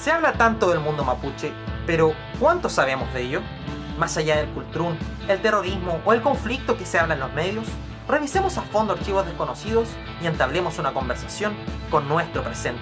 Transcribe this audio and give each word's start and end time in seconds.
Se 0.00 0.10
habla 0.10 0.32
tanto 0.32 0.70
del 0.70 0.80
mundo 0.80 1.04
mapuche, 1.04 1.52
pero 1.86 2.14
¿cuánto 2.38 2.70
sabemos 2.70 3.12
de 3.12 3.20
ello? 3.20 3.42
Más 3.98 4.16
allá 4.16 4.38
del 4.38 4.48
cultrún, 4.48 4.98
el 5.28 5.42
terrorismo 5.42 6.00
o 6.06 6.14
el 6.14 6.22
conflicto 6.22 6.78
que 6.78 6.86
se 6.86 6.98
habla 6.98 7.12
en 7.12 7.20
los 7.20 7.30
medios, 7.34 7.66
revisemos 8.08 8.56
a 8.56 8.62
fondo 8.62 8.94
archivos 8.94 9.26
desconocidos 9.26 9.90
y 10.22 10.26
entablemos 10.26 10.78
una 10.78 10.94
conversación 10.94 11.54
con 11.90 12.08
nuestro 12.08 12.42
presente. 12.42 12.80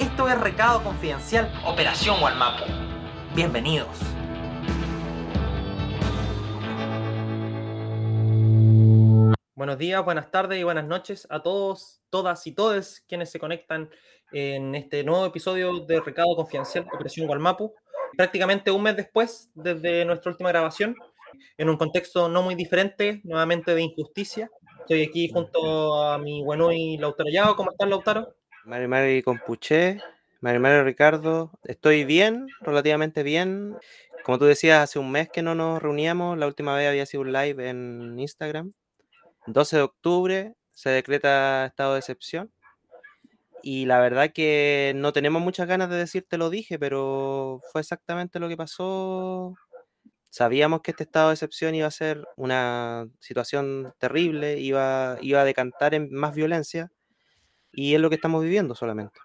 Esto 0.00 0.28
es 0.28 0.36
Recado 0.40 0.82
Confidencial 0.82 1.52
Operación 1.64 2.20
Walmapu. 2.20 2.64
Bienvenidos. 3.36 3.96
Buenos 9.54 9.78
días, 9.78 10.04
buenas 10.04 10.32
tardes 10.32 10.58
y 10.58 10.64
buenas 10.64 10.84
noches 10.84 11.28
a 11.30 11.44
todos, 11.44 12.02
todas 12.10 12.44
y 12.48 12.52
todes 12.52 13.04
quienes 13.06 13.30
se 13.30 13.38
conectan 13.38 13.88
en 14.32 14.74
este 14.74 15.04
nuevo 15.04 15.26
episodio 15.26 15.80
de 15.80 16.00
Recado 16.00 16.34
Confidencial 16.36 16.86
Operación 16.92 17.26
Gualmapu. 17.26 17.74
Prácticamente 18.16 18.70
un 18.70 18.82
mes 18.82 18.96
después 18.96 19.50
desde 19.54 20.04
nuestra 20.04 20.30
última 20.30 20.50
grabación, 20.50 20.94
en 21.58 21.68
un 21.68 21.76
contexto 21.76 22.28
no 22.28 22.42
muy 22.42 22.54
diferente, 22.54 23.20
nuevamente 23.24 23.74
de 23.74 23.82
injusticia. 23.82 24.50
Estoy 24.80 25.02
aquí 25.02 25.28
junto 25.28 26.02
a 26.02 26.18
mi 26.18 26.42
bueno 26.42 26.72
y 26.72 26.98
Lautaro 26.98 27.30
Yago. 27.30 27.56
¿Cómo 27.56 27.70
estás, 27.70 27.88
Lautaro? 27.88 28.34
Mari 28.64 28.86
Mari 28.86 29.22
Compuché, 29.22 30.00
Mari 30.40 30.58
Mari 30.58 30.82
Ricardo. 30.82 31.50
Estoy 31.64 32.04
bien, 32.04 32.46
relativamente 32.60 33.22
bien. 33.22 33.76
Como 34.24 34.38
tú 34.38 34.44
decías, 34.46 34.82
hace 34.82 34.98
un 34.98 35.10
mes 35.10 35.28
que 35.28 35.42
no 35.42 35.54
nos 35.54 35.82
reuníamos. 35.82 36.38
La 36.38 36.46
última 36.46 36.74
vez 36.74 36.88
había 36.88 37.06
sido 37.06 37.22
un 37.22 37.32
live 37.32 37.68
en 37.68 38.18
Instagram. 38.18 38.72
12 39.46 39.76
de 39.76 39.82
octubre 39.82 40.54
se 40.72 40.90
decreta 40.90 41.66
estado 41.66 41.94
de 41.94 42.00
excepción. 42.00 42.50
Y 43.66 43.86
la 43.86 43.98
verdad 43.98 44.30
que 44.30 44.92
no 44.94 45.14
tenemos 45.14 45.40
muchas 45.40 45.66
ganas 45.66 45.88
de 45.88 45.96
decirte 45.96 46.36
lo 46.36 46.50
dije, 46.50 46.78
pero 46.78 47.62
fue 47.72 47.80
exactamente 47.80 48.38
lo 48.38 48.46
que 48.46 48.58
pasó. 48.58 49.54
Sabíamos 50.28 50.82
que 50.82 50.90
este 50.90 51.04
estado 51.04 51.28
de 51.28 51.34
excepción 51.34 51.74
iba 51.74 51.86
a 51.86 51.90
ser 51.90 52.26
una 52.36 53.08
situación 53.20 53.94
terrible, 53.96 54.60
iba, 54.60 55.16
iba 55.22 55.40
a 55.40 55.44
decantar 55.44 55.94
en 55.94 56.12
más 56.12 56.34
violencia, 56.34 56.92
y 57.72 57.94
es 57.94 58.00
lo 58.02 58.10
que 58.10 58.16
estamos 58.16 58.42
viviendo 58.42 58.74
solamente. 58.74 59.18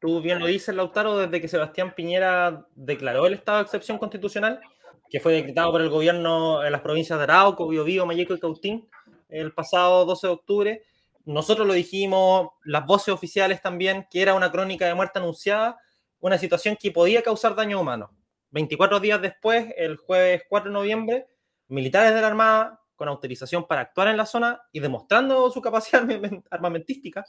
Tú 0.00 0.20
bien 0.20 0.40
lo 0.40 0.46
dices, 0.46 0.74
Lautaro, 0.74 1.16
desde 1.16 1.40
que 1.40 1.46
Sebastián 1.46 1.94
Piñera 1.94 2.66
declaró 2.74 3.28
el 3.28 3.34
estado 3.34 3.58
de 3.58 3.64
excepción 3.64 3.98
constitucional, 3.98 4.58
que 5.08 5.20
fue 5.20 5.34
decretado 5.34 5.70
por 5.70 5.82
el 5.82 5.88
gobierno 5.88 6.64
en 6.64 6.72
las 6.72 6.80
provincias 6.80 7.16
de 7.16 7.22
Arauco, 7.22 7.68
Biobío, 7.68 8.06
Mayeco 8.06 8.34
y 8.34 8.40
Cautín 8.40 8.88
el 9.28 9.52
pasado 9.52 10.04
12 10.04 10.26
de 10.26 10.32
octubre. 10.32 10.82
Nosotros 11.24 11.66
lo 11.66 11.72
dijimos, 11.72 12.50
las 12.64 12.84
voces 12.84 13.08
oficiales 13.08 13.62
también, 13.62 14.06
que 14.10 14.20
era 14.22 14.34
una 14.34 14.50
crónica 14.50 14.86
de 14.86 14.94
muerte 14.94 15.18
anunciada, 15.18 15.78
una 16.20 16.38
situación 16.38 16.76
que 16.78 16.90
podía 16.90 17.22
causar 17.22 17.54
daño 17.54 17.80
humano. 17.80 18.10
24 18.50 19.00
días 19.00 19.20
después, 19.20 19.66
el 19.76 19.96
jueves 19.96 20.42
4 20.48 20.70
de 20.70 20.74
noviembre, 20.74 21.26
militares 21.68 22.14
de 22.14 22.20
la 22.20 22.26
Armada, 22.26 22.80
con 22.94 23.08
autorización 23.08 23.66
para 23.66 23.80
actuar 23.80 24.08
en 24.08 24.16
la 24.16 24.26
zona 24.26 24.60
y 24.70 24.80
demostrando 24.80 25.50
su 25.50 25.60
capacidad 25.60 26.04
armamentística, 26.50 27.24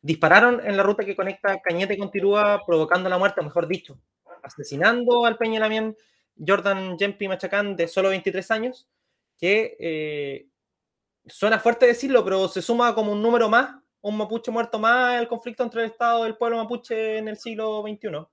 dispararon 0.00 0.60
en 0.64 0.76
la 0.76 0.82
ruta 0.82 1.04
que 1.04 1.16
conecta 1.16 1.58
Cañete 1.60 1.96
con 1.96 2.10
Tirúa, 2.10 2.62
provocando 2.66 3.08
la 3.08 3.18
muerte, 3.18 3.42
mejor 3.42 3.66
dicho, 3.66 4.00
asesinando 4.42 5.24
al 5.24 5.36
Peñalamien 5.36 5.96
Jordan 6.44 6.98
Jempi 6.98 7.28
Machacán, 7.28 7.76
de 7.76 7.88
solo 7.88 8.10
23 8.10 8.50
años, 8.50 8.88
que 9.38 9.76
eh, 9.80 10.48
suena 11.30 11.58
fuerte 11.58 11.86
decirlo, 11.86 12.24
pero 12.24 12.48
se 12.48 12.62
suma 12.62 12.94
como 12.94 13.12
un 13.12 13.22
número 13.22 13.48
más, 13.48 13.76
un 14.00 14.16
mapuche 14.16 14.50
muerto 14.50 14.78
más 14.78 15.20
el 15.20 15.28
conflicto 15.28 15.62
entre 15.62 15.82
el 15.82 15.90
Estado 15.90 16.24
y 16.24 16.28
el 16.28 16.36
pueblo 16.36 16.56
mapuche 16.56 17.18
en 17.18 17.28
el 17.28 17.36
siglo 17.36 17.82
XXI. 17.82 18.26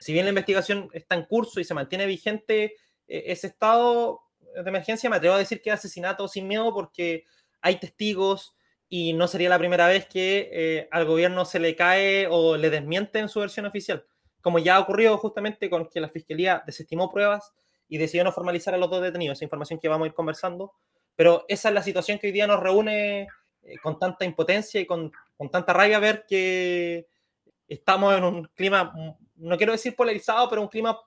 Si 0.00 0.12
bien 0.12 0.24
la 0.24 0.30
investigación 0.30 0.88
está 0.92 1.14
en 1.14 1.24
curso 1.24 1.60
y 1.60 1.64
se 1.64 1.74
mantiene 1.74 2.06
vigente 2.06 2.74
eh, 3.06 3.24
ese 3.26 3.46
estado 3.46 4.20
de 4.54 4.68
emergencia, 4.68 5.08
me 5.08 5.16
atrevo 5.16 5.36
a 5.36 5.38
decir 5.38 5.62
que 5.62 5.70
es 5.70 5.74
asesinato 5.74 6.28
sin 6.28 6.48
miedo 6.48 6.74
porque 6.74 7.24
hay 7.60 7.78
testigos 7.78 8.56
y 8.88 9.14
no 9.14 9.26
sería 9.28 9.48
la 9.48 9.58
primera 9.58 9.86
vez 9.86 10.06
que 10.06 10.50
eh, 10.52 10.88
al 10.90 11.06
gobierno 11.06 11.44
se 11.44 11.58
le 11.58 11.74
cae 11.76 12.26
o 12.28 12.56
le 12.56 12.68
desmiente 12.68 13.20
en 13.20 13.28
su 13.28 13.40
versión 13.40 13.64
oficial, 13.64 14.04
como 14.42 14.58
ya 14.58 14.76
ha 14.76 14.80
ocurrido 14.80 15.16
justamente 15.16 15.70
con 15.70 15.88
que 15.88 16.00
la 16.00 16.08
Fiscalía 16.08 16.62
desestimó 16.66 17.10
pruebas 17.10 17.52
y 17.88 17.98
decidió 17.98 18.24
no 18.24 18.32
formalizar 18.32 18.74
a 18.74 18.78
los 18.78 18.90
dos 18.90 19.02
detenidos, 19.02 19.38
esa 19.38 19.44
información 19.44 19.78
que 19.78 19.88
vamos 19.88 20.04
a 20.04 20.08
ir 20.08 20.14
conversando 20.14 20.74
pero 21.22 21.44
esa 21.46 21.68
es 21.68 21.74
la 21.76 21.84
situación 21.84 22.18
que 22.18 22.26
hoy 22.26 22.32
día 22.32 22.48
nos 22.48 22.58
reúne 22.58 23.28
eh, 23.62 23.78
con 23.80 23.96
tanta 23.96 24.24
impotencia 24.24 24.80
y 24.80 24.86
con, 24.86 25.12
con, 25.36 25.52
tanta 25.52 25.72
rabia 25.72 26.00
ver 26.00 26.24
que 26.26 27.06
estamos 27.68 28.18
en 28.18 28.24
un 28.24 28.44
clima, 28.56 28.92
no 29.36 29.56
quiero 29.56 29.70
decir 29.70 29.94
polarizado, 29.94 30.50
pero 30.50 30.62
un 30.62 30.66
clima 30.66 30.98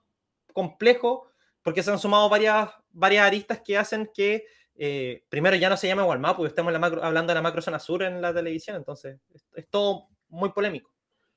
complejo, 0.54 1.28
porque 1.62 1.84
se 1.84 1.92
han 1.92 2.00
sumado 2.00 2.30
varias, 2.30 2.70
varias 2.92 3.28
aristas 3.28 3.60
que 3.60 3.78
hacen 3.78 4.10
que 4.14 4.46
eh, 4.76 5.26
primero 5.28 5.58
ya 5.58 5.68
no 5.68 5.76
se 5.76 5.90
llame 5.90 6.04
Walmart, 6.04 6.38
porque 6.38 6.48
estamos 6.48 6.74
hablando 6.74 7.32
de 7.32 7.36
la 7.36 7.42
macro 7.42 7.62
zona 7.62 7.80
sur 7.80 8.02
en 8.02 8.22
la 8.22 8.34
televisión, 8.34 8.78
entonces 8.78 9.20
es, 9.34 9.46
es 9.54 9.70
todo 9.70 10.08
muy 10.30 10.54
polémico. 10.54 10.94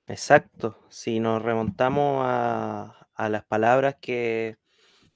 Exacto, 0.06 0.84
si 0.88 1.18
nos 1.18 1.42
remontamos 1.42 2.22
a, 2.24 3.08
a 3.12 3.28
las 3.28 3.44
palabras 3.44 3.96
que, 4.00 4.56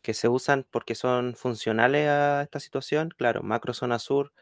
que 0.03 0.15
se 0.15 0.29
usan 0.29 0.67
porque 0.71 0.95
son 0.95 1.35
funcionales 1.37 2.09
a 2.09 2.43
esta 2.43 2.61
situación. 2.61 3.15
Claro, 3.17 3.43
macro 3.43 3.75
zona 3.75 3.99
sur 3.99 4.33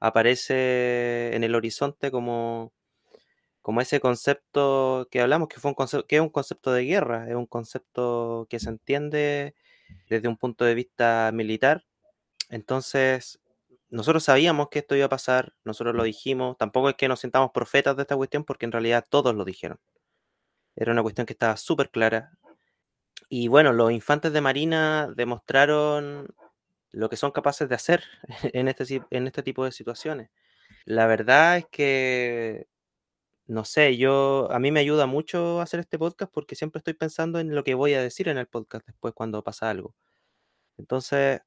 aparece 0.00 1.34
en 1.34 1.44
el 1.44 1.54
horizonte 1.54 2.10
como, 2.10 2.72
como 3.62 3.80
ese 3.80 4.00
concepto 4.00 5.08
que 5.10 5.20
hablamos, 5.20 5.48
que, 5.48 5.60
fue 5.60 5.70
un 5.70 5.74
concepto, 5.74 6.06
que 6.06 6.16
es 6.16 6.22
un 6.22 6.30
concepto 6.30 6.72
de 6.72 6.84
guerra, 6.84 7.28
es 7.28 7.34
un 7.34 7.46
concepto 7.46 8.46
que 8.50 8.60
se 8.60 8.68
entiende 8.70 9.54
desde 10.08 10.28
un 10.28 10.36
punto 10.36 10.64
de 10.64 10.74
vista 10.74 11.30
militar. 11.32 11.84
Entonces, 12.50 13.40
nosotros 13.90 14.24
sabíamos 14.24 14.68
que 14.70 14.80
esto 14.80 14.96
iba 14.96 15.06
a 15.06 15.08
pasar, 15.08 15.54
nosotros 15.64 15.94
lo 15.94 16.04
dijimos, 16.04 16.56
tampoco 16.58 16.90
es 16.90 16.96
que 16.96 17.08
nos 17.08 17.20
sintamos 17.20 17.50
profetas 17.52 17.96
de 17.96 18.02
esta 18.02 18.16
cuestión 18.16 18.44
porque 18.44 18.66
en 18.66 18.72
realidad 18.72 19.06
todos 19.08 19.34
lo 19.34 19.44
dijeron. 19.44 19.78
Era 20.76 20.92
una 20.92 21.02
cuestión 21.02 21.26
que 21.26 21.32
estaba 21.32 21.56
súper 21.56 21.90
clara, 21.90 22.32
y 23.28 23.48
bueno, 23.48 23.72
los 23.72 23.92
infantes 23.92 24.32
de 24.32 24.40
Marina 24.40 25.12
demostraron 25.14 26.28
lo 26.90 27.08
que 27.08 27.16
son 27.16 27.32
capaces 27.32 27.68
de 27.68 27.74
hacer 27.74 28.04
en 28.52 28.68
este, 28.68 29.02
en 29.10 29.26
este 29.26 29.42
tipo 29.42 29.64
de 29.64 29.72
situaciones. 29.72 30.30
La 30.84 31.06
verdad 31.06 31.58
es 31.58 31.66
que, 31.66 32.68
no 33.46 33.64
sé, 33.64 33.96
yo, 33.96 34.48
a 34.50 34.58
mí 34.58 34.70
me 34.70 34.80
ayuda 34.80 35.06
mucho 35.06 35.60
hacer 35.60 35.80
este 35.80 35.98
podcast 35.98 36.32
porque 36.32 36.56
siempre 36.56 36.78
estoy 36.78 36.94
pensando 36.94 37.40
en 37.40 37.54
lo 37.54 37.64
que 37.64 37.74
voy 37.74 37.94
a 37.94 38.02
decir 38.02 38.28
en 38.28 38.38
el 38.38 38.46
podcast 38.46 38.86
después 38.86 39.14
cuando 39.14 39.42
pasa 39.44 39.70
algo. 39.70 39.94
Entonces, 40.78 41.42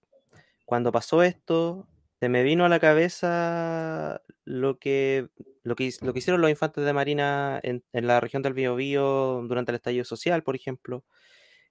cuando 0.66 0.92
pasó 0.92 1.24
esto, 1.24 1.88
se 2.20 2.30
me 2.30 2.44
vino 2.44 2.66
a 2.66 2.70
la 2.70 2.80
cabeza 2.80 4.22
lo 4.46 4.80
que, 4.80 5.30
lo 5.64 5.76
que, 5.76 5.86
hicieron 5.86 6.42
los 6.42 6.50
infantes 6.50 6.86
de 6.86 6.94
Marina 6.94 7.60
en, 7.64 7.84
en 7.94 8.08
la 8.08 8.20
región 8.20 8.42
del 8.44 8.54
Biobío 8.54 9.44
durante 9.48 9.72
el 9.72 9.78
estallido 9.78 10.06
social, 10.06 10.44
por 10.44 10.56
ejemplo 10.56 11.06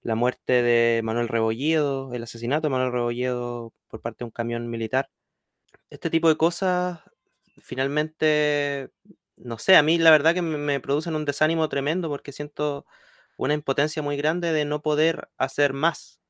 la 0.07 0.15
muerte 0.15 0.63
de 0.63 1.01
Manuel 1.03 1.27
Rebolledo, 1.27 2.15
el 2.15 2.23
asesinato 2.23 2.69
de 2.69 2.71
Manuel 2.71 2.93
Rebolledo 2.93 3.73
por 3.89 4.01
parte 4.01 4.19
de 4.21 4.27
un 4.27 4.31
camión 4.31 4.71
militar. 4.71 5.11
Este 5.91 6.11
tipo 6.11 6.29
de 6.29 6.37
cosas, 6.37 7.01
finalmente, 7.61 8.91
no 9.37 9.59
sé, 9.59 9.75
a 9.75 9.83
mí 9.83 9.99
la 9.99 10.13
verdad 10.13 10.33
que 10.33 10.43
me, 10.43 10.79
producen 10.79 11.17
un 11.17 11.25
desánimo 11.25 11.69
tremendo 11.69 12.09
porque 12.09 12.31
siento 12.31 12.87
una 13.37 13.55
impotencia 13.55 14.01
muy 14.01 14.17
grande 14.17 14.53
de 14.53 14.65
no 14.65 14.81
poder 14.81 15.29
hacer 15.39 15.73
más. 15.73 16.21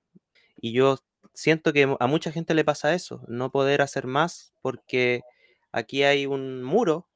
Y 0.58 0.72
yo 0.72 0.98
siento 1.34 1.74
que 1.74 1.94
a 2.00 2.06
mucha 2.06 2.32
gente 2.32 2.54
le 2.54 2.64
pasa 2.64 2.94
eso, 2.94 3.24
no 3.28 3.50
poder 3.50 3.82
hacer 3.82 4.06
más 4.06 4.54
porque 4.62 5.20
aquí 5.70 6.02
hay 6.02 6.24
un 6.24 6.62
muro 6.62 7.08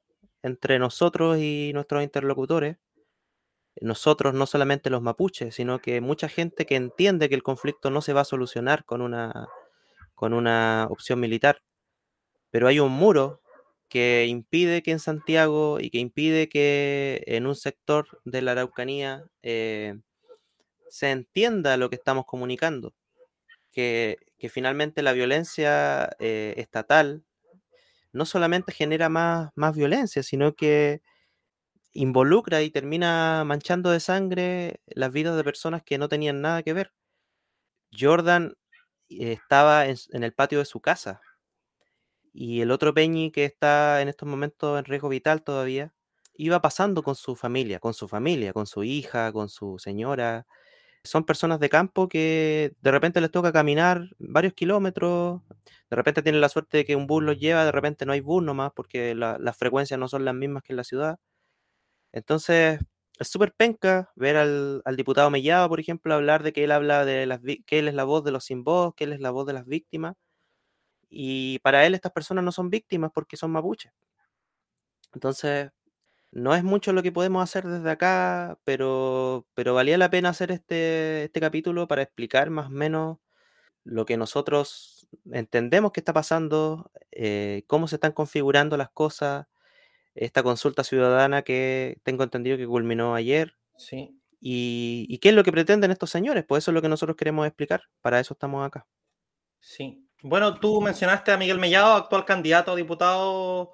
entre 0.43 0.79
nosotros 0.79 1.39
y 1.39 1.71
nuestros 1.73 2.03
interlocutores 2.03 2.77
nosotros, 3.81 4.35
no 4.35 4.47
solamente 4.47 4.91
los 4.91 5.03
mapuches, 5.03 5.55
sino 5.55 5.81
que 5.81 6.01
mucha 6.01 6.29
gente 6.29 6.67
que 6.67 6.77
entiende 6.77 7.29
que 7.29 7.35
el 7.35 7.43
conflicto 7.43 7.91
no 7.91 8.03
se 8.03 8.13
va 8.13 8.23
a 8.23 8.25
solucionar 8.25 8.85
con 8.85 9.01
una, 9.01 9.49
con 10.15 10.35
una 10.35 10.87
opción 10.91 11.21
militar. 11.21 11.63
Pero 12.51 12.69
hay 12.69 12.81
un 12.81 12.93
muro 12.93 13.43
que 13.89 14.27
impide 14.29 14.83
que 14.83 14.93
en 14.93 15.01
Santiago 15.01 15.81
y 15.81 15.91
que 15.91 15.99
impide 15.99 16.49
que 16.49 17.23
en 17.27 17.47
un 17.47 17.57
sector 17.57 18.21
de 18.25 18.43
la 18.43 18.53
Araucanía 18.53 19.25
eh, 19.43 19.99
se 20.89 21.11
entienda 21.11 21.77
lo 21.77 21.91
que 21.91 21.97
estamos 21.97 22.27
comunicando. 22.27 22.95
Que, 23.73 24.19
finalmente 24.51 25.03
la 25.03 25.13
violencia 25.13 26.11
eh, 26.19 26.55
estatal 26.57 27.25
no 28.13 28.25
solamente 28.25 28.73
genera 28.73 29.09
más, 29.09 29.51
más 29.55 29.77
violencia, 29.77 30.23
sino 30.23 30.55
que 30.55 31.03
involucra 31.93 32.63
y 32.63 32.71
termina 32.71 33.45
manchando 33.45 33.91
de 33.91 34.01
sangre 34.01 34.81
las 34.87 35.13
vidas 35.13 35.37
de 35.37 35.45
personas 35.45 35.83
que 35.83 35.99
no 35.99 36.09
tenían 36.09 36.41
nada 36.41 36.63
que 36.63 36.73
ver. 36.73 36.93
Jordan 37.99 38.55
estaba 39.09 39.87
en, 39.87 39.97
el 40.13 40.33
patio 40.33 40.61
de 40.61 40.65
su 40.65 40.81
casa 40.81 41.21
y 42.33 42.61
el 42.61 42.71
otro 42.71 42.95
Peñi 42.95 43.31
que 43.33 43.45
está 43.45 44.03
en 44.03 44.09
estos 44.09 44.29
momentos 44.29 44.79
en 44.79 44.85
riesgo 44.85 45.09
vital 45.09 45.43
todavía, 45.43 45.93
iba 46.35 46.61
pasando 46.63 47.03
con 47.03 47.15
su 47.17 47.37
familia, 47.37 47.81
con 47.81 47.95
su 47.95 48.09
familia, 48.09 48.53
con 48.53 48.67
su 48.67 48.85
hija, 48.85 49.33
con 49.33 49.49
su 49.49 49.79
señora. 49.79 50.47
Son 51.05 51.25
personas 51.25 51.61
de 51.61 51.71
campo 51.71 52.09
que 52.09 52.75
de 52.81 52.91
repente 52.93 53.21
les 53.21 53.31
toca 53.31 53.53
caminar 53.53 54.11
varios 54.19 54.55
kilómetros, 54.55 55.43
de 55.91 55.97
repente 55.97 56.23
tienen 56.23 56.41
la 56.41 56.49
suerte 56.51 56.79
de 56.79 56.85
que 56.85 56.97
un 56.97 57.07
bus 57.07 57.23
los 57.25 57.39
lleva, 57.39 57.65
de 57.65 57.73
repente 57.73 58.07
no 58.07 58.13
hay 58.13 58.21
bus 58.21 58.43
nomás 58.43 58.73
porque 58.75 59.15
las 59.15 59.57
frecuencias 59.59 59.99
no 60.01 60.09
son 60.09 60.25
las 60.25 60.35
mismas 60.35 60.63
que 60.63 60.73
en 60.75 60.79
la 60.79 60.85
ciudad. 60.85 61.19
Entonces, 62.13 62.81
es 63.19 63.29
súper 63.29 63.53
penca 63.55 64.11
ver 64.17 64.37
al, 64.37 64.83
diputado 64.97 65.31
Mellado, 65.31 65.69
por 65.69 65.81
ejemplo, 65.81 66.15
hablar 66.15 66.43
de 66.43 66.53
que 66.53 66.65
él 66.65 66.73
habla 66.73 67.05
de 67.05 67.27
las 67.27 67.41
que 67.67 67.79
él 67.79 67.89
es 67.89 67.95
la 67.95 68.05
voz 68.05 68.25
de 68.25 68.33
los 68.33 68.45
sin 68.45 68.65
voz, 68.65 68.95
que 68.95 69.05
él 69.05 69.13
es 69.13 69.21
la 69.21 69.31
voz 69.31 69.47
de 69.47 69.53
las 69.55 69.67
víctimas. 69.67 70.17
Y 71.11 71.59
para 71.61 71.87
él 71.87 71.95
estas 71.95 72.13
personas 72.13 72.45
no 72.45 72.53
son 72.53 72.71
víctimas 72.71 73.11
porque 73.15 73.37
son 73.37 73.53
mapuches. 73.53 73.93
Entonces, 75.13 75.71
no 76.33 76.55
es 76.55 76.65
mucho 76.65 76.93
lo 76.93 77.03
que 77.03 77.13
podemos 77.13 77.43
hacer 77.43 77.67
desde 77.67 77.91
acá, 77.91 78.59
pero, 78.65 79.47
pero 79.55 79.75
valía 79.75 79.99
la 79.99 80.11
pena 80.11 80.31
hacer 80.31 80.53
este, 80.53 81.25
este 81.25 81.41
capítulo 81.41 81.89
para 81.89 82.03
explicar 82.03 82.51
más 82.51 82.69
o 82.69 82.71
menos 82.71 83.19
lo 83.85 84.07
que 84.07 84.17
nosotros 84.17 85.09
entendemos 85.33 85.93
que 85.93 86.01
está 86.01 86.13
pasando, 86.13 86.91
eh, 87.13 87.65
cómo 87.67 87.89
se 87.89 87.97
están 87.97 88.13
configurando 88.13 88.77
las 88.77 88.91
cosas, 88.91 89.47
esta 90.21 90.43
consulta 90.43 90.85
ciudadana 90.85 91.43
que 91.43 91.99
tengo 92.03 92.23
entendido 92.23 92.59
que 92.59 92.67
culminó 92.67 93.15
ayer. 93.15 93.55
Sí. 93.77 94.21
Y, 94.39 95.19
qué 95.19 95.31
es 95.31 95.35
lo 95.35 95.43
que 95.43 95.53
pretenden 95.53 95.91
estos 95.91 96.11
señores, 96.11 96.45
pues 96.47 96.63
eso 96.63 96.71
es 96.71 96.75
lo 96.75 96.83
que 96.83 96.89
nosotros 96.89 97.17
queremos 97.17 97.47
explicar, 97.47 97.83
para 98.01 98.21
eso 98.21 98.35
estamos 98.35 98.67
acá. 98.67 98.87
Sí. 99.59 100.07
Bueno, 100.23 100.59
tú 100.61 100.81
mencionaste 100.81 101.33
a 101.33 101.39
Miguel 101.39 101.59
Mellado, 101.59 101.95
actual 101.95 102.25
candidato 102.25 102.73
a 102.73 102.77
diputado 102.77 103.73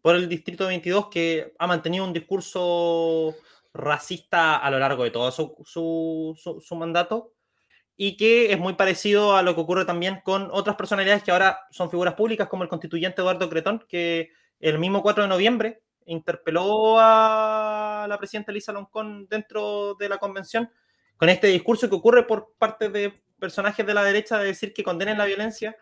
por 0.00 0.14
el 0.14 0.28
Distrito 0.28 0.66
22, 0.66 1.08
que 1.08 1.52
ha 1.58 1.66
mantenido 1.66 2.04
un 2.04 2.12
discurso 2.12 3.34
racista 3.74 4.56
a 4.56 4.70
lo 4.70 4.78
largo 4.78 5.04
de 5.04 5.10
todo 5.10 5.30
su, 5.30 6.36
su 6.60 6.76
mandato 6.76 7.34
y 7.96 8.16
que 8.16 8.52
es 8.52 8.58
muy 8.58 8.74
parecido 8.74 9.36
a 9.36 9.42
lo 9.42 9.54
que 9.56 9.60
ocurre 9.60 9.84
también 9.84 10.20
con 10.24 10.48
otras 10.52 10.76
personalidades 10.76 11.24
que 11.24 11.32
ahora 11.32 11.60
son 11.70 11.90
figuras 11.90 12.14
públicas, 12.14 12.48
como 12.48 12.62
el 12.62 12.68
constituyente 12.68 13.20
Eduardo 13.20 13.50
Cretón, 13.50 13.84
que 13.88 14.30
el 14.60 14.78
mismo 14.78 15.02
4 15.02 15.24
de 15.24 15.28
noviembre 15.28 15.82
interpeló 16.08 16.96
a 16.98 18.06
la 18.08 18.18
presidenta 18.18 18.50
Elisa 18.50 18.72
Loncón 18.72 19.26
dentro 19.28 19.94
de 19.94 20.08
la 20.08 20.18
convención 20.18 20.70
con 21.16 21.28
este 21.28 21.48
discurso 21.48 21.88
que 21.88 21.96
ocurre 21.96 22.26
por 22.26 22.54
parte 22.58 22.88
de 22.88 23.22
personajes 23.38 23.86
de 23.86 23.94
la 23.94 24.02
derecha 24.04 24.38
de 24.38 24.46
decir 24.46 24.72
que 24.72 24.82
condenen 24.82 25.18
la 25.18 25.26
violencia 25.26 25.76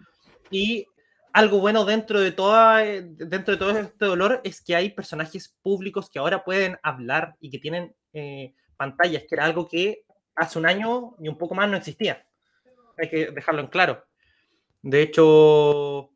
y 0.50 0.87
algo 1.32 1.61
bueno 1.61 1.84
dentro 1.84 2.20
de 2.20 2.32
toda 2.32 2.78
dentro 2.78 3.52
de 3.52 3.56
todo 3.56 3.70
este 3.78 4.06
dolor 4.06 4.40
es 4.44 4.61
que 4.61 4.75
hay 4.75 4.90
personajes 4.90 5.55
públicos 5.62 6.08
que 6.11 6.19
ahora 6.19 6.44
pueden 6.44 6.78
hablar 6.82 7.37
y 7.40 7.50
que 7.50 7.58
tienen 7.58 7.94
eh, 8.12 8.55
pantallas, 8.76 9.25
que 9.28 9.34
era 9.34 9.44
algo 9.44 9.69
que 9.69 10.05
hace 10.34 10.58
un 10.58 10.67
año 10.67 11.14
y 11.19 11.28
un 11.28 11.38
poco 11.38 11.55
más 11.55 11.69
no 11.69 11.76
existía. 11.76 12.26
Hay 12.99 13.08
que 13.08 13.31
dejarlo 13.31 13.61
en 13.61 13.67
claro. 13.69 14.05
De 14.82 15.02
hecho, 15.02 16.11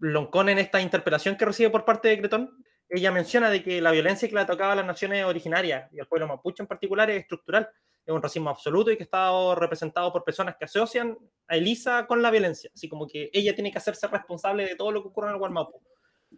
Loncón 0.00 0.48
en 0.48 0.58
esta 0.58 0.80
interpelación 0.80 1.36
que 1.36 1.44
recibe 1.44 1.70
por 1.70 1.84
parte 1.84 2.08
de 2.08 2.18
Cretón, 2.18 2.61
ella 2.94 3.10
menciona 3.10 3.48
de 3.48 3.62
que 3.62 3.80
la 3.80 3.90
violencia 3.90 4.28
que 4.28 4.34
le 4.34 4.44
tocaba 4.44 4.72
a 4.72 4.76
las 4.76 4.84
naciones 4.84 5.24
originarias 5.24 5.90
y 5.92 5.98
al 5.98 6.06
pueblo 6.06 6.28
mapuche 6.28 6.62
en 6.62 6.66
particular 6.66 7.10
es 7.10 7.22
estructural, 7.22 7.66
es 8.04 8.12
un 8.12 8.20
racismo 8.20 8.50
absoluto 8.50 8.90
y 8.90 8.98
que 8.98 9.04
está 9.04 9.30
representado 9.54 10.12
por 10.12 10.24
personas 10.24 10.56
que 10.58 10.66
asocian 10.66 11.16
a 11.48 11.56
Elisa 11.56 12.06
con 12.06 12.20
la 12.20 12.30
violencia, 12.30 12.70
así 12.74 12.90
como 12.90 13.06
que 13.06 13.30
ella 13.32 13.54
tiene 13.54 13.72
que 13.72 13.78
hacerse 13.78 14.06
responsable 14.08 14.66
de 14.66 14.76
todo 14.76 14.92
lo 14.92 15.02
que 15.02 15.08
ocurre 15.08 15.28
en 15.28 15.32
el 15.32 15.38
Gualmapu. 15.38 15.80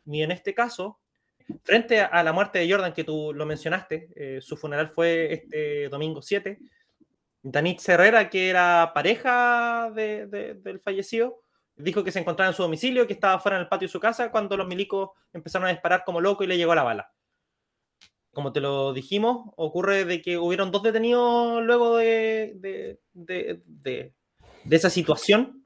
Y 0.06 0.22
en 0.22 0.30
este 0.30 0.54
caso, 0.54 1.00
frente 1.64 2.00
a 2.00 2.22
la 2.22 2.32
muerte 2.32 2.60
de 2.60 2.70
Jordan, 2.70 2.92
que 2.92 3.02
tú 3.02 3.32
lo 3.34 3.46
mencionaste, 3.46 4.10
eh, 4.14 4.40
su 4.40 4.56
funeral 4.56 4.88
fue 4.90 5.32
este 5.32 5.88
domingo 5.88 6.22
7, 6.22 6.58
Danitz 7.42 7.88
Herrera, 7.88 8.30
que 8.30 8.48
era 8.48 8.92
pareja 8.94 9.90
del 9.92 10.80
fallecido, 10.84 11.43
dijo 11.76 12.04
que 12.04 12.12
se 12.12 12.20
encontraba 12.20 12.50
en 12.50 12.56
su 12.56 12.62
domicilio, 12.62 13.06
que 13.06 13.14
estaba 13.14 13.38
fuera 13.38 13.56
en 13.56 13.62
el 13.62 13.68
patio 13.68 13.88
de 13.88 13.92
su 13.92 14.00
casa 14.00 14.30
cuando 14.30 14.56
los 14.56 14.66
milicos 14.66 15.10
empezaron 15.32 15.68
a 15.68 15.72
disparar 15.72 16.04
como 16.04 16.20
loco 16.20 16.44
y 16.44 16.46
le 16.46 16.56
llegó 16.56 16.74
la 16.74 16.82
bala. 16.82 17.12
Como 18.32 18.52
te 18.52 18.60
lo 18.60 18.92
dijimos, 18.92 19.52
ocurre 19.56 20.04
de 20.04 20.20
que 20.20 20.38
hubieron 20.38 20.70
dos 20.72 20.82
detenidos 20.82 21.62
luego 21.62 21.96
de, 21.98 22.98
esa 24.68 24.90
situación, 24.90 25.64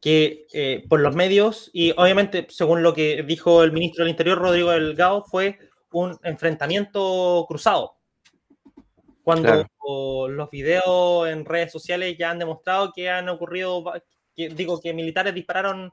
que 0.00 0.46
eh, 0.52 0.84
por 0.88 1.00
los 1.00 1.14
medios, 1.14 1.70
y 1.72 1.92
obviamente 1.96 2.46
según 2.50 2.82
lo 2.82 2.94
que 2.94 3.22
dijo 3.22 3.62
el 3.62 3.72
ministro 3.72 4.04
del 4.04 4.10
Interior, 4.10 4.38
Rodrigo 4.38 4.70
Delgado, 4.70 5.24
fue 5.24 5.58
un 5.92 6.18
enfrentamiento 6.22 7.44
cruzado. 7.48 7.96
Cuando 9.22 9.66
los 10.28 10.50
videos 10.50 11.28
en 11.28 11.44
redes 11.44 11.72
sociales 11.72 12.16
ya 12.16 12.30
han 12.30 12.38
demostrado 12.38 12.92
que 12.94 13.10
han 13.10 13.28
ocurrido 13.28 13.82
digo 14.36 14.80
que 14.80 14.92
militares 14.92 15.34
dispararon, 15.34 15.92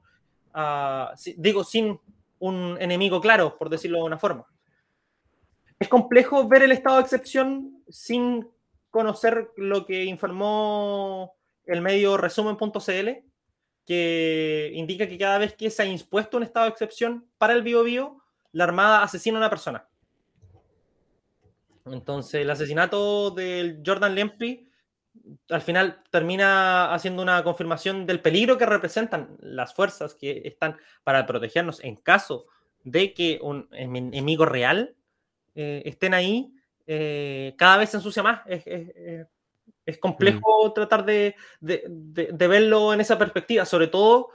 digo, 1.38 1.64
sin 1.64 2.00
un 2.40 2.78
enemigo 2.80 3.22
claro, 3.22 3.58
por 3.58 3.70
decirlo 3.70 4.00
de 4.00 4.04
una 4.04 4.18
forma. 4.18 4.46
Es 5.80 5.88
complejo 5.88 6.48
ver 6.48 6.64
el 6.64 6.72
estado 6.72 6.98
de 6.98 7.04
excepción 7.04 7.84
sin 7.90 8.48
conocer 8.90 9.50
lo 9.58 9.86
que 9.86 10.06
informó 10.06 11.36
el 11.66 11.82
medio 11.82 12.18
resumen.cl, 12.18 13.10
que 13.86 14.72
indica 14.76 15.08
que 15.08 15.18
cada 15.18 15.38
vez 15.40 15.56
que 15.56 15.70
se 15.70 15.82
ha 15.82 15.86
impuesto 15.86 16.38
un 16.38 16.44
estado 16.44 16.66
de 16.66 16.72
excepción 16.72 17.28
para 17.38 17.54
el 17.54 17.64
bio, 17.64 17.84
bio 17.84 18.24
la 18.52 18.66
Armada 18.66 19.04
asesina 19.04 19.38
a 19.38 19.42
una 19.42 19.50
persona. 19.50 19.88
Entonces, 21.86 22.36
el 22.36 22.50
asesinato 22.50 23.32
del 23.32 23.82
Jordan 23.86 24.16
Lempri 24.16 24.70
al 25.50 25.62
final 25.62 26.04
termina 26.10 26.94
haciendo 26.94 27.22
una 27.22 27.44
confirmación 27.44 28.06
del 28.06 28.22
peligro 28.22 28.58
que 28.58 28.66
representan 28.66 29.38
las 29.40 29.74
fuerzas 29.74 30.16
que 30.16 30.42
están 30.46 30.78
para 31.04 31.26
protegernos 31.26 31.84
en 31.84 31.96
caso 31.96 32.48
de 32.84 33.14
que 33.14 33.40
un 33.42 33.68
enemigo 33.72 34.46
real 34.46 34.96
eh, 35.56 35.84
estén 35.86 36.14
ahí, 36.14 36.54
eh, 36.88 37.54
cada 37.58 37.78
vez 37.78 37.90
se 37.90 37.98
ensucia 37.98 38.24
más. 38.24 38.42
Es, 39.86 39.98
complejo 40.00 40.68
mm. 40.68 40.74
tratar 40.74 41.06
de, 41.06 41.36
verlo 41.62 42.94
en 42.94 43.02
esa 43.02 43.18
perspectiva, 43.18 43.66
sobre 43.66 43.88
todo, 43.88 44.30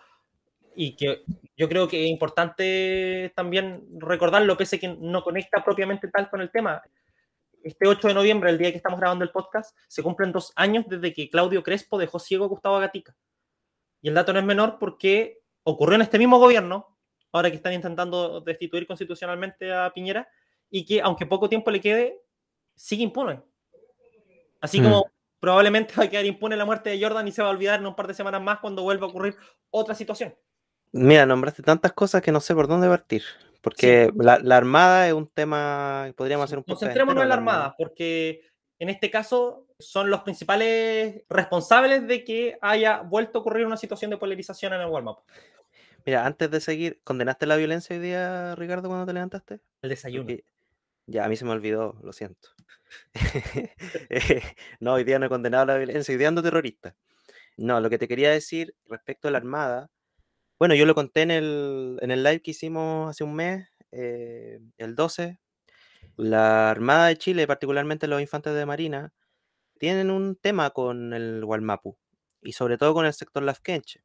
y 0.74 0.94
que 0.94 1.24
yo 1.56 1.68
creo 1.68 1.88
que 1.88 2.04
es 2.04 2.10
importante 2.10 3.32
también 3.34 3.84
recordarlo, 3.98 4.56
pese 4.56 4.76
a 4.76 4.78
que 4.78 4.88
no 4.88 5.22
conecta 5.22 5.64
propiamente 5.64 6.08
tal 6.08 6.30
con 6.30 6.40
el 6.40 6.50
tema 6.50 6.82
este 7.68 7.86
8 7.86 8.08
de 8.08 8.14
noviembre, 8.14 8.50
el 8.50 8.58
día 8.58 8.70
que 8.70 8.76
estamos 8.76 8.98
grabando 8.98 9.24
el 9.24 9.30
podcast, 9.30 9.76
se 9.88 10.02
cumplen 10.02 10.32
dos 10.32 10.52
años 10.56 10.84
desde 10.88 11.12
que 11.12 11.28
Claudio 11.28 11.62
Crespo 11.62 11.98
dejó 11.98 12.18
ciego 12.18 12.44
a 12.44 12.48
Gustavo 12.48 12.78
Gatica. 12.78 13.14
Y 14.00 14.08
el 14.08 14.14
dato 14.14 14.32
no 14.32 14.38
es 14.38 14.44
menor 14.44 14.78
porque 14.78 15.40
ocurrió 15.62 15.96
en 15.96 16.02
este 16.02 16.18
mismo 16.18 16.38
gobierno, 16.38 16.96
ahora 17.32 17.50
que 17.50 17.56
están 17.56 17.72
intentando 17.72 18.40
destituir 18.40 18.86
constitucionalmente 18.86 19.72
a 19.72 19.92
Piñera, 19.92 20.28
y 20.70 20.84
que 20.84 21.00
aunque 21.00 21.26
poco 21.26 21.48
tiempo 21.48 21.70
le 21.70 21.80
quede, 21.80 22.22
sigue 22.74 23.02
impune. 23.02 23.42
Así 24.60 24.82
como 24.82 25.00
hmm. 25.00 25.10
probablemente 25.40 25.94
va 25.96 26.04
a 26.04 26.10
quedar 26.10 26.26
impune 26.26 26.56
la 26.56 26.64
muerte 26.64 26.90
de 26.90 27.02
Jordan 27.02 27.28
y 27.28 27.32
se 27.32 27.42
va 27.42 27.48
a 27.48 27.52
olvidar 27.52 27.80
en 27.80 27.86
un 27.86 27.94
par 27.94 28.06
de 28.06 28.14
semanas 28.14 28.42
más 28.42 28.60
cuando 28.60 28.82
vuelva 28.82 29.06
a 29.06 29.10
ocurrir 29.10 29.36
otra 29.70 29.94
situación. 29.94 30.34
Mira, 30.92 31.26
nombraste 31.26 31.62
tantas 31.62 31.92
cosas 31.92 32.22
que 32.22 32.32
no 32.32 32.40
sé 32.40 32.54
por 32.54 32.66
dónde 32.66 32.88
partir. 32.88 33.22
Porque 33.60 34.12
la, 34.16 34.56
Armada 34.56 35.08
es 35.08 35.12
un 35.12 35.28
tema, 35.28 36.12
podríamos 36.16 36.44
hacer 36.44 36.58
un 36.58 36.64
poco. 36.64 36.78
Concentrémonos 36.78 37.22
en 37.22 37.28
la 37.28 37.34
Armada, 37.34 37.74
porque 37.76 38.42
en 38.78 38.88
este 38.88 39.10
caso 39.10 39.66
son 39.78 40.10
los 40.10 40.22
principales 40.22 41.24
responsables 41.28 42.06
de 42.06 42.24
que 42.24 42.58
haya 42.60 43.00
vuelto 43.00 43.38
a 43.38 43.40
ocurrir 43.40 43.66
una 43.66 43.76
situación 43.76 44.10
de 44.10 44.16
polarización 44.16 44.72
en 44.74 44.80
el 44.82 44.86
Walmart. 44.86 45.18
Mira, 46.06 46.24
antes 46.24 46.50
de 46.50 46.60
seguir, 46.60 47.00
¿condenaste 47.04 47.46
la 47.46 47.56
violencia 47.56 47.96
hoy 47.96 48.02
día, 48.02 48.54
Ricardo, 48.54 48.88
cuando 48.88 49.06
te 49.06 49.12
levantaste? 49.12 49.60
El 49.82 49.90
desayuno. 49.90 50.34
ya, 51.06 51.24
a 51.24 51.28
mí 51.28 51.36
se 51.36 51.44
me 51.44 51.50
olvidó, 51.50 51.96
lo 52.02 52.12
siento. 52.12 52.48
no, 54.80 54.94
hoy 54.94 55.04
día 55.04 55.18
no 55.18 55.26
he 55.26 55.28
condenado 55.28 55.66
la 55.66 55.76
violencia, 55.76 56.12
hoy 56.12 56.18
día 56.18 56.28
ando 56.28 56.42
terrorista. 56.42 56.94
No, 57.56 57.80
lo 57.80 57.90
que 57.90 57.98
te 57.98 58.08
quería 58.08 58.30
decir 58.30 58.74
respecto 58.86 59.28
a 59.28 59.32
la 59.32 59.38
Armada 59.38 59.90
bueno, 60.58 60.74
yo 60.74 60.86
lo 60.86 60.94
conté 60.94 61.22
en 61.22 61.30
el, 61.30 61.98
en 62.02 62.10
el 62.10 62.22
live 62.22 62.42
que 62.42 62.50
hicimos 62.50 63.10
hace 63.10 63.24
un 63.24 63.34
mes, 63.34 63.68
eh, 63.92 64.60
el 64.78 64.94
12. 64.96 65.38
La 66.16 66.70
Armada 66.70 67.08
de 67.08 67.16
Chile, 67.18 67.46
particularmente 67.46 68.08
los 68.08 68.20
infantes 68.20 68.54
de 68.54 68.66
Marina, 68.66 69.12
tienen 69.78 70.10
un 70.10 70.36
tema 70.36 70.70
con 70.70 71.14
el 71.14 71.44
Walmapu 71.44 71.96
y 72.42 72.52
sobre 72.52 72.78
todo 72.78 72.94
con 72.94 73.06
el 73.06 73.14
sector 73.14 73.42
Lafkenche, 73.42 74.02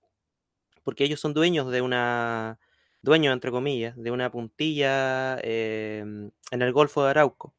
porque 0.83 1.05
ellos 1.05 1.19
son 1.19 1.33
dueños 1.33 1.71
de 1.71 1.81
una, 1.81 2.59
dueños 3.01 3.33
entre 3.33 3.51
comillas, 3.51 3.95
de 3.97 4.11
una 4.11 4.31
puntilla 4.31 5.39
em, 5.41 6.31
en 6.51 6.61
el 6.61 6.73
Golfo 6.73 7.03
de 7.03 7.11
Arauco, 7.11 7.55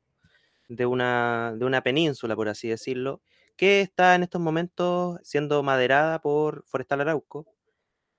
de 0.69 0.87
una, 0.87 1.55
de 1.57 1.65
una 1.65 1.83
península, 1.83 2.37
por 2.37 2.49
así 2.49 2.69
decirlo, 2.69 3.23
que 3.57 3.81
está 3.83 4.15
en 4.15 4.25
estos 4.25 4.41
momentos 4.41 5.19
siendo 5.25 5.63
maderada 5.63 6.21
por 6.21 6.65
Forestal 6.67 7.03
Arauco 7.03 7.47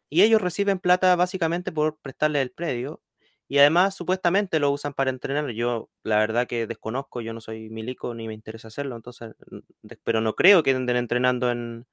y 0.10 0.22
ellos 0.24 0.42
reciben 0.42 0.80
plata 0.80 1.16
básicamente 1.16 1.72
por 1.72 1.98
prestarle 2.00 2.42
el 2.42 2.52
predio 2.52 3.02
Y 3.48 3.60
además, 3.60 3.96
supuestamente 3.96 4.60
lo 4.60 4.72
usan 4.72 4.94
para 4.94 5.12
entrenar. 5.12 5.50
Yo, 5.52 5.90
la 6.04 6.18
verdad 6.20 6.48
que 6.48 6.68
desconozco, 6.68 7.22
yo 7.22 7.34
no 7.34 7.42
soy 7.42 7.70
milico 7.70 8.14
ni 8.16 8.28
me 8.28 8.34
interesa 8.34 8.70
hacerlo, 8.70 8.96
entonces, 8.96 9.36
pero 10.04 10.22
no 10.22 10.36
creo 10.36 10.64
que 10.64 10.72
anden 10.72 10.98
entrenando 10.98 11.52
en, 11.52 11.86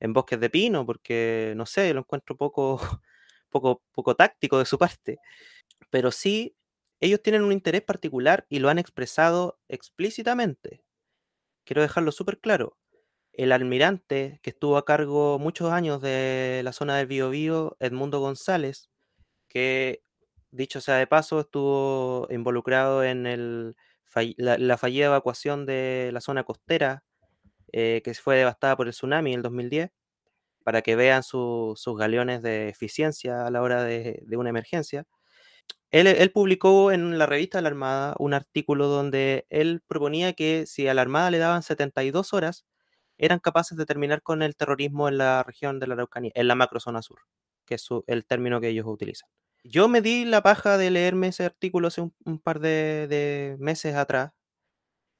en 0.00 0.12
bosques 0.14 0.40
de 0.40 0.50
pino, 0.50 0.86
porque 0.86 1.54
no 1.56 1.66
sé, 1.66 1.94
lo 1.94 2.00
encuentro 2.00 2.36
poco, 2.36 2.80
poco, 3.50 3.82
poco 3.92 4.16
táctico 4.16 4.58
de 4.60 4.66
su 4.66 4.78
parte. 4.78 5.18
Pero 5.90 6.10
sí, 6.12 6.56
ellos 7.00 7.22
tienen 7.22 7.42
un 7.44 7.52
interés 7.52 7.82
particular 7.82 8.46
y 8.48 8.60
lo 8.60 8.68
han 8.70 8.78
expresado 8.78 9.60
explícitamente. 9.68 10.84
Quiero 11.66 11.82
dejarlo 11.82 12.12
súper 12.12 12.40
claro. 12.40 12.76
El 13.32 13.52
almirante 13.52 14.40
que 14.42 14.50
estuvo 14.50 14.76
a 14.76 14.84
cargo 14.84 15.38
muchos 15.38 15.72
años 15.72 16.00
de 16.02 16.62
la 16.64 16.72
zona 16.72 16.96
del 16.96 17.06
Biobío, 17.06 17.76
Edmundo 17.80 18.20
González, 18.20 18.90
que 19.48 20.02
dicho 20.50 20.80
sea 20.80 20.96
de 20.96 21.06
paso, 21.06 21.40
estuvo 21.40 22.26
involucrado 22.30 23.04
en 23.04 23.26
el, 23.26 23.76
la, 24.36 24.76
fallida 24.78 25.06
evacuación 25.06 25.66
de 25.66 26.10
la 26.12 26.20
zona 26.20 26.44
costera 26.44 27.04
eh, 27.72 28.02
que 28.04 28.14
fue 28.14 28.36
devastada 28.36 28.76
por 28.76 28.86
el 28.86 28.92
tsunami 28.92 29.32
en 29.32 29.38
el 29.38 29.42
2010, 29.42 29.90
para 30.64 30.82
que 30.82 30.96
vean 30.96 31.22
sus 31.22 31.96
galeones 31.98 32.42
de 32.42 32.68
eficiencia 32.68 33.46
a 33.46 33.50
la 33.50 33.62
hora 33.62 33.82
de, 33.84 34.22
una 34.36 34.50
emergencia. 34.50 35.04
Él, 35.90 36.30
publicó 36.32 36.92
en 36.92 37.18
la 37.18 37.26
revista 37.26 37.58
de 37.58 37.62
la 37.62 37.68
Armada 37.68 38.14
un 38.18 38.34
artículo 38.34 38.88
donde 38.88 39.46
él 39.50 39.82
proponía 39.86 40.32
que 40.34 40.66
si 40.66 40.88
a 40.88 40.94
la 40.94 41.02
Armada 41.02 41.30
le 41.30 41.38
daban 41.38 41.62
72 41.62 42.32
horas, 42.32 42.64
eran 43.18 43.38
capaces 43.38 43.76
de 43.78 43.86
terminar 43.86 44.22
con 44.22 44.42
el 44.42 44.56
terrorismo 44.56 45.08
en 45.08 45.18
la 45.18 45.42
región 45.42 45.80
de 45.80 45.86
la 45.86 45.94
Araucanía, 45.94 46.32
en 46.34 46.48
la 46.48 46.54
macrozona 46.54 47.02
sur, 47.02 47.20
que 47.66 47.76
es 47.76 47.88
el 48.06 48.24
término 48.26 48.60
que 48.60 48.68
ellos 48.68 48.86
utilizan. 48.86 49.28
Yo 49.64 49.88
me 49.88 50.00
di 50.00 50.24
la 50.24 50.42
paja 50.42 50.76
de 50.76 50.90
leerme 50.90 51.28
ese 51.28 51.44
artículo 51.44 51.88
hace 51.88 52.00
un, 52.00 52.38
par 52.40 52.58
de, 52.60 53.56
meses 53.60 53.94
atrás. 53.94 54.32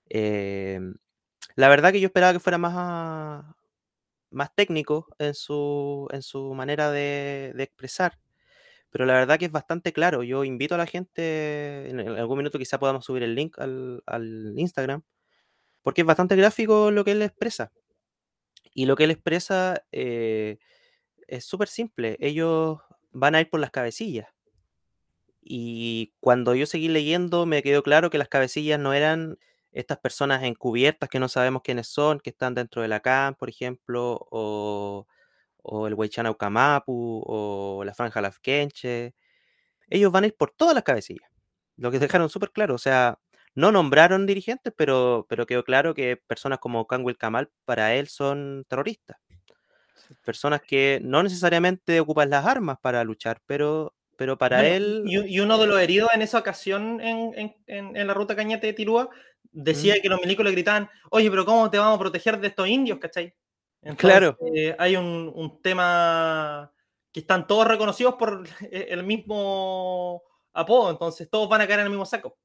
Em, 0.08 0.94
la 1.56 1.68
verdad 1.68 1.92
que 1.92 2.00
yo 2.00 2.06
esperaba 2.06 2.32
que 2.32 2.40
fuera 2.40 2.58
más, 2.58 3.44
más 4.32 4.54
técnico 4.54 5.06
en 5.18 5.34
su, 5.34 6.08
en 6.12 6.22
su 6.22 6.54
manera 6.54 6.90
de, 6.90 7.54
expresar, 7.58 8.18
pero 8.90 9.06
la 9.06 9.14
verdad 9.14 9.38
que 9.38 9.46
es 9.46 9.52
bastante 9.52 9.92
claro. 9.92 10.22
Yo 10.22 10.44
invito 10.44 10.74
a 10.74 10.78
la 10.78 10.86
gente, 10.86 11.90
en 11.90 12.00
algún 12.00 12.38
minuto 12.38 12.58
quizá 12.58 12.78
podamos 12.78 13.04
subir 13.04 13.22
el 13.22 13.34
link 13.34 13.58
al, 13.58 14.54
Instagram, 14.56 15.02
porque 15.82 16.02
es 16.02 16.06
bastante 16.06 16.36
gráfico 16.36 16.90
lo 16.90 17.04
que 17.04 17.12
él 17.12 17.22
expresa. 17.22 17.72
Y 18.74 18.86
lo 18.86 18.96
que 18.96 19.04
él 19.04 19.10
expresa 19.10 19.84
eh, 19.92 20.58
es 21.26 21.44
súper 21.44 21.68
simple. 21.68 22.16
Ellos 22.20 22.78
van 23.12 23.34
a 23.34 23.40
ir 23.40 23.50
por 23.50 23.60
las 23.60 23.70
cabecillas. 23.70 24.28
Y 25.42 26.14
cuando 26.20 26.54
yo 26.54 26.66
seguí 26.66 26.88
leyendo 26.88 27.46
me 27.46 27.62
quedó 27.62 27.82
claro 27.82 28.10
que 28.10 28.18
las 28.18 28.28
cabecillas 28.28 28.78
no 28.78 28.92
eran 28.92 29.38
estas 29.72 29.98
personas 29.98 30.42
encubiertas 30.44 31.08
que 31.08 31.18
no 31.18 31.28
sabemos 31.28 31.62
quiénes 31.62 31.88
son, 31.88 32.20
que 32.20 32.30
están 32.30 32.54
dentro 32.54 32.82
de 32.82 32.88
la 32.88 33.00
CAM, 33.00 33.34
por 33.34 33.48
ejemplo, 33.48 34.18
o, 34.30 35.06
el 35.86 35.94
Huaychana 35.94 36.30
Ucamapu, 36.30 37.22
o 37.26 37.82
la 37.84 37.94
Franja 37.94 38.20
Lafkenche. 38.20 39.14
Ellos 39.88 40.12
van 40.12 40.24
a 40.24 40.26
ir 40.28 40.36
por 40.36 40.50
todas 40.52 40.74
las 40.74 40.84
cabecillas. 40.84 41.28
Lo 41.76 41.90
que 41.90 41.98
dejaron 41.98 42.28
súper 42.28 42.50
claro. 42.52 42.74
O 42.74 42.78
sea, 42.78 43.18
no 43.54 43.72
nombraron 43.72 44.26
dirigentes, 44.26 44.72
pero, 44.76 45.26
pero 45.28 45.46
quedó 45.46 45.64
claro 45.64 45.94
que 45.94 46.16
personas 46.16 46.58
como 46.58 46.86
Kangwil 46.86 47.18
Kamal 47.18 47.50
para 47.64 47.94
él 47.94 48.08
son 48.08 48.64
terroristas. 48.68 49.18
Personas 50.24 50.60
que 50.62 51.00
no 51.02 51.22
necesariamente 51.22 52.00
ocupan 52.00 52.30
las 52.30 52.46
armas 52.46 52.78
para 52.80 53.04
luchar, 53.04 53.40
pero 53.46 53.94
pero 54.16 54.38
para 54.38 54.64
él... 54.66 55.02
Y, 55.06 55.40
uno 55.40 55.58
de 55.58 55.66
los 55.66 55.80
heridos 55.80 56.10
en 56.14 56.22
esa 56.22 56.38
ocasión 56.38 57.00
en, 57.00 58.06
la 58.06 58.14
ruta 58.14 58.36
Cañete 58.36 58.68
de 58.68 58.72
Tirúa 58.72 59.10
decía 59.50 60.00
que 60.00 60.08
los 60.08 60.20
milicos 60.20 60.44
le 60.44 60.52
gritaban, 60.52 60.88
oye, 61.10 61.28
pero 61.28 61.44
¿cómo 61.44 61.68
te 61.70 61.78
vamos 61.78 61.96
a 61.96 61.98
proteger 61.98 62.38
de 62.38 62.46
estos 62.46 62.68
indios, 62.68 63.00
cachai? 63.00 63.34
claro. 63.96 64.38
hay 64.78 64.94
un, 64.96 65.60
tema 65.60 66.72
que 67.10 67.18
están 67.18 67.48
todos 67.48 67.66
reconocidos 67.66 68.14
por 68.14 68.44
el 68.70 69.02
mismo 69.02 70.22
apodo, 70.52 70.90
entonces 70.90 71.28
todos 71.28 71.48
van 71.48 71.62
a 71.62 71.66
caer 71.66 71.80
en 71.80 71.86
el 71.86 71.90
mismo 71.90 72.06
saco. 72.06 72.38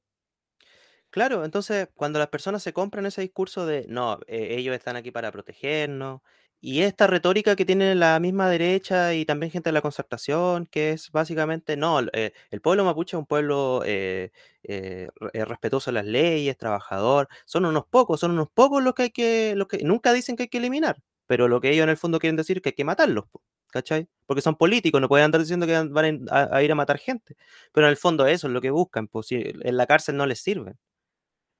Claro, 1.10 1.44
entonces 1.44 1.88
cuando 1.94 2.18
las 2.18 2.28
personas 2.28 2.62
se 2.62 2.72
compran 2.74 3.06
ese 3.06 3.22
discurso 3.22 3.64
de, 3.66 3.86
no, 3.88 4.18
eh, 4.26 4.56
ellos 4.58 4.74
están 4.76 4.94
aquí 4.96 5.10
para 5.10 5.32
protegernos, 5.32 6.20
y 6.60 6.82
esta 6.82 7.06
retórica 7.06 7.56
que 7.56 7.64
tiene 7.64 7.94
la 7.94 8.18
misma 8.20 8.48
derecha 8.50 9.14
y 9.14 9.24
también 9.24 9.50
gente 9.50 9.68
de 9.70 9.72
la 9.72 9.80
concertación, 9.80 10.66
que 10.66 10.90
es 10.90 11.10
básicamente, 11.10 11.76
no, 11.76 12.00
eh, 12.12 12.32
el 12.50 12.60
pueblo 12.60 12.84
mapuche 12.84 13.16
es 13.16 13.18
un 13.20 13.26
pueblo 13.26 13.82
eh, 13.86 14.30
eh, 14.64 15.08
respetuoso 15.32 15.90
de 15.90 15.94
las 15.94 16.04
leyes, 16.04 16.58
trabajador, 16.58 17.28
son 17.46 17.64
unos 17.64 17.86
pocos, 17.86 18.20
son 18.20 18.32
unos 18.32 18.50
pocos 18.50 18.82
los 18.82 18.92
que 18.94 19.04
hay 19.04 19.10
que, 19.10 19.54
los 19.56 19.66
que 19.68 19.78
nunca 19.84 20.12
dicen 20.12 20.36
que 20.36 20.42
hay 20.44 20.48
que 20.48 20.58
eliminar, 20.58 20.98
pero 21.26 21.48
lo 21.48 21.60
que 21.60 21.70
ellos 21.70 21.84
en 21.84 21.90
el 21.90 21.96
fondo 21.96 22.18
quieren 22.18 22.36
decir 22.36 22.58
es 22.58 22.62
que 22.62 22.70
hay 22.70 22.74
que 22.74 22.84
matarlos, 22.84 23.24
¿cachai? 23.70 24.08
Porque 24.26 24.42
son 24.42 24.56
políticos, 24.56 25.00
no 25.00 25.08
pueden 25.08 25.24
andar 25.26 25.40
diciendo 25.40 25.64
que 25.66 25.72
van 25.88 26.26
a, 26.30 26.62
ir 26.62 26.72
a 26.72 26.74
matar 26.74 26.98
gente, 26.98 27.36
pero 27.72 27.86
en 27.86 27.92
el 27.92 27.96
fondo 27.96 28.26
eso 28.26 28.46
es 28.48 28.52
lo 28.52 28.60
que 28.60 28.70
buscan, 28.70 29.06
pues 29.08 29.28
si 29.28 29.36
en 29.36 29.76
la 29.76 29.86
cárcel 29.86 30.16
no 30.16 30.26
les 30.26 30.40
sirven. 30.40 30.76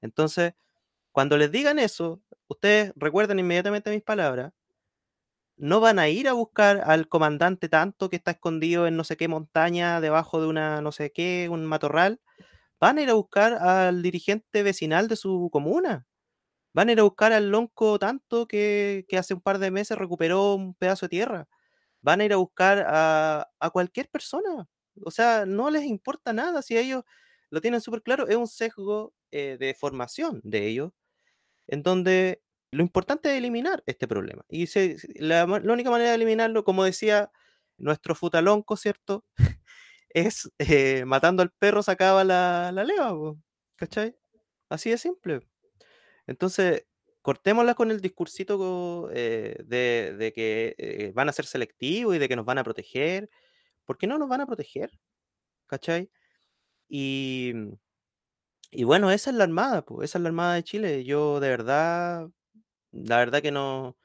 Entonces, 0.01 0.53
cuando 1.11 1.37
les 1.37 1.51
digan 1.51 1.79
eso, 1.79 2.21
ustedes 2.47 2.93
recuerden 2.95 3.39
inmediatamente 3.39 3.91
mis 3.91 4.03
palabras, 4.03 4.53
no 5.57 5.81
van 5.81 5.99
a 5.99 6.07
ir 6.09 6.27
a 6.29 6.33
buscar 6.33 6.81
al 6.85 7.07
comandante 7.09 7.69
tanto 7.69 8.09
que 8.09 8.15
está 8.15 8.31
escondido 8.31 8.87
en 8.87 8.95
no 8.95 9.03
sé 9.03 9.17
qué 9.17 9.27
montaña, 9.27 10.01
debajo 10.01 10.41
de 10.41 10.47
una 10.47 10.81
no 10.81 10.91
sé 10.93 11.11
qué, 11.11 11.49
un 11.51 11.65
matorral. 11.65 12.21
Van 12.79 12.97
a 12.99 13.03
ir 13.03 13.09
a 13.09 13.15
buscar 13.15 13.53
al 13.55 14.01
dirigente 14.03 14.63
vecinal 14.63 15.07
de 15.09 15.17
su 15.17 15.49
comuna. 15.51 16.07
Van 16.73 16.89
a 16.89 16.93
ir 16.93 16.99
a 16.99 17.03
buscar 17.03 17.33
al 17.33 17.49
lonco 17.51 17.99
tanto 17.99 18.47
que, 18.47 19.05
hace 19.17 19.33
un 19.33 19.41
par 19.41 19.59
de 19.59 19.71
meses 19.71 19.97
recuperó 19.97 20.55
un 20.55 20.75
pedazo 20.75 21.07
de 21.07 21.09
tierra. 21.11 21.47
Van 22.01 22.21
a 22.21 22.25
ir 22.25 22.33
a 22.33 22.37
buscar 22.37 22.85
a, 22.87 23.47
cualquier 23.73 24.09
persona. 24.09 24.67
O 25.03 25.11
sea, 25.11 25.45
no 25.45 25.69
les 25.71 25.83
importa 25.85 26.33
nada 26.33 26.61
si 26.61 26.77
ellos 26.77 27.03
lo 27.51 27.61
tienen 27.61 27.81
súper 27.81 28.03
claro. 28.03 28.27
Es 28.27 28.37
un 28.37 28.47
sesgo 28.47 29.13
eh, 29.31 29.57
de 29.59 29.73
formación 29.73 30.41
de 30.43 30.67
ellos, 30.67 30.91
en 31.67 31.83
donde 31.83 32.41
lo 32.71 32.83
importante 32.83 33.31
es 33.31 33.37
eliminar 33.37 33.83
este 33.85 34.07
problema. 34.07 34.45
Y 34.49 34.67
la, 35.15 35.45
única 35.45 35.89
manera 35.89 36.09
de 36.11 36.15
eliminarlo, 36.15 36.63
como 36.63 36.83
decía 36.83 37.31
nuestro 37.77 38.15
futalonco, 38.15 38.77
¿cierto? 38.77 39.25
es 40.09 40.51
eh, 40.59 41.05
matando 41.05 41.43
al 41.43 41.51
perro 41.51 41.83
sacaba 41.83 42.23
la, 42.23 42.71
la 42.73 42.83
leva, 42.83 43.13
¿cachai? 43.75 44.15
Así 44.69 44.89
de 44.91 44.97
simple. 44.97 45.41
Entonces, 46.27 46.85
cortémosla 47.21 47.75
con 47.75 47.91
el 47.91 48.01
discursito 48.01 49.09
eh, 49.13 49.55
de, 49.65 50.31
que 50.33 50.75
eh, 50.77 51.11
van 51.13 51.29
a 51.29 51.33
ser 51.33 51.45
selectivos 51.45 52.15
y 52.15 52.19
de 52.19 52.27
que 52.27 52.35
nos 52.35 52.45
van 52.45 52.57
a 52.57 52.63
proteger. 52.63 53.29
¿Por 53.85 53.97
qué 53.97 54.07
no 54.07 54.17
nos 54.17 54.29
van 54.29 54.41
a 54.41 54.45
proteger? 54.47 54.91
¿Cachai? 55.67 56.09
Y, 56.89 57.53
y 58.71 58.83
bueno, 58.83 59.11
esa 59.11 59.29
es 59.31 59.35
la 59.35 59.43
Armada, 59.45 59.83
pues, 59.83 60.09
esa 60.09 60.19
es 60.19 60.23
la 60.23 60.29
Armada 60.29 60.55
de 60.55 60.63
Chile. 60.63 61.03
Yo 61.03 61.39
de 61.39 61.49
verdad 61.49 62.29
la 62.91 63.17
verdad 63.17 63.41
que 63.41 63.51
no, 63.51 63.97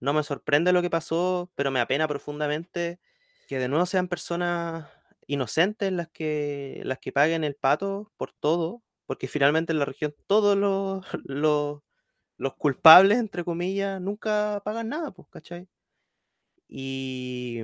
no 0.00 0.12
me 0.12 0.22
sorprende 0.22 0.72
lo 0.72 0.82
que 0.82 0.90
pasó, 0.90 1.50
pero 1.54 1.70
me 1.70 1.80
apena 1.80 2.08
profundamente 2.08 3.00
que 3.48 3.58
de 3.58 3.68
nuevo 3.68 3.86
sean 3.86 4.08
personas 4.08 4.88
inocentes 5.26 5.92
las 5.92 6.08
que, 6.08 6.82
las 6.84 6.98
que 6.98 7.12
paguen 7.12 7.44
el 7.44 7.54
pato 7.56 8.12
por 8.16 8.32
todo, 8.32 8.82
porque 9.06 9.28
finalmente 9.28 9.72
en 9.72 9.78
la 9.78 9.84
región 9.86 10.14
todos 10.26 10.56
los, 10.56 11.04
los, 12.38 12.54
culpables, 12.58 13.18
entre 13.18 13.44
comillas, 13.44 14.00
nunca 14.00 14.62
pagan 14.64 14.88
nada, 14.90 15.10
pues, 15.12 15.28
¿cachai? 15.30 15.68
Y, 16.68 17.60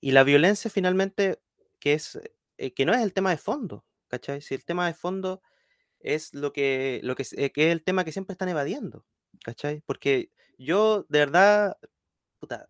y 0.00 0.12
la 0.12 0.24
violencia 0.24 0.70
finalmente, 0.70 1.40
que, 1.80 1.94
es, 1.94 2.18
eh, 2.58 2.72
que 2.72 2.86
no 2.86 2.94
es 2.94 3.00
el 3.02 3.12
tema 3.12 3.30
de 3.30 3.36
fondo, 3.36 3.84
¿cachai? 4.08 4.40
Si 4.40 4.54
el 4.54 4.64
tema 4.64 4.86
de 4.86 4.94
fondo 4.94 5.42
es 6.04 6.32
lo 6.34 6.52
que, 6.52 7.00
lo 7.02 7.16
que, 7.16 7.24
eh, 7.32 7.50
que 7.50 7.68
es 7.68 7.72
el 7.72 7.82
tema 7.82 8.04
que 8.04 8.12
siempre 8.12 8.32
están 8.32 8.48
evadiendo. 8.48 9.04
¿cachai? 9.44 9.82
Porque 9.86 10.30
yo, 10.58 11.04
de 11.08 11.20
verdad, 11.20 11.76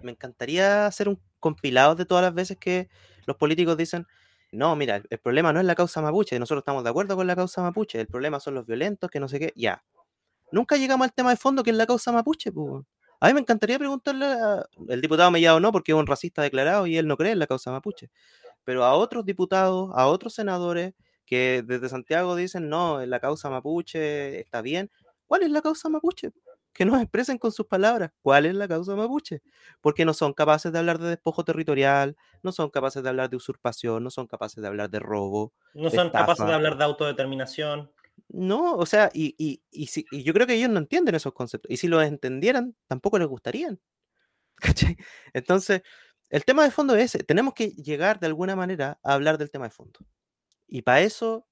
me 0.00 0.12
encantaría 0.12 0.86
hacer 0.86 1.08
un 1.08 1.20
compilado 1.40 1.94
de 1.94 2.04
todas 2.06 2.22
las 2.24 2.34
veces 2.34 2.56
que 2.58 2.88
los 3.26 3.36
políticos 3.36 3.76
dicen, 3.76 4.06
no, 4.52 4.76
mira, 4.76 5.02
el 5.08 5.18
problema 5.18 5.52
no 5.52 5.60
es 5.60 5.66
la 5.66 5.74
causa 5.74 6.00
mapuche, 6.00 6.38
nosotros 6.38 6.62
estamos 6.62 6.84
de 6.84 6.90
acuerdo 6.90 7.16
con 7.16 7.26
la 7.26 7.36
causa 7.36 7.62
mapuche, 7.62 8.00
el 8.00 8.06
problema 8.06 8.40
son 8.40 8.54
los 8.54 8.66
violentos, 8.66 9.10
que 9.10 9.20
no 9.20 9.28
sé 9.28 9.38
qué, 9.40 9.52
ya. 9.56 9.84
Nunca 10.52 10.76
llegamos 10.76 11.06
al 11.06 11.12
tema 11.14 11.30
de 11.30 11.36
fondo 11.36 11.62
que 11.62 11.70
es 11.70 11.76
la 11.76 11.86
causa 11.86 12.12
mapuche. 12.12 12.50
A 13.20 13.28
mí 13.28 13.34
me 13.34 13.40
encantaría 13.40 13.78
preguntarle, 13.78 14.26
el 14.88 15.00
diputado 15.00 15.30
Mellado 15.30 15.58
no, 15.58 15.72
porque 15.72 15.92
es 15.92 15.98
un 15.98 16.06
racista 16.06 16.42
declarado 16.42 16.86
y 16.86 16.96
él 16.96 17.06
no 17.06 17.16
cree 17.16 17.32
en 17.32 17.38
la 17.40 17.46
causa 17.46 17.72
mapuche, 17.72 18.10
pero 18.64 18.84
a 18.84 18.94
otros 18.94 19.24
diputados, 19.24 19.90
a 19.94 20.06
otros 20.06 20.34
senadores 20.34 20.94
que 21.25 21.62
desde 21.66 21.88
Santiago 21.88 22.37
dicen, 22.37 22.69
no, 22.69 23.04
la 23.04 23.21
causa 23.21 23.50
mapuche 23.50 24.40
está 24.40 24.62
bien. 24.62 24.90
¿Cuál 25.26 25.43
es 25.43 25.50
la 25.50 25.62
causa 25.62 25.88
mapuche? 25.88 26.33
que 26.75 26.85
nos 26.85 27.00
expresen 27.00 27.38
con 27.38 27.52
sus 27.52 27.66
palabras 27.66 28.11
cuál 28.21 28.47
es 28.47 28.54
la 28.54 28.66
causa 28.66 28.97
mapuche, 28.97 29.43
porque 29.81 30.04
no 30.04 30.12
son 30.12 30.35
capaces 30.35 30.73
de 30.73 30.78
hablar 30.81 30.99
de 30.99 31.09
despojo 31.09 31.45
territorial, 31.45 32.16
no 32.43 32.50
son 32.52 32.69
capaces 32.69 33.02
de 33.02 33.09
hablar 33.09 33.31
de 33.31 33.37
usurpación, 33.37 34.02
no 34.02 34.11
son 34.11 34.26
capaces 34.26 34.61
de 34.61 34.69
hablar 34.69 34.90
de 34.90 34.99
robo. 34.99 35.54
No 35.73 35.88
son 35.88 36.11
capaces 36.11 36.45
de 36.45 36.52
hablar 36.52 36.76
de 36.76 36.85
autodeterminación. 36.85 37.90
No, 38.28 38.75
o 38.75 38.87
sea, 38.87 39.11
y, 39.14 39.35
y, 39.38 39.62
y, 39.71 39.87
si, 39.87 40.04
y, 40.11 40.25
yo 40.25 40.35
creo 40.35 40.47
que 40.47 40.54
ellos 40.54 40.71
no 40.71 40.78
entienden 40.78 41.14
esos 41.14 41.33
conceptos. 41.33 41.71
Y 41.71 41.76
si 41.76 41.87
los 41.87 42.02
entendieran, 42.02 42.75
tampoco 42.88 43.19
les 43.19 43.28
gustarían. 43.28 43.81
¿Cachai? 44.57 44.97
Entonces, 45.33 45.83
el 46.31 46.45
tema 46.45 46.64
de 46.64 46.73
fondo 46.73 46.97
es 46.97 47.14
ese. 47.14 47.25
Tenemos 47.25 47.54
que 47.54 47.69
llegar 47.71 48.19
de 48.19 48.26
alguna 48.26 48.57
manera 48.57 48.99
a 49.04 49.14
hablar 49.14 49.38
del 49.38 49.50
tema 49.50 49.66
de 49.66 49.71
fondo. 49.71 50.00
Y 50.75 50.83
para 50.83 51.02
eso, 51.02 51.47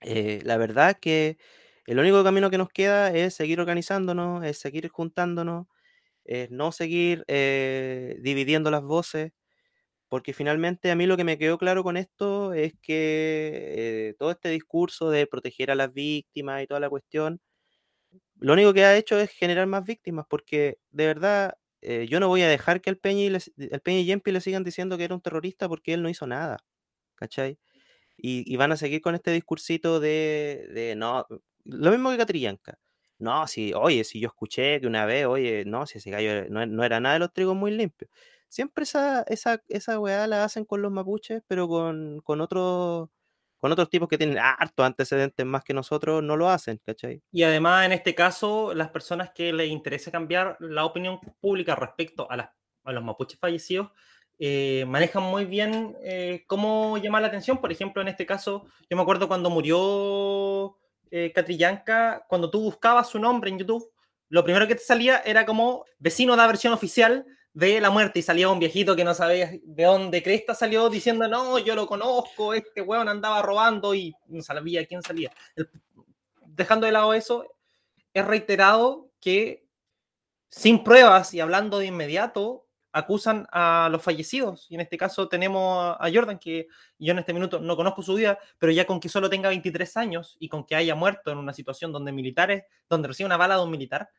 eh, 0.00 0.40
la 0.44 0.56
verdad 0.56 0.96
que 1.00 1.38
el 1.86 1.98
único 1.98 2.22
camino 2.24 2.50
que 2.50 2.58
nos 2.58 2.68
queda 2.70 3.10
es 3.14 3.34
seguir 3.34 3.60
organizándonos, 3.60 4.44
es 4.44 4.58
seguir 4.58 4.88
juntándonos, 4.88 5.66
es 6.24 6.50
no 6.50 6.72
seguir 6.72 7.24
eh, 7.28 8.16
dividiendo 8.22 8.70
las 8.70 8.82
voces, 8.82 9.32
porque 10.08 10.34
finalmente 10.34 10.90
a 10.90 10.96
mí 10.96 11.06
lo 11.06 11.16
que 11.18 11.24
me 11.24 11.38
quedó 11.38 11.58
claro 11.58 11.84
con 11.84 11.96
esto 11.98 12.54
es 12.54 12.74
que 12.82 14.10
eh, 14.10 14.16
todo 14.18 14.32
este 14.32 14.50
discurso 14.50 15.10
de 15.10 15.26
proteger 15.26 15.70
a 15.72 15.76
las 15.76 15.92
víctimas 15.94 16.62
y 16.64 16.68
toda 16.68 16.80
la 16.80 16.90
cuestión, 16.90 17.40
lo 18.40 18.52
único 18.54 18.72
que 18.74 18.84
ha 18.84 18.96
hecho 18.96 19.18
es 19.18 19.30
generar 19.30 19.66
más 19.66 19.84
víctimas, 19.84 20.26
porque 20.28 20.78
de 20.90 21.06
verdad 21.06 21.54
yo 22.08 22.18
no 22.20 22.28
voy 22.28 22.42
a 22.42 22.48
dejar 22.48 22.80
que 22.80 22.90
el 22.90 22.98
Peña 22.98 23.20
y, 23.22 23.26
el 23.72 23.80
Peña 23.82 24.00
y 24.00 24.04
Yempi 24.06 24.32
le 24.32 24.40
sigan 24.40 24.64
diciendo 24.64 24.98
que 24.98 25.04
era 25.04 25.14
un 25.14 25.20
terrorista 25.22 25.68
porque 25.68 25.94
él 25.94 26.02
no 26.02 26.08
hizo 26.10 26.26
nada, 26.26 26.58
¿cachai? 27.16 27.58
Y, 28.20 28.56
van 28.56 28.72
a 28.72 28.76
seguir 28.76 29.00
con 29.00 29.14
este 29.14 29.30
discursito 29.30 30.00
de, 30.00 30.68
de 30.74 30.96
no, 30.96 31.26
lo 31.64 31.90
mismo 31.90 32.10
que 32.10 32.18
Catrillanca. 32.18 32.78
No, 33.18 33.46
si, 33.46 33.72
oye, 33.74 34.04
si 34.04 34.20
yo 34.20 34.28
escuché 34.28 34.80
que 34.80 34.86
una 34.86 35.06
vez, 35.06 35.26
oye, 35.26 35.64
no, 35.64 35.86
si 35.86 35.98
ese 35.98 36.10
gallo 36.10 36.48
no, 36.50 36.66
no 36.66 36.84
era 36.84 37.00
nada 37.00 37.14
de 37.14 37.18
los 37.20 37.32
trigos 37.32 37.56
muy 37.56 37.70
limpios. 37.72 38.10
Siempre 38.48 38.84
esa, 38.84 39.22
esa, 39.28 39.62
esa 39.68 39.98
weá 40.00 40.26
la 40.26 40.44
hacen 40.44 40.64
con 40.64 40.82
los 40.82 40.92
mapuches, 40.92 41.42
pero 41.46 41.68
con, 41.68 42.20
con 42.22 42.40
otros 42.40 43.08
con 43.58 43.72
otros 43.72 43.90
tipos 43.90 44.08
que 44.08 44.18
tienen 44.18 44.38
hartos 44.38 44.86
antecedentes 44.86 45.44
más 45.44 45.64
que 45.64 45.74
nosotros, 45.74 46.22
no 46.22 46.36
lo 46.36 46.48
hacen, 46.48 46.80
¿cachai? 46.84 47.22
Y 47.32 47.42
además, 47.42 47.86
en 47.86 47.92
este 47.92 48.14
caso, 48.14 48.72
las 48.72 48.90
personas 48.90 49.30
que 49.34 49.52
les 49.52 49.68
interesa 49.68 50.12
cambiar 50.12 50.56
la 50.60 50.84
opinión 50.84 51.18
pública 51.40 51.74
respecto 51.74 52.30
a, 52.30 52.36
las, 52.36 52.50
a 52.84 52.92
los 52.92 53.02
mapuches 53.02 53.38
fallecidos, 53.38 53.90
eh, 54.38 54.84
manejan 54.86 55.24
muy 55.24 55.44
bien 55.44 55.96
eh, 56.00 56.44
cómo 56.46 56.96
llamar 56.98 57.22
la 57.22 57.28
atención. 57.28 57.58
Por 57.58 57.72
ejemplo, 57.72 58.02
en 58.02 58.08
este 58.08 58.26
caso, 58.26 58.66
yo 58.88 58.96
me 58.96 59.02
acuerdo 59.02 59.26
cuando 59.26 59.50
murió 59.50 60.76
eh, 61.10 61.32
Catrillanca, 61.34 62.24
cuando 62.28 62.50
tú 62.50 62.60
buscabas 62.60 63.08
su 63.08 63.18
nombre 63.18 63.50
en 63.50 63.58
YouTube, 63.58 63.90
lo 64.28 64.44
primero 64.44 64.68
que 64.68 64.74
te 64.74 64.84
salía 64.84 65.18
era 65.18 65.44
como 65.44 65.84
vecino 65.98 66.32
de 66.32 66.36
la 66.36 66.46
versión 66.46 66.72
oficial 66.72 67.26
de 67.52 67.80
la 67.80 67.90
muerte 67.90 68.20
y 68.20 68.22
salía 68.22 68.48
un 68.50 68.60
viejito 68.60 68.94
que 68.94 69.02
no 69.02 69.14
sabía 69.14 69.50
de 69.64 69.84
dónde 69.84 70.22
cresta 70.22 70.54
salió 70.54 70.88
diciendo, 70.88 71.26
no, 71.26 71.58
yo 71.58 71.74
lo 71.74 71.86
conozco, 71.86 72.54
este 72.54 72.82
weón 72.82 73.08
andaba 73.08 73.42
robando 73.42 73.94
y 73.94 74.14
no 74.28 74.42
sabía 74.42 74.86
quién 74.86 75.02
salía. 75.02 75.32
dejando 76.46 76.86
de 76.86 76.92
lado 76.92 77.14
eso, 77.14 77.44
es 78.14 78.24
reiterado 78.24 79.10
que 79.20 79.66
sin 80.48 80.84
pruebas 80.84 81.34
y 81.34 81.40
hablando 81.40 81.78
de 81.78 81.86
inmediato, 81.86 82.67
acusan 82.98 83.46
a 83.52 83.88
los 83.90 84.02
fallecidos. 84.02 84.66
Y 84.70 84.74
en 84.74 84.82
este 84.82 84.98
caso 84.98 85.28
tenemos 85.28 85.96
a 85.98 86.10
Jordan, 86.12 86.38
que 86.38 86.68
yo 86.98 87.12
en 87.12 87.18
este 87.18 87.32
minuto 87.32 87.60
no 87.60 87.76
conozco 87.76 88.02
su 88.02 88.14
vida, 88.14 88.38
pero 88.58 88.72
ya 88.72 88.86
con 88.86 89.00
que 89.00 89.08
solo 89.08 89.30
tenga 89.30 89.48
23 89.48 89.96
años 89.96 90.36
y 90.40 90.48
con 90.48 90.64
que 90.64 90.74
haya 90.74 90.94
muerto 90.94 91.30
en 91.30 91.38
una 91.38 91.52
situación 91.52 91.92
donde 91.92 92.12
militares, 92.12 92.64
donde 92.88 93.08
recibe 93.08 93.26
una 93.26 93.36
bala 93.36 93.56
de 93.56 93.62
un 93.62 93.70
militar, 93.70 94.10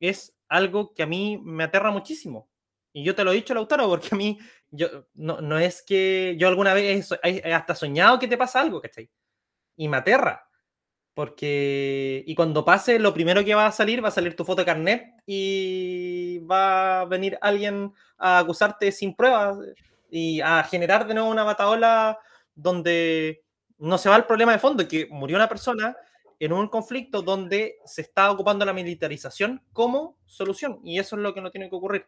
es 0.00 0.34
algo 0.48 0.94
que 0.94 1.02
a 1.02 1.06
mí 1.06 1.40
me 1.42 1.64
aterra 1.64 1.90
muchísimo. 1.90 2.48
Y 2.92 3.02
yo 3.02 3.14
te 3.14 3.24
lo 3.24 3.32
he 3.32 3.36
dicho, 3.36 3.54
Lautaro, 3.54 3.88
porque 3.88 4.08
a 4.12 4.16
mí 4.16 4.38
yo, 4.70 5.06
no, 5.14 5.40
no 5.40 5.58
es 5.58 5.82
que 5.82 6.36
yo 6.38 6.48
alguna 6.48 6.74
vez 6.74 7.10
hasta 7.52 7.74
soñado 7.74 8.18
que 8.18 8.28
te 8.28 8.36
pasa 8.36 8.60
algo, 8.60 8.80
¿cachai? 8.80 9.10
Y 9.76 9.88
me 9.88 9.96
aterra. 9.96 10.48
Porque, 11.14 12.24
y 12.26 12.34
cuando 12.34 12.64
pase, 12.64 12.98
lo 12.98 13.14
primero 13.14 13.44
que 13.44 13.54
va 13.54 13.66
a 13.66 13.72
salir 13.72 14.04
va 14.04 14.08
a 14.08 14.12
salir 14.12 14.34
tu 14.34 14.44
foto 14.44 14.62
de 14.62 14.66
carnet 14.66 15.14
y 15.26 16.38
va 16.40 17.00
a 17.00 17.04
venir 17.04 17.38
alguien 17.40 17.92
a 18.18 18.38
acusarte 18.38 18.90
sin 18.90 19.14
pruebas 19.14 19.56
y 20.10 20.40
a 20.40 20.64
generar 20.64 21.06
de 21.06 21.14
nuevo 21.14 21.30
una 21.30 21.44
bataola 21.44 22.18
donde 22.54 23.44
no 23.78 23.98
se 23.98 24.08
va 24.08 24.16
el 24.16 24.24
problema 24.24 24.52
de 24.52 24.58
fondo, 24.58 24.86
que 24.88 25.06
murió 25.10 25.36
una 25.36 25.48
persona 25.48 25.96
en 26.40 26.52
un 26.52 26.68
conflicto 26.68 27.22
donde 27.22 27.76
se 27.84 28.02
está 28.02 28.30
ocupando 28.30 28.64
la 28.64 28.72
militarización 28.72 29.62
como 29.72 30.16
solución 30.26 30.80
y 30.82 30.98
eso 30.98 31.16
es 31.16 31.22
lo 31.22 31.32
que 31.32 31.40
no 31.40 31.50
tiene 31.50 31.68
que 31.68 31.76
ocurrir. 31.76 32.06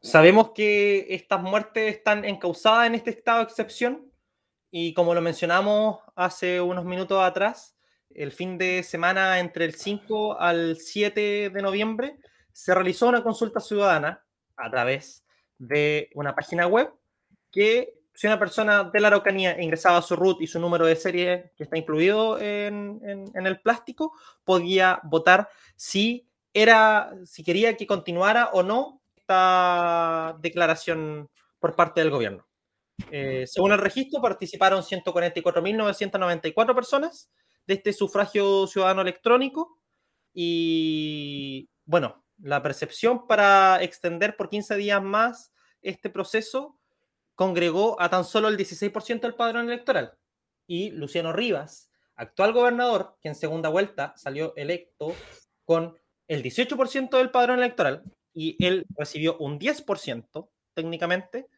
Sabemos 0.00 0.50
que 0.50 1.06
estas 1.10 1.40
muertes 1.40 1.96
están 1.96 2.24
encausadas 2.24 2.86
en 2.86 2.96
este 2.96 3.10
estado 3.10 3.38
de 3.38 3.44
excepción 3.44 4.10
y 4.70 4.92
como 4.94 5.14
lo 5.14 5.20
mencionamos 5.20 6.00
hace 6.14 6.60
unos 6.60 6.84
minutos 6.84 7.22
atrás, 7.22 7.75
el 8.16 8.32
fin 8.32 8.58
de 8.58 8.82
semana 8.82 9.38
entre 9.38 9.64
el 9.66 9.74
5 9.74 10.40
al 10.40 10.76
7 10.76 11.50
de 11.50 11.62
noviembre 11.62 12.16
se 12.52 12.74
realizó 12.74 13.08
una 13.08 13.22
consulta 13.22 13.60
ciudadana 13.60 14.24
a 14.56 14.70
través 14.70 15.24
de 15.58 16.10
una 16.14 16.34
página 16.34 16.66
web 16.66 16.90
que 17.50 17.94
si 18.14 18.26
una 18.26 18.38
persona 18.38 18.84
de 18.84 18.98
la 19.00 19.08
Araucanía 19.08 19.60
ingresaba 19.60 20.00
su 20.00 20.16
root 20.16 20.40
y 20.40 20.46
su 20.46 20.58
número 20.58 20.86
de 20.86 20.96
serie 20.96 21.52
que 21.54 21.64
está 21.64 21.76
incluido 21.76 22.40
en, 22.40 23.30
el 23.34 23.60
plástico, 23.60 24.14
podía 24.42 25.00
votar 25.04 25.50
si 25.76 26.26
era, 26.54 27.12
si 27.26 27.44
quería 27.44 27.76
que 27.76 27.86
continuara 27.86 28.48
o 28.54 28.62
no 28.62 29.02
esta 29.16 30.34
declaración 30.40 31.28
por 31.58 31.76
parte 31.76 32.00
del 32.00 32.10
gobierno. 32.10 32.46
Eh, 33.10 33.44
según 33.46 33.72
el 33.72 33.78
registro, 33.78 34.22
participaron 34.22 34.82
144.994 34.82 36.74
personas 36.74 37.28
de 37.66 37.74
este 37.74 37.92
sufragio 37.92 38.66
ciudadano 38.66 39.02
electrónico 39.02 39.80
y, 40.32 41.68
bueno, 41.84 42.24
la 42.38 42.62
percepción 42.62 43.26
para 43.26 43.82
extender 43.82 44.36
por 44.36 44.50
15 44.50 44.76
días 44.76 45.02
más 45.02 45.52
este 45.82 46.10
proceso 46.10 46.78
congregó 47.34 48.00
a 48.00 48.08
tan 48.08 48.24
solo 48.24 48.48
el 48.48 48.56
16% 48.56 49.20
del 49.20 49.34
padrón 49.34 49.66
electoral. 49.66 50.18
Y 50.66 50.90
Luciano 50.90 51.32
Rivas, 51.32 51.90
actual 52.16 52.52
gobernador, 52.52 53.16
que 53.20 53.28
en 53.28 53.34
segunda 53.34 53.68
vuelta 53.68 54.14
salió 54.16 54.54
electo 54.56 55.14
con 55.64 55.96
el 56.28 56.42
18% 56.42 57.16
del 57.16 57.30
padrón 57.30 57.58
electoral, 57.58 58.02
y 58.34 58.62
él 58.64 58.84
recibió 58.96 59.38
un 59.38 59.58
10% 59.58 60.48
técnicamente, 60.74 61.48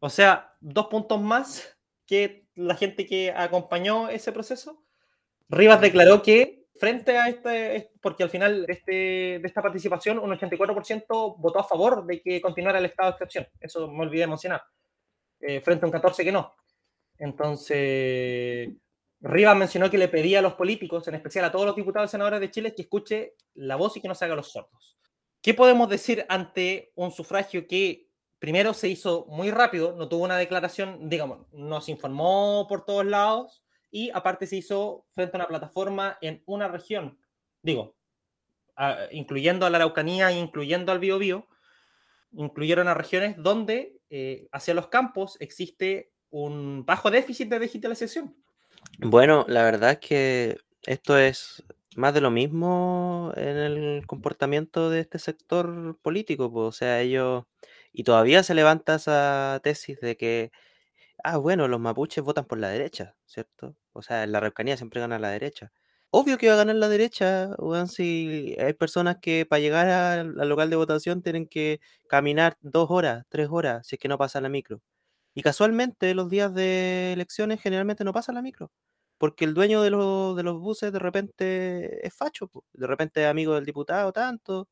o 0.00 0.10
sea, 0.10 0.56
dos 0.60 0.86
puntos 0.86 1.20
más 1.20 1.78
que 2.06 2.46
la 2.54 2.74
gente 2.74 3.06
que 3.06 3.30
acompañó 3.30 4.08
ese 4.08 4.32
proceso. 4.32 4.84
Rivas 5.48 5.80
declaró 5.80 6.22
que 6.22 6.66
frente 6.78 7.16
a 7.18 7.28
este, 7.28 7.90
porque 8.00 8.22
al 8.22 8.30
final 8.30 8.66
de, 8.66 8.72
este, 8.72 8.92
de 8.92 9.42
esta 9.42 9.62
participación 9.62 10.18
un 10.18 10.30
84% 10.30 11.36
votó 11.38 11.58
a 11.58 11.64
favor 11.64 12.06
de 12.06 12.20
que 12.20 12.40
continuara 12.40 12.78
el 12.78 12.86
estado 12.86 13.10
de 13.10 13.14
excepción, 13.14 13.46
eso 13.60 13.88
me 13.88 14.02
olvidé 14.02 14.22
de 14.22 14.26
mencionar, 14.28 14.62
eh, 15.40 15.60
frente 15.60 15.84
a 15.84 15.88
un 15.88 15.92
14% 15.92 16.16
que 16.24 16.32
no. 16.32 16.54
Entonces, 17.18 18.68
Rivas 19.20 19.56
mencionó 19.56 19.90
que 19.90 19.98
le 19.98 20.08
pedía 20.08 20.38
a 20.38 20.42
los 20.42 20.54
políticos, 20.54 21.08
en 21.08 21.16
especial 21.16 21.44
a 21.44 21.52
todos 21.52 21.66
los 21.66 21.74
diputados 21.74 22.10
y 22.10 22.12
senadores 22.12 22.40
de 22.40 22.50
Chile, 22.50 22.74
que 22.74 22.82
escuche 22.82 23.34
la 23.54 23.74
voz 23.74 23.96
y 23.96 24.00
que 24.00 24.08
no 24.08 24.14
se 24.14 24.24
haga 24.24 24.36
los 24.36 24.52
sordos. 24.52 24.96
¿Qué 25.42 25.54
podemos 25.54 25.88
decir 25.88 26.24
ante 26.28 26.92
un 26.94 27.10
sufragio 27.10 27.66
que 27.66 28.08
primero 28.38 28.72
se 28.72 28.88
hizo 28.88 29.26
muy 29.28 29.50
rápido, 29.50 29.94
no 29.96 30.08
tuvo 30.08 30.24
una 30.24 30.36
declaración, 30.36 31.08
digamos, 31.08 31.46
nos 31.52 31.88
informó 31.88 32.66
por 32.68 32.84
todos 32.84 33.04
lados 33.04 33.64
y 33.90 34.10
aparte 34.10 34.46
se 34.46 34.56
hizo 34.56 35.06
frente 35.14 35.36
a 35.36 35.40
una 35.40 35.48
plataforma 35.48 36.18
en 36.20 36.42
una 36.46 36.68
región, 36.68 37.18
digo, 37.62 37.96
incluyendo 39.10 39.66
a 39.66 39.70
la 39.70 39.78
Araucanía, 39.78 40.30
incluyendo 40.32 40.92
al 40.92 40.98
Biobío, 40.98 41.46
incluyeron 42.32 42.88
a 42.88 42.94
regiones 42.94 43.36
donde 43.38 43.98
eh, 44.10 44.48
hacia 44.52 44.74
los 44.74 44.88
campos 44.88 45.36
existe 45.40 46.12
un 46.30 46.84
bajo 46.84 47.10
déficit 47.10 47.48
de 47.48 47.58
digitalización. 47.58 48.36
Bueno, 48.98 49.44
la 49.48 49.62
verdad 49.64 49.92
es 49.92 49.98
que 49.98 50.58
esto 50.84 51.18
es 51.18 51.64
más 51.96 52.14
de 52.14 52.20
lo 52.20 52.30
mismo 52.30 53.32
en 53.36 53.56
el 53.56 54.06
comportamiento 54.06 54.90
de 54.90 55.00
este 55.00 55.18
sector 55.18 55.98
político, 56.00 56.52
pues, 56.52 56.66
o 56.68 56.72
sea, 56.72 57.00
ellos, 57.00 57.44
y 57.92 58.04
todavía 58.04 58.42
se 58.42 58.54
levanta 58.54 58.96
esa 58.96 59.60
tesis 59.64 60.00
de 60.00 60.16
que, 60.16 60.52
ah, 61.24 61.36
bueno, 61.38 61.68
los 61.68 61.80
mapuches 61.80 62.24
votan 62.24 62.44
por 62.44 62.58
la 62.58 62.68
derecha, 62.68 63.16
¿cierto? 63.26 63.76
O 63.92 64.02
sea, 64.02 64.24
en 64.24 64.32
la 64.32 64.38
Araucanía 64.38 64.76
siempre 64.76 65.00
gana 65.00 65.18
la 65.18 65.30
derecha. 65.30 65.72
Obvio 66.10 66.38
que 66.38 66.48
va 66.48 66.54
a 66.54 66.56
ganar 66.58 66.76
la 66.76 66.88
derecha, 66.88 67.50
weón, 67.58 67.88
si 67.88 68.56
hay 68.58 68.72
personas 68.72 69.18
que 69.20 69.44
para 69.46 69.60
llegar 69.60 69.88
al, 69.88 70.48
local 70.48 70.70
de 70.70 70.76
votación 70.76 71.22
tienen 71.22 71.46
que 71.46 71.80
caminar 72.08 72.56
dos 72.62 72.90
horas, 72.90 73.24
tres 73.28 73.48
horas, 73.50 73.86
si 73.86 73.96
es 73.96 74.00
que 74.00 74.08
no 74.08 74.16
pasa 74.18 74.40
la 74.40 74.48
micro. 74.48 74.80
Y 75.34 75.42
casualmente 75.42 76.14
los 76.14 76.30
días 76.30 76.54
de 76.54 77.12
elecciones 77.14 77.60
generalmente 77.62 78.04
no 78.04 78.12
pasa 78.12 78.32
la 78.32 78.42
micro. 78.42 78.72
porque 79.18 79.44
el 79.46 79.54
dueño 79.54 79.82
de, 79.82 79.90
de 79.90 80.42
los 80.44 80.60
buses 80.60 80.92
de 80.92 80.98
repente 81.00 82.06
es 82.06 82.14
facho, 82.14 82.50
de 82.72 82.86
repente 82.86 83.22
es 83.24 83.28
amigo 83.28 83.54
del 83.54 83.66
diputado 83.66 84.12
tanto. 84.12 84.68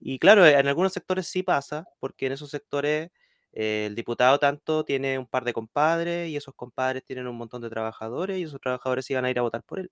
Y 0.00 0.18
claro, 0.18 0.46
en 0.46 0.68
algunos 0.68 0.92
sectores 0.92 1.26
sí 1.28 1.42
pasa, 1.42 1.86
porque 2.00 2.26
en 2.26 2.32
esos 2.32 2.50
sectores 2.50 3.10
el 3.52 3.94
diputado 3.94 4.38
tanto 4.38 4.84
tiene 4.84 5.18
un 5.18 5.26
par 5.26 5.44
de 5.44 5.52
compadres 5.52 6.28
y 6.30 6.36
esos 6.36 6.54
compadres 6.54 7.04
tienen 7.04 7.26
un 7.26 7.36
montón 7.36 7.62
de 7.62 7.70
trabajadores 7.70 8.38
y 8.38 8.44
esos 8.44 8.60
trabajadores 8.60 9.10
iban 9.10 9.24
a 9.24 9.30
ir 9.30 9.38
a 9.38 9.42
votar 9.42 9.62
por 9.64 9.80
él. 9.80 9.90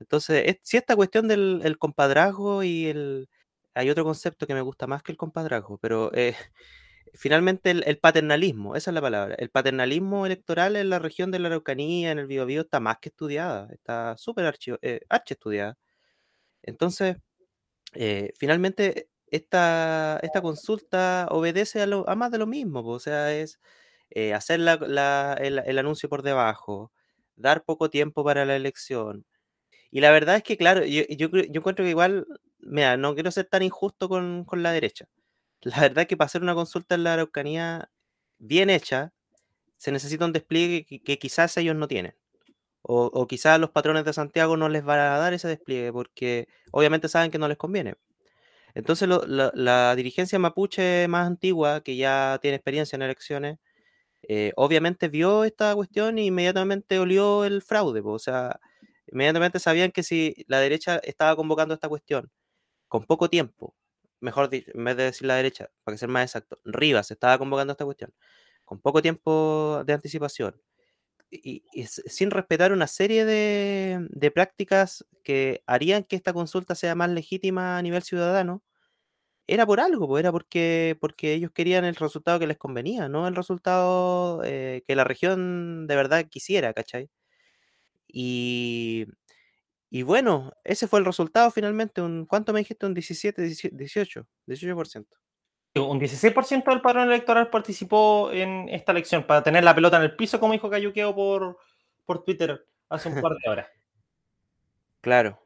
Entonces, 0.00 0.58
si 0.62 0.76
esta 0.76 0.96
cuestión 0.96 1.28
del 1.28 1.78
compadrazgo 1.78 2.62
y 2.62 2.86
el... 2.86 3.28
Hay 3.74 3.90
otro 3.90 4.04
concepto 4.04 4.46
que 4.46 4.54
me 4.54 4.60
gusta 4.60 4.86
más 4.86 5.02
que 5.02 5.12
el 5.12 5.18
compadrazgo, 5.18 5.78
pero 5.78 6.12
eh, 6.14 6.36
finalmente 7.14 7.70
el, 7.70 7.98
paternalismo, 7.98 8.76
esa 8.76 8.90
es 8.90 8.94
la 8.94 9.00
palabra. 9.00 9.34
El 9.36 9.50
paternalismo 9.50 10.26
electoral 10.26 10.76
en 10.76 10.90
la 10.90 10.98
región 11.00 11.30
de 11.30 11.38
la 11.40 11.48
Araucanía, 11.48 12.12
en 12.12 12.18
el 12.20 12.26
Biobío, 12.26 12.62
está 12.62 12.80
más 12.80 12.98
que 12.98 13.08
estudiada, 13.10 13.68
está 13.72 14.16
súper 14.16 14.46
archi, 14.46 14.72
eh, 14.82 15.00
estudiada. 15.28 15.76
Entonces, 16.62 17.16
eh, 17.94 18.32
finalmente 18.36 19.08
esta, 19.36 20.18
esta 20.22 20.42
consulta 20.42 21.26
obedece 21.30 21.82
a, 21.82 21.86
lo, 21.86 22.08
a, 22.08 22.16
más 22.16 22.30
de 22.30 22.38
lo 22.38 22.46
mismo, 22.46 22.80
o 22.86 23.00
sea, 23.00 23.32
es 23.34 23.60
eh, 24.10 24.34
hacer 24.34 24.60
el, 24.60 25.78
anuncio 25.78 26.08
por 26.08 26.22
debajo, 26.22 26.92
dar 27.36 27.64
poco 27.64 27.90
tiempo 27.90 28.24
para 28.24 28.44
la 28.44 28.56
elección. 28.56 29.26
Y 29.90 30.00
la 30.00 30.10
verdad 30.10 30.36
es 30.36 30.42
que, 30.44 30.56
claro, 30.56 30.84
yo, 30.84 31.04
yo, 31.10 31.28
yo 31.30 31.60
encuentro 31.60 31.84
que 31.84 31.90
igual, 31.90 32.26
mira, 32.60 32.96
no 32.96 33.14
quiero 33.14 33.30
ser 33.30 33.46
tan 33.46 33.62
injusto 33.62 34.08
con, 34.08 34.44
con 34.44 34.62
la 34.62 34.72
derecha 34.72 35.08
la 35.64 35.80
verdad 35.80 36.02
es 36.02 36.06
que 36.08 36.16
para 36.16 36.26
hacer 36.26 36.42
una 36.42 36.54
consulta 36.54 36.94
en 36.94 37.04
la 37.04 37.14
Araucanía 37.14 37.90
bien 38.38 38.70
hecha, 38.70 39.12
se 39.76 39.92
necesita 39.92 40.24
un 40.24 40.32
despliegue 40.32 40.84
que, 40.86 41.18
quizás 41.18 41.56
ellos 41.56 41.76
no 41.76 41.88
tienen. 41.88 42.14
O, 42.82 43.26
quizás 43.26 43.58
los 43.60 43.70
patrones 43.70 44.04
de 44.04 44.12
Santiago 44.12 44.56
no 44.56 44.68
les 44.68 44.84
van 44.84 45.00
a 45.00 45.18
dar 45.18 45.32
ese 45.34 45.48
despliegue 45.48 45.92
porque 45.92 46.48
obviamente 46.70 47.08
saben 47.08 47.30
que 47.30 47.38
no 47.38 47.48
les 47.48 47.56
conviene. 47.56 47.94
Entonces 48.74 49.08
la, 49.08 49.96
dirigencia 49.96 50.38
mapuche 50.38 51.08
más 51.08 51.26
antigua, 51.26 51.82
que 51.82 51.96
ya 51.96 52.38
tiene 52.42 52.56
experiencia 52.56 52.96
en 52.96 53.02
elecciones, 53.02 53.58
eh, 54.28 54.52
obviamente 54.56 55.08
vio 55.08 55.44
esta 55.44 55.74
cuestión 55.74 56.18
e 56.18 56.24
inmediatamente 56.26 56.98
olió 56.98 57.44
el 57.44 57.62
fraude. 57.62 58.02
O 58.04 58.18
sea, 58.18 58.60
inmediatamente 59.08 59.60
sabían 59.60 59.92
que 59.92 60.02
si 60.02 60.34
la 60.48 60.60
derecha 60.60 60.98
estaba 61.04 61.36
convocando 61.36 61.74
esta 61.74 61.88
cuestión 61.88 62.30
con 62.88 63.04
poco 63.06 63.30
tiempo 63.30 63.76
mejor 64.24 64.48
en 64.52 64.84
vez 64.84 64.96
de 64.96 65.04
decir 65.04 65.26
la 65.28 65.36
derecha, 65.36 65.70
para 65.84 65.94
que 65.94 65.98
ser 65.98 66.08
más 66.08 66.24
exacto, 66.24 66.58
Rivas 66.64 67.10
estaba 67.10 67.38
convocando 67.38 67.72
esta 67.72 67.84
cuestión 67.84 68.12
con 68.64 68.80
poco 68.80 69.02
tiempo 69.02 69.82
de 69.86 69.92
anticipación 69.92 70.60
y, 71.42 71.64
sin 71.86 72.30
respetar 72.30 72.72
una 72.72 72.86
serie 72.86 73.24
de, 73.24 74.30
prácticas 74.32 75.04
que 75.22 75.62
harían 75.66 76.04
que 76.04 76.16
esta 76.16 76.32
consulta 76.32 76.74
sea 76.74 76.94
más 76.94 77.10
legítima 77.10 77.78
a 77.78 77.82
nivel 77.82 78.02
ciudadano, 78.02 78.62
era 79.46 79.66
por 79.66 79.80
algo, 79.80 80.08
pues 80.08 80.22
era 80.22 80.32
porque, 80.32 80.96
porque 81.00 81.34
ellos 81.34 81.52
querían 81.52 81.84
el 81.84 81.96
resultado 81.96 82.38
que 82.40 82.46
les 82.46 82.58
convenía, 82.58 83.08
no 83.08 83.28
el 83.28 83.36
resultado 83.36 84.42
eh, 84.44 84.82
que 84.86 84.96
la 84.96 85.04
región 85.04 85.86
de 85.86 85.96
verdad 85.96 86.26
quisiera, 86.30 86.72
¿cachai? 86.74 87.10
Y, 88.08 89.06
y 89.90 90.02
bueno, 90.02 90.52
ese 90.64 90.88
fue 90.88 91.00
el 91.00 91.06
resultado 91.06 91.50
finalmente. 91.50 92.02
Un, 92.02 92.26
¿Cuánto 92.26 92.52
me 92.52 92.60
dijiste? 92.60 92.86
Un 92.86 92.94
17, 92.94 93.42
18, 93.72 94.26
18%. 94.46 95.06
Un 95.76 95.98
16% 95.98 96.64
del 96.70 96.80
padrón 96.80 97.08
electoral 97.08 97.50
participó 97.50 98.30
en 98.30 98.68
esta 98.68 98.92
elección 98.92 99.24
para 99.24 99.42
tener 99.42 99.64
la 99.64 99.74
pelota 99.74 99.96
en 99.96 100.04
el 100.04 100.14
piso, 100.14 100.38
como 100.38 100.52
dijo 100.52 100.70
Cayuqueo 100.70 101.12
por, 101.14 101.58
por 102.04 102.22
Twitter 102.22 102.64
hace 102.88 103.08
un 103.08 103.20
par 103.20 103.32
de 103.36 103.50
horas. 103.50 103.66
Claro, 105.00 105.38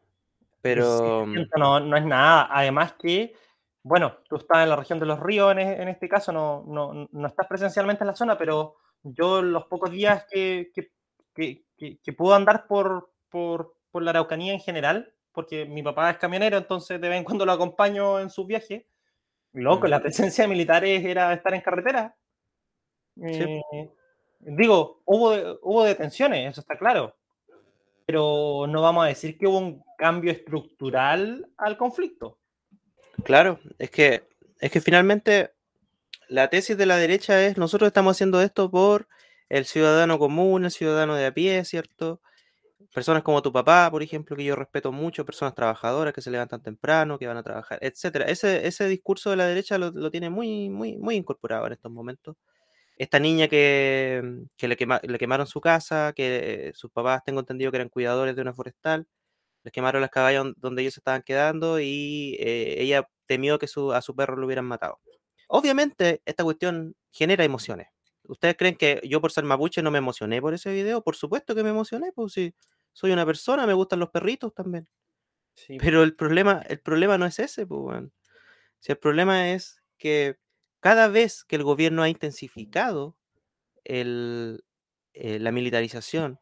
pero... 0.63 1.27
No, 1.57 1.81
no 1.81 1.97
es 1.97 2.05
nada. 2.05 2.47
Además 2.49 2.93
que, 2.93 3.35
bueno, 3.83 4.19
tú 4.29 4.37
estás 4.37 4.63
en 4.63 4.69
la 4.69 4.77
región 4.77 5.01
de 5.01 5.07
los 5.07 5.19
ríos 5.19 5.51
en, 5.51 5.59
en 5.59 5.89
este 5.89 6.09
caso, 6.09 6.31
no, 6.31 6.63
no, 6.69 7.09
no, 7.11 7.27
estás 7.27 7.49
presencialmente 7.49 8.05
en 8.05 8.07
la 8.07 8.15
zona, 8.15 8.39
pero 8.39 8.77
yo 9.03 9.43
los 9.43 9.65
pocos 9.65 9.91
días 9.91 10.27
que, 10.31 10.71
que, 10.73 10.93
que, 11.35 11.99
que 11.99 12.13
puedo 12.13 12.37
andar 12.37 12.69
por, 12.69 13.11
por, 13.29 13.75
por 13.91 14.05
la 14.05 14.11
Araucanía 14.11 14.53
en 14.53 14.61
general, 14.61 15.13
porque 15.33 15.65
mi 15.67 15.83
papá 15.83 16.11
es 16.11 16.19
camionero, 16.19 16.57
entonces 16.57 17.01
de 17.01 17.09
vez 17.09 17.19
en 17.19 17.25
cuando 17.25 17.45
lo 17.45 17.51
acompaño 17.51 18.21
en 18.21 18.31
sus 18.31 18.47
viajes. 18.47 18.85
Loco, 19.59 19.89
la 19.89 20.01
presencia 20.01 20.45
de 20.45 20.49
militares 20.49 21.05
era 21.05 21.33
estar 21.33 21.53
en 21.53 21.61
carretera. 21.61 22.15
Eh, 23.21 23.61
digo, 24.39 25.03
hubo, 25.05 25.59
hubo 25.63 25.85
detenciones, 25.85 26.53
eso 26.53 26.61
está 26.61 26.79
claro. 26.79 27.17
Pero 28.07 28.67
no 28.69 28.81
vamos 28.83 29.05
a 29.05 29.09
decir 29.09 29.37
que 29.37 29.47
hubo 29.47 29.59
un 29.59 29.83
cambio 29.99 30.31
estructural 30.31 31.51
al 31.57 31.77
conflicto. 31.77 32.39
Claro, 33.25 33.59
es 33.79 33.91
que, 33.91 34.29
es 34.61 34.71
que 34.71 34.81
finalmente 34.81 35.51
la 36.29 36.49
tesis 36.49 36.77
de 36.77 36.87
la 36.87 36.97
derecha 36.97 37.45
es 37.45 37.59
nosotros 37.59 37.89
estamos 37.89 38.17
haciendo 38.17 38.41
esto 38.41 38.71
por 38.71 39.09
el 39.49 39.65
ciudadano 39.65 40.19
común, 40.19 40.67
el 40.67 40.71
ciudadano 40.71 41.17
de 41.17 41.27
a 41.27 41.35
pie, 41.35 41.65
¿cierto? 41.65 42.21
Personas 42.93 43.23
como 43.23 43.43
tu 43.43 43.53
papá, 43.53 43.91
por 43.91 44.03
ejemplo, 44.03 44.37
que 44.37 44.45
yo 44.45 44.57
respeto 44.57 44.93
mucho, 44.93 45.25
personas 45.25 45.55
trabajadoras 45.55 46.15
que 46.15 46.23
se 46.23 46.31
levantan 46.31 46.63
temprano, 46.63 47.19
que 47.19 47.27
van 47.27 47.37
a 47.37 47.43
trabajar, 47.43 47.79
etcétera. 47.83 48.27
Ese, 48.27 48.67
ese 48.67 48.89
discurso 48.89 49.31
de 49.31 49.37
la 49.37 49.47
derecha 49.47 49.79
lo, 49.79 50.11
tiene 50.11 50.31
muy, 50.31 50.71
muy, 50.71 50.97
muy 50.97 51.17
incorporado 51.17 51.67
en 51.67 51.73
estos 51.75 51.93
momentos. 51.93 52.37
Esta 52.99 53.21
niña 53.21 53.49
que, 53.49 54.23
que 54.57 54.69
le, 54.69 54.77
quemaron 54.77 55.47
su 55.47 55.61
casa, 55.61 56.13
que 56.17 56.73
sus 56.75 56.91
papás, 56.91 57.23
tengo 57.25 57.41
entendido 57.41 57.71
que 57.71 57.79
eran 57.79 57.89
cuidadores 57.91 58.37
de 58.37 58.43
una 58.43 58.55
forestal, 58.55 59.07
les 59.65 59.73
quemaron 59.73 60.01
las 60.03 60.11
caballas 60.11 60.47
donde 60.57 60.83
ellos 60.83 60.97
estaban 60.99 61.23
quedando 61.23 61.81
y 61.81 62.37
eh, 62.41 62.77
ella 62.83 63.09
temió 63.27 63.59
que 63.59 63.69
su, 63.69 63.93
a 63.93 64.03
su 64.03 64.15
perro 64.17 64.37
lo 64.37 64.47
hubieran 64.47 64.65
matado. 64.67 65.01
Obviamente, 65.49 66.23
esta 66.27 66.45
cuestión 66.45 66.95
genera 67.13 67.45
emociones. 67.45 67.89
¿Ustedes 68.29 68.57
creen 68.59 68.77
que 68.77 69.01
yo 69.05 69.21
por 69.21 69.33
ser 69.33 69.45
mapuche 69.45 69.83
no 69.83 69.91
me 69.91 69.99
emocioné 69.99 70.41
por 70.43 70.55
ese 70.55 70.73
video? 70.73 71.03
Por 71.03 71.17
supuesto 71.17 71.55
que 71.55 71.63
me 71.63 71.71
emocioné, 71.71 72.13
pues 72.15 72.33
sí 72.33 72.55
soy 72.99 73.13
una 73.13 73.25
persona, 73.27 73.67
me 73.67 73.75
gustan 73.75 74.01
los 74.01 74.11
perritos 74.11 74.53
también. 74.55 74.89
Pero 75.79 76.03
el 76.05 76.17
problema, 76.17 76.63
el 76.69 76.81
problema 76.81 77.19
no 77.19 77.27
es 77.27 77.39
ese, 77.39 77.67
pues, 77.67 78.05
Si 78.81 78.93
el 78.93 78.99
problema 78.99 79.51
es 79.53 79.83
que 79.99 80.39
cada 80.81 81.09
vez 81.09 81.45
que 81.45 81.57
el 81.57 81.65
gobierno 81.65 82.03
ha 82.03 82.09
intensificado 82.11 83.17
el, 83.85 84.65
eh, 85.15 85.39
la 85.41 85.53
militarización 85.53 86.41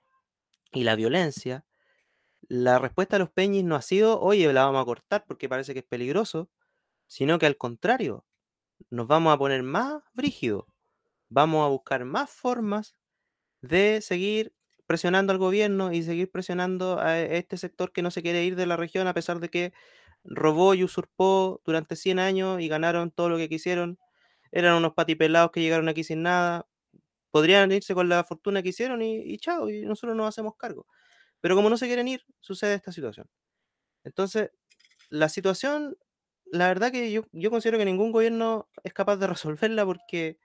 y 0.73 0.85
la 0.85 0.97
violencia, 0.97 1.67
la 2.49 2.79
respuesta 2.79 3.17
a 3.17 3.19
los 3.19 3.31
peñis 3.31 3.65
no 3.65 3.77
ha 3.77 3.83
sido, 3.83 4.21
oye, 4.21 4.53
la 4.53 4.65
vamos 4.67 4.83
a 4.83 4.85
cortar 4.85 5.25
porque 5.27 5.49
parece 5.49 5.73
que 5.75 5.81
es 5.81 5.87
peligroso, 5.87 6.51
sino 7.09 7.39
que 7.39 7.47
al 7.47 7.57
contrario, 7.59 8.27
nos 8.91 9.07
vamos 9.09 9.35
a 9.35 9.39
poner 9.39 9.63
más 9.63 10.03
brígidos, 10.15 10.67
vamos 11.31 11.65
a 11.67 11.71
buscar 11.71 12.05
más 12.05 12.31
formas 12.31 12.95
de 13.63 14.01
seguir 14.03 14.55
presionando 14.87 15.33
al 15.33 15.39
gobierno 15.39 15.93
y 15.93 16.03
seguir 16.03 16.31
presionando 16.31 17.01
a 17.01 17.19
este 17.21 17.57
sector 17.57 17.93
que 17.93 18.03
no 18.03 18.11
se 18.11 18.23
quiere 18.23 18.45
ir 18.45 18.57
de 18.57 18.67
la 18.67 18.77
región 18.77 19.07
a 19.09 19.15
pesar 19.15 19.41
de 19.41 19.49
que 19.51 19.73
robó 20.25 20.75
y 20.75 20.85
usurpó 20.85 21.61
durante 21.65 21.97
100 21.97 22.19
años 22.19 22.61
y 22.61 22.69
ganaron 22.69 23.11
todo 23.11 23.29
lo 23.29 23.37
que 23.37 23.49
quisieron. 23.49 23.99
Eran 24.53 24.77
unos 24.77 24.95
patipelados 24.95 25.51
que 25.53 25.61
llegaron 25.61 25.89
aquí 25.89 26.05
sin 26.05 26.23
nada. 26.23 26.67
Podrían 27.31 27.73
irse 27.73 27.95
con 27.95 28.09
la 28.09 28.25
fortuna 28.25 28.63
que 28.63 28.71
hicieron 28.71 29.03
y, 29.03 29.39
chao, 29.39 29.69
y 29.71 29.83
nosotros 29.83 30.17
nos 30.17 30.29
hacemos 30.29 30.57
cargo. 30.57 30.87
Pero 31.41 31.57
como 31.57 31.71
no 31.71 31.77
se 31.79 31.87
quieren 31.87 32.09
ir, 32.09 32.25
sucede 32.41 32.75
esta 32.75 32.93
situación. 32.93 33.29
Entonces, 34.05 34.51
la 35.11 35.29
situación, 35.29 35.99
la 36.47 36.69
verdad 36.69 36.93
que 36.93 37.13
yo, 37.13 37.23
yo 37.33 37.51
considero 37.51 37.79
que 37.79 37.85
ningún 37.85 38.13
gobierno 38.13 38.69
es 38.85 38.93
capaz 38.95 39.17
de 39.17 39.27
resolverla 39.29 39.85
porque 39.87 40.39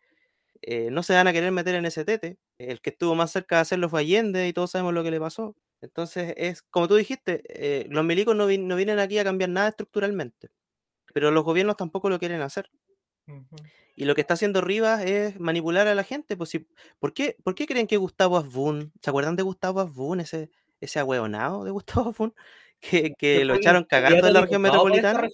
eh, 0.62 0.92
no 0.92 1.04
se 1.04 1.14
van 1.16 1.28
a 1.28 1.34
querer 1.34 1.52
meter 1.52 1.76
en 1.76 1.86
ese 1.86 2.06
tete. 2.06 2.38
El 2.70 2.82
que 2.82 2.92
estuvo 2.92 3.16
más 3.16 3.32
cerca 3.32 3.58
de 3.58 3.62
hacerlo 3.62 3.90
fue 3.90 4.02
Allende 4.02 4.48
y 4.48 4.54
todos 4.54 4.72
sabemos 4.72 4.94
lo 4.94 5.04
que 5.04 5.12
le 5.12 5.20
pasó. 5.20 5.56
Entonces, 5.82 6.34
es 6.38 6.62
como 6.62 6.88
tú 6.88 6.96
dijiste, 6.96 7.42
eh, 7.48 7.88
los 7.90 8.06
milicos 8.06 8.36
no, 8.36 8.46
vienen 8.46 9.00
aquí 9.00 9.18
a 9.18 9.24
cambiar 9.24 9.50
nada 9.50 9.70
estructuralmente, 9.70 10.50
pero 11.14 11.32
los 11.32 11.44
gobiernos 11.44 11.76
tampoco 11.76 12.10
lo 12.10 12.20
quieren 12.20 12.42
hacer. 12.42 12.70
Y 13.96 14.06
lo 14.06 14.16
que 14.16 14.22
está 14.22 14.36
haciendo 14.36 14.62
Rivas 14.62 15.04
es 15.04 15.40
manipular 15.40 15.88
a 15.88 15.96
la 15.96 16.04
gente. 16.04 16.38
Pues, 16.38 16.52
¿por, 17.00 17.14
qué, 17.14 17.38
¿Por 17.44 17.56
qué 17.56 17.66
creen 17.66 17.88
que 17.88 17.98
Gustavo 17.98 18.38
Asbun, 18.38 18.92
¿se 19.02 19.10
acuerdan 19.10 19.36
de 19.36 19.44
Gustavo 19.44 19.80
Asbun, 19.80 20.20
ese, 20.20 20.50
ese 20.80 21.00
ahueonado 21.00 21.64
de 21.64 21.72
Gustavo 21.72 22.10
Asbun? 22.10 22.34
Que, 22.82 23.14
que 23.14 23.46
lo 23.46 23.54
echaron 23.54 23.84
cagando 23.84 24.26
en 24.26 24.34
la 24.34 24.42
región 24.42 24.64
metropolitana. 24.64 25.30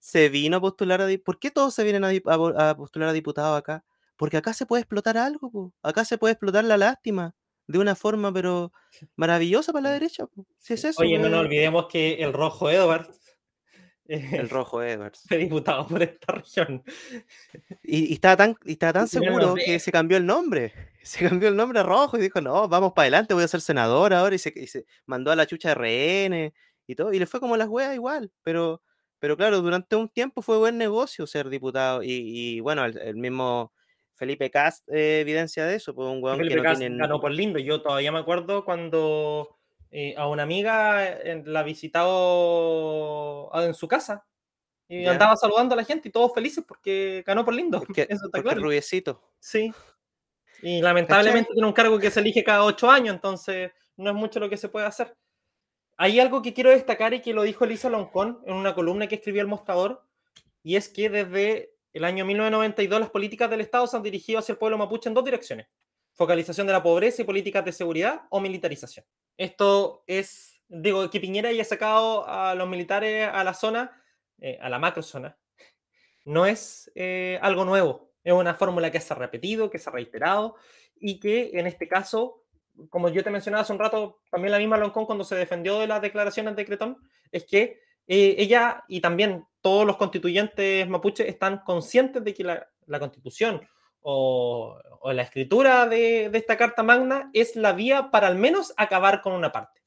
Se 0.00 0.28
vino 0.28 0.56
a 0.56 0.60
postular 0.60 1.00
a... 1.00 1.06
¿Por 1.24 1.38
qué 1.38 1.52
todos 1.52 1.72
se 1.72 1.84
vienen 1.84 2.02
a, 2.02 2.08
a 2.08 2.76
postular 2.76 3.10
a 3.10 3.12
diputados 3.12 3.56
acá? 3.56 3.84
Porque 4.22 4.36
acá 4.36 4.52
se 4.52 4.66
puede 4.66 4.82
explotar 4.82 5.18
algo, 5.18 5.74
acá 5.82 6.04
se 6.04 6.16
puede 6.16 6.34
explotar 6.34 6.62
la 6.62 6.76
lástima 6.76 7.34
de 7.66 7.80
una 7.80 7.96
forma, 7.96 8.32
pero 8.32 8.72
maravillosa 9.16 9.72
para 9.72 9.82
la 9.82 9.90
derecha. 9.90 10.28
Si 10.58 10.74
es 10.74 10.84
eso. 10.84 11.02
Oye, 11.02 11.18
no 11.18 11.28
nos 11.28 11.40
olvidemos 11.40 11.88
que 11.88 12.22
el 12.22 12.32
Rojo 12.32 12.70
Edwards. 12.70 13.18
El 14.06 14.48
Rojo 14.48 14.80
Edwards. 14.80 15.24
Fue 15.26 15.38
diputado 15.38 15.88
por 15.88 16.04
esta 16.04 16.34
región. 16.34 16.84
Y, 17.82 18.12
estaba 18.12 18.36
tan, 18.36 18.56
y 18.64 18.76
tan 18.76 19.08
seguro 19.08 19.56
que 19.56 19.80
se 19.80 19.90
cambió 19.90 20.16
el 20.18 20.24
nombre. 20.24 20.72
Se 21.02 21.28
cambió 21.28 21.48
el 21.48 21.56
nombre 21.56 21.80
a 21.80 21.82
rojo 21.82 22.16
y 22.16 22.20
dijo, 22.20 22.40
no, 22.40 22.68
vamos 22.68 22.92
para 22.92 23.06
adelante, 23.06 23.34
voy 23.34 23.42
a 23.42 23.48
ser 23.48 23.60
senador 23.60 24.14
ahora. 24.14 24.36
Y 24.36 24.38
se, 24.38 24.52
y 24.54 24.68
se 24.68 24.86
mandó 25.04 25.32
a 25.32 25.36
la 25.36 25.46
chucha 25.46 25.74
de 25.74 25.74
RN 25.74 26.54
y 26.86 26.94
todo. 26.94 27.12
Y 27.12 27.18
le 27.18 27.26
fue 27.26 27.40
como 27.40 27.56
las 27.56 27.66
weas 27.66 27.92
igual. 27.92 28.30
Pero, 28.44 28.82
pero 29.18 29.36
claro, 29.36 29.60
durante 29.62 29.96
un 29.96 30.08
tiempo 30.08 30.42
fue 30.42 30.58
buen 30.58 30.78
negocio 30.78 31.26
ser 31.26 31.48
diputado. 31.48 32.04
Y, 32.04 32.10
y 32.12 32.60
bueno, 32.60 32.84
el, 32.84 32.96
el 32.98 33.16
mismo 33.16 33.72
Felipe 34.22 34.52
Cast 34.52 34.88
eh, 34.88 35.18
evidencia 35.18 35.66
de 35.66 35.74
eso. 35.74 35.96
Pues 35.96 36.06
un 36.08 36.22
weón 36.22 36.36
Felipe 36.36 36.54
que 36.54 36.60
no 36.60 36.68
Cast 36.68 36.78
tienen... 36.78 36.96
ganó 36.96 37.20
por 37.20 37.32
lindo. 37.32 37.58
Yo 37.58 37.82
todavía 37.82 38.12
me 38.12 38.20
acuerdo 38.20 38.64
cuando 38.64 39.58
eh, 39.90 40.14
a 40.16 40.28
una 40.28 40.44
amiga 40.44 41.04
eh, 41.04 41.42
la 41.44 41.64
visitado 41.64 43.50
en 43.54 43.74
su 43.74 43.88
casa 43.88 44.24
y 44.86 45.02
Ya. 45.02 45.10
andaba 45.10 45.34
saludando 45.34 45.74
a 45.74 45.76
la 45.76 45.84
gente 45.84 46.08
y 46.08 46.12
todos 46.12 46.32
felices 46.32 46.64
porque 46.64 47.24
ganó 47.26 47.44
por 47.44 47.52
lindo. 47.52 47.82
Eso 47.96 48.26
está 48.26 48.28
porque 48.30 48.42
claro. 48.42 48.62
rubiecito. 48.62 49.20
Sí. 49.40 49.72
Y 50.62 50.80
lamentablemente 50.80 51.50
tiene 51.52 51.66
un 51.66 51.72
cargo 51.72 51.98
que 51.98 52.12
se 52.12 52.20
elige 52.20 52.44
cada 52.44 52.62
ocho 52.62 52.88
años, 52.88 53.16
entonces 53.16 53.72
no 53.96 54.10
es 54.10 54.14
mucho 54.14 54.38
lo 54.38 54.48
que 54.48 54.56
se 54.56 54.68
puede 54.68 54.86
hacer. 54.86 55.16
Hay 55.96 56.20
algo 56.20 56.42
que 56.42 56.54
quiero 56.54 56.70
destacar 56.70 57.12
y 57.12 57.22
que 57.22 57.34
lo 57.34 57.42
dijo 57.42 57.64
Elisa 57.64 57.90
Loncón 57.90 58.38
en 58.46 58.54
una 58.54 58.72
columna 58.72 59.08
que 59.08 59.16
escribió 59.16 59.42
El 59.42 59.48
Mostrador, 59.48 60.06
y 60.62 60.76
es 60.76 60.88
que 60.88 61.10
desde 61.10 61.71
el 61.92 62.04
año 62.04 62.24
1992 62.24 63.00
las 63.00 63.10
políticas 63.10 63.50
del 63.50 63.60
Estado 63.60 63.86
se 63.86 63.96
han 63.96 64.02
dirigido 64.02 64.38
hacia 64.38 64.52
el 64.52 64.58
pueblo 64.58 64.78
mapuche 64.78 65.08
en 65.08 65.14
dos 65.14 65.24
direcciones. 65.24 65.66
Focalización 66.14 66.66
de 66.66 66.72
la 66.72 66.82
pobreza 66.82 67.22
y 67.22 67.24
políticas 67.24 67.64
de 67.64 67.72
seguridad 67.72 68.22
o 68.30 68.40
militarización. 68.40 69.04
Esto 69.36 70.04
es, 70.06 70.62
digo, 70.68 71.08
que 71.10 71.20
Piñera 71.20 71.48
haya 71.48 71.64
sacado 71.64 72.26
a 72.28 72.54
los 72.54 72.68
militares 72.68 73.28
a 73.32 73.44
la 73.44 73.54
zona, 73.54 74.02
eh, 74.38 74.58
a 74.60 74.68
la 74.68 74.78
macrozona, 74.78 75.38
no 76.24 76.46
es 76.46 76.90
eh, 76.94 77.38
algo 77.42 77.64
nuevo. 77.64 78.12
Es 78.22 78.32
una 78.32 78.54
fórmula 78.54 78.90
que 78.90 79.00
se 79.00 79.12
ha 79.12 79.16
repetido, 79.16 79.70
que 79.70 79.78
se 79.78 79.90
ha 79.90 79.92
reiterado 79.92 80.56
y 80.96 81.18
que 81.18 81.50
en 81.54 81.66
este 81.66 81.88
caso, 81.88 82.44
como 82.88 83.08
yo 83.08 83.24
te 83.24 83.30
mencionaba 83.30 83.62
hace 83.62 83.72
un 83.72 83.78
rato, 83.78 84.20
también 84.30 84.52
la 84.52 84.58
misma 84.58 84.76
Loncón 84.76 85.06
cuando 85.06 85.24
se 85.24 85.34
defendió 85.34 85.80
de 85.80 85.88
las 85.88 86.00
declaraciones 86.00 86.54
de 86.54 86.64
Cretón, 86.64 86.98
es 87.32 87.44
que 87.44 87.80
eh, 88.06 88.36
ella 88.38 88.84
y 88.88 89.00
también 89.00 89.46
todos 89.60 89.86
los 89.86 89.96
constituyentes 89.96 90.88
mapuches 90.88 91.28
están 91.28 91.58
conscientes 91.64 92.24
de 92.24 92.34
que 92.34 92.44
la, 92.44 92.98
constitución 92.98 93.66
o, 94.00 94.78
o, 95.00 95.12
la 95.12 95.22
escritura 95.22 95.86
de, 95.86 96.26
esta 96.32 96.56
Carta 96.56 96.82
Magna 96.82 97.30
es 97.32 97.56
la 97.56 97.72
vía 97.72 98.10
para 98.10 98.26
al 98.26 98.36
menos 98.36 98.74
acabar 98.76 99.22
con 99.22 99.32
una 99.32 99.52
parte. 99.52 99.80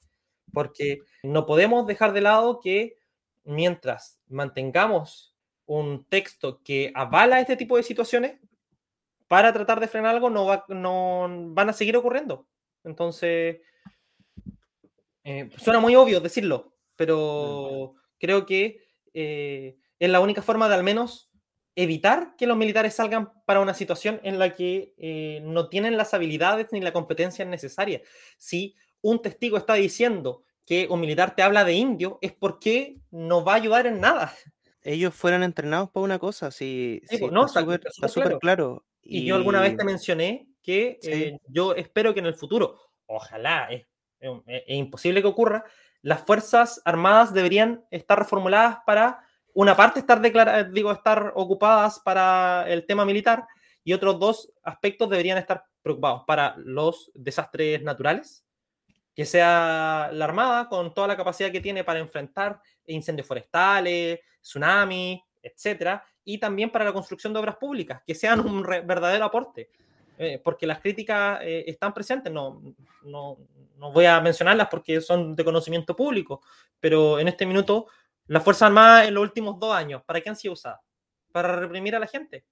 Porque 0.54 0.99
no 1.23 1.45
podemos 1.45 1.86
dejar 1.86 2.13
de 2.13 2.21
lado 2.21 2.60
que 2.62 2.97
mientras 3.43 4.19
mantengamos 4.28 5.36
un 5.65 6.06
texto 6.06 6.62
que 6.63 6.91
avala 6.95 7.41
este 7.41 7.58
tipo 7.58 7.75
de 7.75 7.84
situaciones, 7.84 8.39
para 9.28 9.51
tratar 9.51 9.80
de 9.80 9.88
frenar 9.88 10.15
algo 10.15 10.30
no, 10.30 10.45
va, 10.45 10.65
no 10.69 11.28
van 11.49 11.69
a 11.69 11.73
seguir 11.73 11.97
ocurriendo. 11.97 12.47
Entonces, 12.84 13.62
eh, 15.23 15.49
suena 15.58 15.80
muy 15.80 15.95
obvio 15.95 16.21
decirlo, 16.21 16.73
pero. 16.95 17.95
Creo 18.19 18.45
que 18.45 18.82
eh, 19.13 19.78
es 19.99 20.10
la 20.10 20.19
única 20.19 20.41
forma 20.41 20.67
de 20.67 20.75
al 20.75 20.84
menos 20.84 21.32
evitar 21.75 22.36
que 22.38 22.47
los 22.47 22.58
militares 22.58 22.93
salgan 22.93 23.32
para 23.45 23.60
una 23.60 23.73
situación 23.73 24.21
en 24.23 24.39
la 24.39 24.56
que 24.56 24.93
eh, 24.97 25.41
no 25.43 25.67
tienen 25.67 25.97
las 25.97 26.13
habilidades 26.13 26.67
ni 26.71 26.82
la 26.82 26.93
competencia 26.93 27.43
necesaria. 27.45 28.01
Si 28.38 28.75
un 29.01 29.21
testigo 29.21 29.58
está 29.58 29.73
diciendo 29.73 30.43
que 30.65 30.88
un 30.89 30.99
militar 30.99 31.36
te 31.36 31.43
habla 31.43 31.63
de 31.63 31.73
indio, 31.73 32.17
es 32.21 32.34
porque 32.34 32.97
no 33.12 33.43
va 33.43 33.54
a 33.54 33.58
ayudar 33.58 33.88
en 33.88 33.99
nada. 33.99 34.34
Ellos 34.82 35.13
fueron 35.13 35.43
entrenados 35.43 35.89
para 35.91 36.04
una 36.04 36.19
cosa, 36.19 36.51
sí, 36.51 37.01
sí, 37.04 37.17
sí 37.17 37.21
pues, 37.21 37.32
no, 37.32 37.45
está 37.45 37.62
súper 38.08 38.38
claro. 38.38 38.39
claro. 38.39 38.86
Y, 39.01 39.19
y, 39.19 39.25
yo 39.25 39.36
alguna 39.36 39.62
vez 39.62 39.75
te 39.75 39.84
mencioné 39.84 40.47
que 40.62 40.97
sí. 41.01 41.12
eh, 41.12 41.39
yo 41.47 41.75
espero 41.75 42.13
que 42.13 42.19
en 42.19 42.25
el 42.25 42.36
futuro, 42.36 42.80
ojalá, 43.06 43.67
es, 43.69 43.86
es, 44.19 44.32
es, 44.47 44.75
imposible 44.75 45.21
que 45.21 45.28
ocurra, 45.28 45.63
las 46.05 46.21
Fuerzas 46.21 46.83
Armadas 46.85 47.33
deberían 47.33 47.83
estar 47.89 48.19
reformuladas 48.19 48.77
para, 48.85 49.25
una 49.55 49.75
parte, 49.75 50.01
estar, 50.01 50.21
digo, 50.71 50.91
estar 50.91 51.31
ocupadas 51.33 51.99
para 51.99 52.63
el 52.67 52.85
tema 52.85 53.05
militar 53.05 53.47
y 53.83 53.91
otros 53.91 54.19
dos 54.19 54.53
aspectos 54.61 55.09
deberían 55.09 55.39
estar 55.39 55.65
preocupados 55.81 56.21
para 56.27 56.53
los 56.57 57.09
desastres 57.15 57.81
naturales, 57.81 58.45
que 59.15 59.25
sea 59.25 60.11
la 60.13 60.25
Armada 60.25 60.69
con 60.69 60.93
toda 60.93 61.07
la 61.07 61.17
capacidad 61.17 61.51
que 61.51 61.59
tiene 61.59 61.83
para 61.83 61.97
enfrentar 61.97 62.61
incendios 62.85 63.27
forestales, 63.27 64.19
tsunamis, 64.39 65.19
etcétera, 65.41 66.05
y 66.23 66.37
también 66.37 66.69
para 66.69 66.85
la 66.85 66.93
construcción 66.93 67.33
de 67.33 67.39
obras 67.39 67.55
públicas, 67.55 68.03
que 68.05 68.13
sean 68.13 68.41
un 68.41 68.61
verdadero 68.61 69.25
aporte. 69.25 69.71
Eh, 70.17 70.39
porque 70.43 70.65
las 70.65 70.80
críticas 70.80 71.39
eh, 71.41 71.65
están 71.67 71.93
presentes, 71.93 72.32
no, 72.32 72.62
no, 73.04 73.38
no, 73.78 73.91
voy 73.91 74.06
a 74.06 74.21
mencionarlas 74.21 74.69
porque 74.69 75.01
son 75.01 75.36
de 75.36 75.43
conocimiento 75.43 75.95
público, 75.95 76.41
pero 76.80 77.19
en 77.19 77.28
este 77.28 77.45
minuto, 77.45 77.88
las 78.28 78.43
Fuerzas 78.43 78.67
Armadas 78.67 79.08
en 79.08 79.13
los 79.13 79.23
últimos 79.23 79.60
dos 79.60 79.75
años, 79.75 80.04
¿para 80.04 80.21
qué 80.21 80.30
han 80.30 80.36
sido 80.36 80.54
usadas? 80.54 80.80
Para 81.32 81.56
reprimir 81.58 81.95
a 81.95 81.99
la 81.99 82.08
gente. 82.08 82.45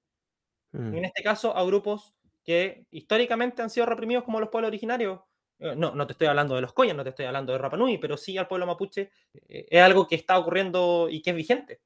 Mm. 0.71 0.93
Y 0.93 0.97
en 0.97 1.06
este 1.06 1.23
caso, 1.23 1.56
a 1.56 1.63
grupos 1.63 2.13
que 2.43 2.86
históricamente 2.91 3.62
han 3.62 3.69
sido 3.69 3.86
reprimidos 3.86 4.26
como 4.26 4.41
los 4.41 4.49
pueblos 4.49 4.67
originarios. 4.67 5.21
Eh, 5.60 5.73
no, 5.78 5.95
no 5.95 6.06
te 6.06 6.12
estoy 6.12 6.28
hablando 6.28 6.56
de 6.56 6.62
los 6.62 6.73
Coyas, 6.73 6.95
no 6.95 7.04
te 7.04 7.12
estoy 7.12 7.26
hablando 7.26 7.54
de 7.54 7.60
Rapa 7.60 7.78
Nui, 7.78 7.97
pero 7.97 8.17
sí 8.17 8.38
al 8.38 8.47
pueblo 8.47 8.65
mapuche 8.65 9.12
es 9.47 9.82
algo 9.82 10.08
que 10.08 10.15
está 10.15 10.38
ocurriendo 10.38 11.08
y 11.10 11.21
que 11.21 11.30
es 11.30 11.36
vigente 11.36 11.80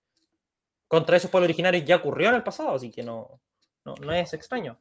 contra 0.88 1.18
esos 1.18 1.30
pueblos 1.30 1.48
originarios 1.48 1.86
ya 1.86 1.98
ocurrió 1.98 2.30
en 2.30 2.36
el 2.36 2.44
pasado, 2.44 2.76
así 2.76 2.90
que 2.92 3.04
no, 3.04 3.42
no, 3.86 3.96
no, 3.96 4.14
es 4.14 4.34
extraño. 4.34 4.80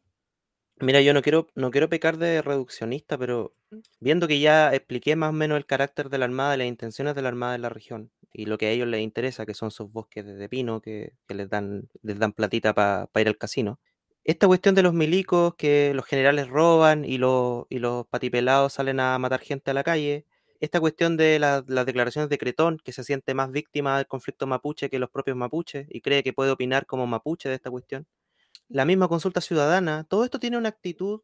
Mira, 0.79 1.01
yo 1.01 1.15
no 1.15 1.23
quiero, 1.23 1.49
no 1.55 1.71
quiero 1.71 1.89
pecar 1.89 2.19
de 2.19 2.43
reduccionista, 2.43 3.17
pero 3.17 3.55
viendo 3.99 4.29
que 4.29 4.41
ya 4.41 4.75
expliqué 4.75 5.17
más 5.17 5.31
o 5.31 5.33
menos 5.33 5.57
el 5.57 5.65
carácter 5.65 6.11
de 6.11 6.19
la 6.19 6.27
Armada 6.27 6.55
y 6.55 6.59
las 6.59 6.67
intenciones 6.67 7.15
de 7.15 7.23
la 7.23 7.29
Armada 7.29 7.55
en 7.55 7.63
la 7.63 7.71
región, 7.71 8.11
y 8.33 8.45
lo 8.45 8.59
que 8.59 8.67
a 8.67 8.71
ellos 8.71 8.87
les 8.87 9.01
interesa, 9.01 9.47
que 9.47 9.55
son 9.55 9.71
sus 9.71 9.91
bosques 9.91 10.27
de 10.27 10.49
pino, 10.51 10.83
que, 10.83 11.15
que 11.27 11.35
les, 11.35 11.49
dan, 11.49 11.89
les 12.03 12.19
dan 12.19 12.33
platita 12.35 12.75
para 12.75 13.07
pa 13.07 13.21
ir 13.23 13.29
al 13.29 13.39
casino. 13.39 13.81
Esta 14.25 14.47
cuestión 14.49 14.75
de 14.75 14.83
los 14.83 14.93
milicos, 14.93 15.55
que 15.55 15.93
los 15.95 16.05
generales 16.05 16.49
roban 16.49 17.05
y 17.07 17.17
los, 17.17 17.65
y 17.71 17.79
los 17.79 18.07
patipelados 18.09 18.75
salen 18.75 19.01
a 19.01 19.19
matar 19.19 19.41
gente 19.41 19.71
a 19.71 19.75
la 19.75 19.83
calle, 19.85 20.27
esta 20.61 20.79
cuestión 20.81 21.17
de 21.17 21.39
la, 21.39 21.65
las 21.69 21.87
declaraciones 21.87 22.29
de 22.29 22.37
Cretón, 22.39 22.79
que 22.85 22.93
se 22.93 23.03
siente 23.05 23.33
más 23.35 23.51
víctima 23.51 23.97
del 23.97 24.07
conflicto 24.07 24.47
mapuche 24.47 24.91
que 24.91 24.99
los 24.99 25.11
propios 25.11 25.37
mapuches 25.39 25.87
y 25.89 26.01
cree 26.03 26.23
que 26.23 26.33
puede 26.35 26.51
opinar 26.51 26.85
como 26.87 27.07
mapuche 27.07 27.49
de 27.49 27.55
esta 27.55 27.71
cuestión. 27.71 28.07
La 28.69 28.85
misma 28.85 29.09
consulta 29.09 29.41
ciudadana, 29.41 30.05
todo 30.05 30.25
esto 30.25 30.39
tiene 30.41 30.59
una 30.59 30.69
actitud 30.69 31.21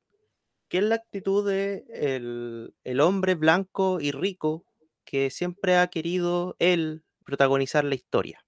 que 0.68 0.78
es 0.78 0.84
la 0.84 0.94
actitud 0.94 1.46
de 1.46 2.72
hombre 3.00 3.34
blanco 3.34 4.00
y 4.00 4.10
rico 4.10 4.64
que 5.04 5.30
siempre 5.30 5.76
ha 5.76 5.88
querido 5.88 6.56
él 6.58 7.04
protagonizar 7.24 7.84
la 7.84 7.94
historia. 7.94 8.44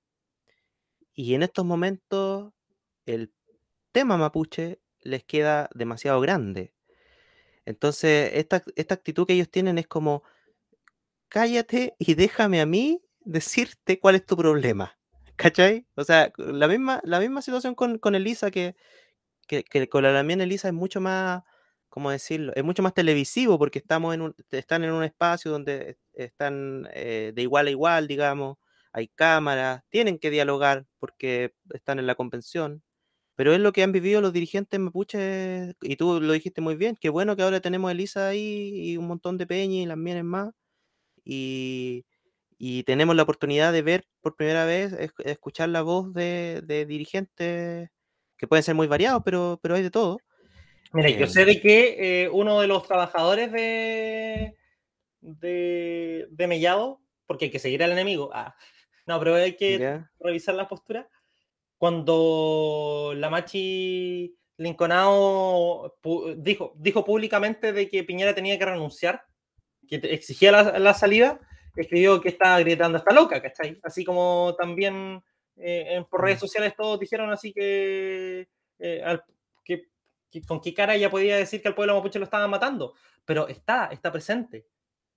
Y 1.12 1.34
en 1.34 1.42
estos 1.42 1.64
momentos 1.64 2.52
el 3.06 3.32
tema 3.92 4.16
mapuche 4.16 4.80
les 5.02 5.22
queda 5.24 5.68
demasiado 5.74 6.20
grande. 6.20 6.72
Entonces, 7.66 8.30
esta, 8.34 8.64
esta 8.76 8.94
actitud 8.94 9.26
que 9.26 9.34
ellos 9.34 9.50
tienen 9.50 9.78
es 9.78 9.86
como, 9.86 10.22
cállate 11.28 11.94
y 11.98 12.14
déjame 12.14 12.60
a 12.60 12.66
mí 12.66 13.02
decirte 13.20 14.00
cuál 14.00 14.16
es 14.16 14.26
tu 14.26 14.36
problema. 14.36 14.98
¿Cachai? 15.36 15.86
O 15.96 16.04
sea, 16.04 16.32
la 16.38 16.68
misma, 16.68 17.00
la 17.04 17.18
misma 17.20 17.42
situación 17.42 17.74
con, 17.74 17.98
con 17.98 18.14
Elisa, 18.14 18.50
que, 18.50 18.76
que, 19.48 19.64
con 19.88 20.02
la 20.04 20.12
también 20.12 20.40
Elisa 20.40 20.68
es 20.68 20.74
mucho 20.74 21.00
más, 21.00 21.42
¿cómo 21.88 22.10
decirlo? 22.10 22.52
Es 22.56 22.64
mucho 22.64 22.82
más 22.82 22.94
televisivo 22.94 23.58
porque 23.58 23.78
estamos 23.80 24.14
en 24.14 24.34
están 24.50 24.84
en 24.84 24.92
un 24.92 25.04
espacio 25.04 25.50
donde 25.50 25.98
están 26.14 26.88
eh, 26.94 27.32
de 27.34 27.42
igual 27.42 27.66
a 27.68 27.70
igual, 27.70 28.08
digamos, 28.08 28.56
hay 28.92 29.08
cámaras, 29.08 29.82
tienen 29.90 30.18
que 30.18 30.30
dialogar 30.30 30.86
porque 30.98 31.54
están 31.72 31.98
en 31.98 32.06
la 32.06 32.14
convención. 32.16 32.82
Pero 33.36 33.54
es 33.54 33.60
lo 33.60 33.72
que 33.72 33.82
han 33.84 33.92
vivido 33.92 34.20
los 34.22 34.32
dirigentes 34.34 34.80
mapuches, 34.80 35.74
y 35.82 35.96
tú 35.96 36.20
lo 36.20 36.32
dijiste 36.34 36.60
muy 36.62 36.76
bien, 36.76 36.96
qué 37.00 37.10
bueno 37.10 37.36
que 37.36 37.42
ahora 37.44 37.60
tenemos 37.60 37.90
Elisa 37.92 38.28
ahí 38.28 38.92
y 38.92 38.96
un 38.98 39.08
montón 39.08 39.38
de 39.38 39.46
peñas 39.46 39.84
y 39.84 39.86
las 39.86 39.98
mienes 39.98 40.24
más 40.24 40.52
y, 41.24 42.04
y, 42.58 42.82
tenemos 42.84 43.16
la 43.16 43.22
oportunidad 43.22 43.72
de 43.72 43.82
ver 43.82 44.04
por 44.20 44.36
primera 44.36 44.64
vez, 44.64 44.94
escuchar 45.24 45.68
la 45.68 45.82
voz 45.82 46.12
de, 46.12 46.62
de 46.64 46.86
dirigentes 46.86 47.90
que 48.36 48.46
pueden 48.48 48.62
ser 48.62 48.74
muy 48.74 48.86
variados, 48.86 49.22
pero, 49.24 49.58
pero 49.62 49.74
hay 49.74 49.82
de 49.82 49.90
todo. 49.90 50.18
Mira, 50.92 51.08
eh, 51.08 51.18
yo 51.18 51.26
sé 51.26 51.44
de 51.44 51.60
que 51.60 52.24
eh, 52.24 52.28
uno 52.28 52.60
de 52.60 52.68
los 52.68 52.86
trabajadores 52.86 53.50
de, 53.50 54.56
de, 55.20 56.26
de, 56.30 56.46
Mellado, 56.46 57.00
porque 57.26 57.46
hay 57.46 57.50
que 57.50 57.58
seguir 57.58 57.82
al 57.82 57.92
enemigo, 57.92 58.30
ah, 58.32 58.54
no, 59.06 59.18
pero 59.18 59.34
hay 59.34 59.56
que 59.56 59.78
yeah. 59.78 60.10
revisar 60.20 60.54
la 60.54 60.68
postura, 60.68 61.08
cuando 61.78 63.12
la 63.16 63.28
Machi 63.28 64.36
Linconado 64.56 65.96
dijo, 66.36 66.72
dijo 66.76 67.04
públicamente 67.04 67.72
de 67.72 67.88
que 67.88 68.04
Piñera 68.04 68.34
tenía 68.34 68.58
que 68.58 68.64
renunciar, 68.64 69.24
que 69.88 69.96
exigía 69.96 70.52
la, 70.52 70.78
la, 70.78 70.94
salida, 70.94 71.40
escribió 71.82 72.20
que 72.20 72.28
estaba 72.28 72.60
gritando 72.60 72.98
hasta 72.98 73.14
loca, 73.14 73.40
¿cachai? 73.40 73.78
Así 73.82 74.04
como 74.04 74.54
también 74.58 75.22
eh, 75.56 76.04
por 76.10 76.22
redes 76.22 76.40
sociales 76.40 76.74
todos 76.76 76.98
dijeron 76.98 77.30
así 77.30 77.52
que, 77.52 78.48
eh, 78.78 79.02
al, 79.04 79.22
que, 79.64 79.88
con 80.46 80.60
qué 80.60 80.74
cara 80.74 80.94
ella 80.94 81.10
podía 81.10 81.36
decir 81.36 81.62
que 81.62 81.68
al 81.68 81.74
pueblo 81.74 81.94
mapuche 81.94 82.18
lo 82.18 82.24
estaban 82.24 82.50
matando, 82.50 82.94
pero 83.24 83.48
está, 83.48 83.86
está 83.86 84.10
presente. 84.10 84.66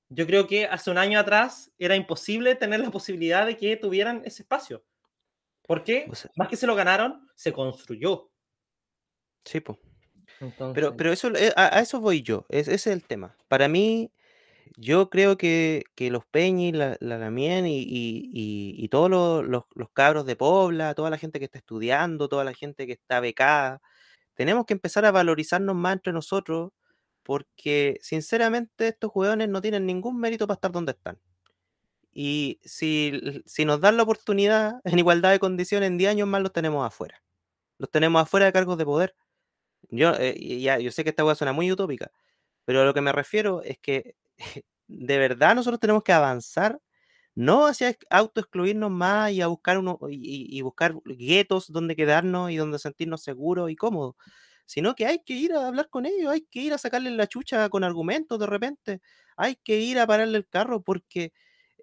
Yo 0.10 0.26
creo 0.26 0.48
que 0.48 0.66
hace 0.66 0.90
un 0.90 0.98
año 0.98 1.20
atrás 1.20 1.72
era 1.78 1.96
imposible 1.96 2.56
tener 2.56 2.80
la 2.80 2.92
posibilidad 2.92 3.46
de 3.46 3.58
que 3.58 3.76
tuvieran 3.76 4.22
ese 4.26 4.44
espacio. 4.44 4.86
¿Por 5.64 5.84
qué? 5.84 6.10
Más 6.36 6.48
que 6.48 6.56
se 6.56 6.66
lo 6.66 6.76
ganaron, 6.76 7.28
se 7.36 7.52
construyó. 7.52 8.32
Sí, 9.44 9.60
pues. 9.60 9.78
Pero, 10.74 10.96
pero 10.96 11.12
eso, 11.12 11.30
eh, 11.36 11.52
a, 11.56 11.80
eso 11.80 12.00
voy 12.00 12.22
yo, 12.22 12.46
ese 12.50 12.76
es 12.76 12.88
el 12.88 13.04
tema. 13.04 13.36
Para 13.48 13.68
mí, 13.68 14.12
yo 14.76 15.10
creo 15.10 15.38
que, 15.38 15.84
los 15.98 16.26
Peñis, 16.26 16.76
la, 16.76 16.98
la 17.00 17.18
Lamien 17.18 17.66
y, 17.68 18.88
todos 18.90 19.10
los, 19.10 19.66
cabros 19.94 20.26
de 20.26 20.36
Pobla, 20.36 20.94
toda 20.96 21.10
la 21.10 21.18
gente 21.18 21.40
que 21.40 21.46
está 21.46 21.60
estudiando, 21.60 22.30
toda 22.30 22.44
la 22.44 22.54
gente 22.54 22.86
que 22.88 22.94
está 22.94 23.20
becada, 23.20 23.82
tenemos 24.36 24.66
que 24.66 24.74
empezar 24.74 25.06
a 25.06 25.12
valorizarnos 25.12 25.76
más 25.76 25.94
entre 25.94 26.14
nosotros 26.14 26.72
porque 27.24 28.00
sinceramente 28.02 28.88
estos 28.90 29.12
jugadores 29.12 29.50
no 29.50 29.62
tienen 29.62 29.86
ningún 29.86 30.20
mérito 30.20 30.48
para 30.48 30.56
estar 30.56 30.72
donde 30.72 30.94
están. 30.94 31.20
Y 32.14 32.60
si, 32.64 33.44
si 33.46 33.66
nos 33.66 33.82
dan 33.82 33.98
la 33.98 34.04
oportunidad 34.04 34.76
en 34.86 35.00
igualdad 35.00 35.32
de 35.32 35.40
condiciones, 35.40 35.88
en 35.88 35.98
10 35.98 36.12
años 36.12 36.28
más 36.28 36.42
los 36.42 36.54
tenemos 36.54 36.86
afuera. 36.86 37.22
Los 37.78 37.92
tenemos 37.92 38.22
afuera 38.22 38.48
de 38.48 38.54
cargos 38.54 38.78
de 38.78 38.86
poder. 38.86 39.16
Yo, 39.90 40.14
eh, 40.16 40.60
ya, 40.60 40.80
yo 40.80 40.92
sé 40.92 41.04
que 41.04 41.12
esta 41.12 41.26
hueá 41.26 41.36
suena 41.36 41.54
muy 41.54 41.72
utópica, 41.72 42.12
pero 42.66 42.82
a 42.82 42.86
lo 42.86 42.94
que 42.94 43.02
me 43.02 43.12
refiero 43.12 43.62
es 43.64 43.78
que 43.80 44.16
de 44.88 45.18
verdad 45.18 45.56
nosotros 45.56 45.80
tenemos 45.80 46.04
que 46.04 46.14
avanzar, 46.14 46.80
no 47.36 47.68
hacia 47.68 47.98
autoexcluirnos 48.12 48.92
más 48.92 49.32
y 49.32 49.42
a 49.42 49.48
buscar 49.48 49.82
y, 50.10 50.62
buscar 50.64 50.96
guetos 51.06 51.72
donde 51.72 51.96
quedarnos 51.96 52.52
y 52.52 52.58
donde 52.58 52.80
sentirnos 52.80 53.24
seguros 53.24 53.72
y 53.72 53.76
cómodos, 53.78 54.16
sino 54.66 54.96
que 54.96 55.06
hay 55.08 55.20
que 55.24 55.34
ir 55.36 55.54
a 55.54 55.68
hablar 55.68 55.90
con 55.90 56.06
ellos, 56.08 56.32
hay 56.32 56.42
que 56.42 56.62
ir 56.62 56.74
a 56.74 56.78
sacarle 56.80 57.12
la 57.12 57.28
chucha 57.28 57.70
con 57.70 57.84
argumentos 57.84 58.40
de 58.40 58.48
repente, 58.48 59.02
hay 59.38 59.56
que 59.58 59.80
ir 59.82 60.00
a 60.00 60.08
pararle 60.08 60.38
el 60.40 60.48
carro 60.50 60.82
porque 60.84 61.34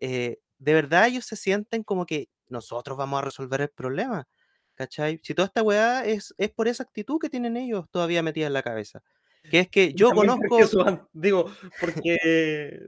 eh, 0.01 0.38
de 0.59 0.75
verdad 0.75 1.09
ellos 1.09 1.25
se 1.27 1.37
sienten 1.37 1.85
como 1.85 2.07
que 2.07 2.29
nosotros 2.49 2.99
vamos 2.99 3.19
a 3.21 3.23
resolver 3.25 3.61
el 3.62 3.71
problema. 3.71 4.29
¿Cachai? 4.77 5.21
Si 5.23 5.35
toda 5.35 5.47
esta 5.47 5.62
weá 5.62 6.05
es, 6.05 6.35
es 6.38 6.51
por 6.51 6.69
esa 6.69 6.83
actitud 6.85 7.19
que 7.21 7.31
tienen 7.31 7.57
ellos 7.57 7.87
todavía 7.90 8.23
metida 8.25 8.47
en 8.49 8.53
la 8.55 8.62
cabeza. 8.62 9.03
Que 9.50 9.61
es 9.61 9.68
que 9.68 9.92
yo 9.94 10.11
conozco. 10.12 10.59
digo, 11.12 11.50
porque 11.80 12.80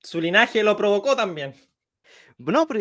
su 0.00 0.20
linaje 0.20 0.62
lo 0.62 0.76
provocó 0.76 1.16
también. 1.16 1.54
No, 2.36 2.66
pero 2.66 2.80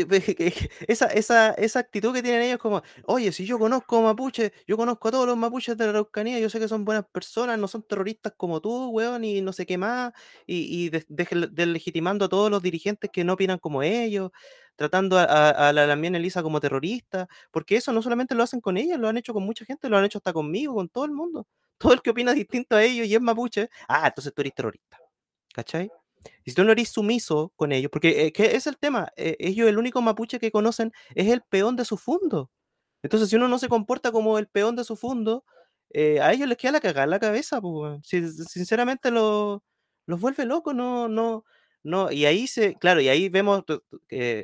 esa, 0.87 1.05
esa, 1.07 1.51
esa 1.51 1.79
actitud 1.79 2.11
que 2.11 2.23
tienen 2.23 2.41
ellos 2.41 2.57
como, 2.57 2.81
oye, 3.05 3.31
si 3.31 3.45
yo 3.45 3.59
conozco 3.59 4.01
mapuches, 4.01 4.51
yo 4.65 4.77
conozco 4.77 5.07
a 5.07 5.11
todos 5.11 5.27
los 5.27 5.37
mapuches 5.37 5.77
de 5.77 5.85
la 5.85 5.91
Araucanía, 5.91 6.39
yo 6.39 6.49
sé 6.49 6.59
que 6.59 6.67
son 6.67 6.85
buenas 6.85 7.05
personas, 7.05 7.59
no 7.59 7.67
son 7.67 7.83
terroristas 7.83 8.33
como 8.35 8.61
tú, 8.61 8.89
weón, 8.89 9.23
y 9.23 9.41
no 9.41 9.53
sé 9.53 9.67
qué 9.67 9.77
más, 9.77 10.11
y, 10.47 10.85
y 10.85 10.89
deslegitimando 10.89 12.25
a 12.25 12.29
todos 12.29 12.49
los 12.49 12.63
dirigentes 12.63 13.11
que 13.11 13.23
no 13.23 13.33
opinan 13.33 13.59
como 13.59 13.83
ellos, 13.83 14.31
tratando 14.75 15.19
a, 15.19 15.23
a, 15.23 15.71
la 15.71 15.85
también 15.85 16.15
Elisa 16.15 16.41
como 16.41 16.59
terrorista, 16.59 17.27
porque 17.51 17.75
eso 17.75 17.93
no 17.93 18.01
solamente 18.01 18.33
lo 18.33 18.41
hacen 18.43 18.59
con 18.59 18.77
ella, 18.77 18.97
lo 18.97 19.07
han 19.07 19.17
hecho 19.17 19.33
con 19.33 19.43
mucha 19.43 19.65
gente, 19.65 19.87
lo 19.87 19.97
han 19.97 20.05
hecho 20.05 20.17
hasta 20.17 20.33
conmigo, 20.33 20.73
con 20.73 20.89
todo 20.89 21.05
el 21.05 21.11
mundo. 21.11 21.45
Todo 21.77 21.93
el 21.93 22.01
que 22.01 22.11
opina 22.11 22.33
distinto 22.33 22.75
a 22.75 22.83
ellos 22.83 23.07
y 23.07 23.15
es 23.15 23.21
mapuche, 23.21 23.69
ah, 23.87 24.07
entonces 24.07 24.33
tú 24.33 24.41
eres 24.41 24.53
terrorista. 24.55 24.97
¿Cachai? 25.53 25.91
Y 26.45 26.51
si 26.51 26.55
tú 26.55 26.63
no 26.63 26.71
eres 26.71 26.89
sumiso 26.89 27.53
con 27.55 27.71
ellos, 27.71 27.91
porque 27.91 28.27
eh, 28.27 28.33
es 28.37 28.67
el 28.67 28.77
tema, 28.77 29.09
eh, 29.17 29.35
ellos 29.39 29.67
el 29.69 29.77
único 29.77 30.01
mapuche 30.01 30.39
que 30.39 30.51
conocen 30.51 30.91
es 31.15 31.27
el 31.29 31.41
peón 31.41 31.75
de 31.75 31.85
su 31.85 31.97
fundo. 31.97 32.51
Entonces, 33.03 33.29
si 33.29 33.35
uno 33.35 33.47
no 33.49 33.59
se 33.59 33.69
comporta 33.69 34.11
como 34.11 34.39
el 34.39 34.47
peón 34.47 34.75
de 34.75 34.83
su 34.85 34.95
fundo, 34.95 35.45
eh, 35.91 36.21
a 36.21 36.33
ellos 36.33 36.47
les 36.47 36.57
queda 36.57 36.73
la 36.73 36.81
cagada 36.81 37.03
en 37.05 37.09
la 37.11 37.19
cabeza, 37.19 37.61
pues, 37.61 38.01
sinceramente 38.07 39.11
los 39.11 39.61
vuelve 40.07 40.45
locos, 40.45 40.73
no, 40.75 41.07
no, 41.09 41.45
no, 41.83 42.11
y 42.11 42.25
ahí 42.25 42.47
se, 42.47 42.75
claro, 42.75 43.01
y 43.01 43.09
ahí 43.09 43.29
vemos 43.29 43.63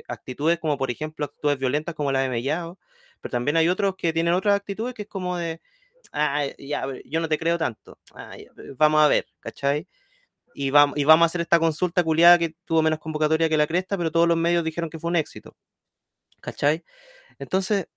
actitudes 0.08 0.58
como, 0.60 0.78
por 0.78 0.90
ejemplo, 0.90 1.24
actitudes 1.26 1.58
violentas 1.58 1.94
como 1.94 2.12
la 2.12 2.20
de 2.20 2.28
Mellado, 2.28 2.78
pero 3.20 3.32
también 3.32 3.56
hay 3.56 3.68
otros 3.68 3.96
que 3.96 4.12
tienen 4.12 4.34
otras 4.34 4.54
actitudes 4.56 4.94
que 4.94 5.02
es 5.02 5.08
como 5.08 5.36
de, 5.38 5.60
ah, 6.12 6.46
ya, 6.58 6.86
yo 7.04 7.20
no 7.20 7.28
te 7.28 7.38
creo 7.38 7.58
tanto, 7.58 7.98
ah, 8.14 8.36
vamos 8.76 9.02
a 9.02 9.08
ver, 9.08 9.26
¿cachai? 9.40 9.88
y 10.54 10.70
vamos, 10.70 10.98
y 10.98 11.04
vamos 11.04 11.24
a 11.24 11.26
hacer 11.26 11.40
esta 11.40 11.58
consulta 11.58 12.02
culiada 12.04 12.38
que 12.38 12.54
tuvo 12.64 12.82
menos 12.82 12.98
convocatoria 12.98 13.48
que 13.48 13.56
la 13.56 13.66
cresta, 13.66 13.96
pero 13.96 14.10
todos 14.10 14.28
los 14.28 14.36
medios 14.36 14.64
dijeron 14.64 14.90
que 14.90 14.98
fue 14.98 15.08
un 15.10 15.16
éxito. 15.16 15.56
¿Cachai? 16.40 16.84
Entonces, 17.38 17.88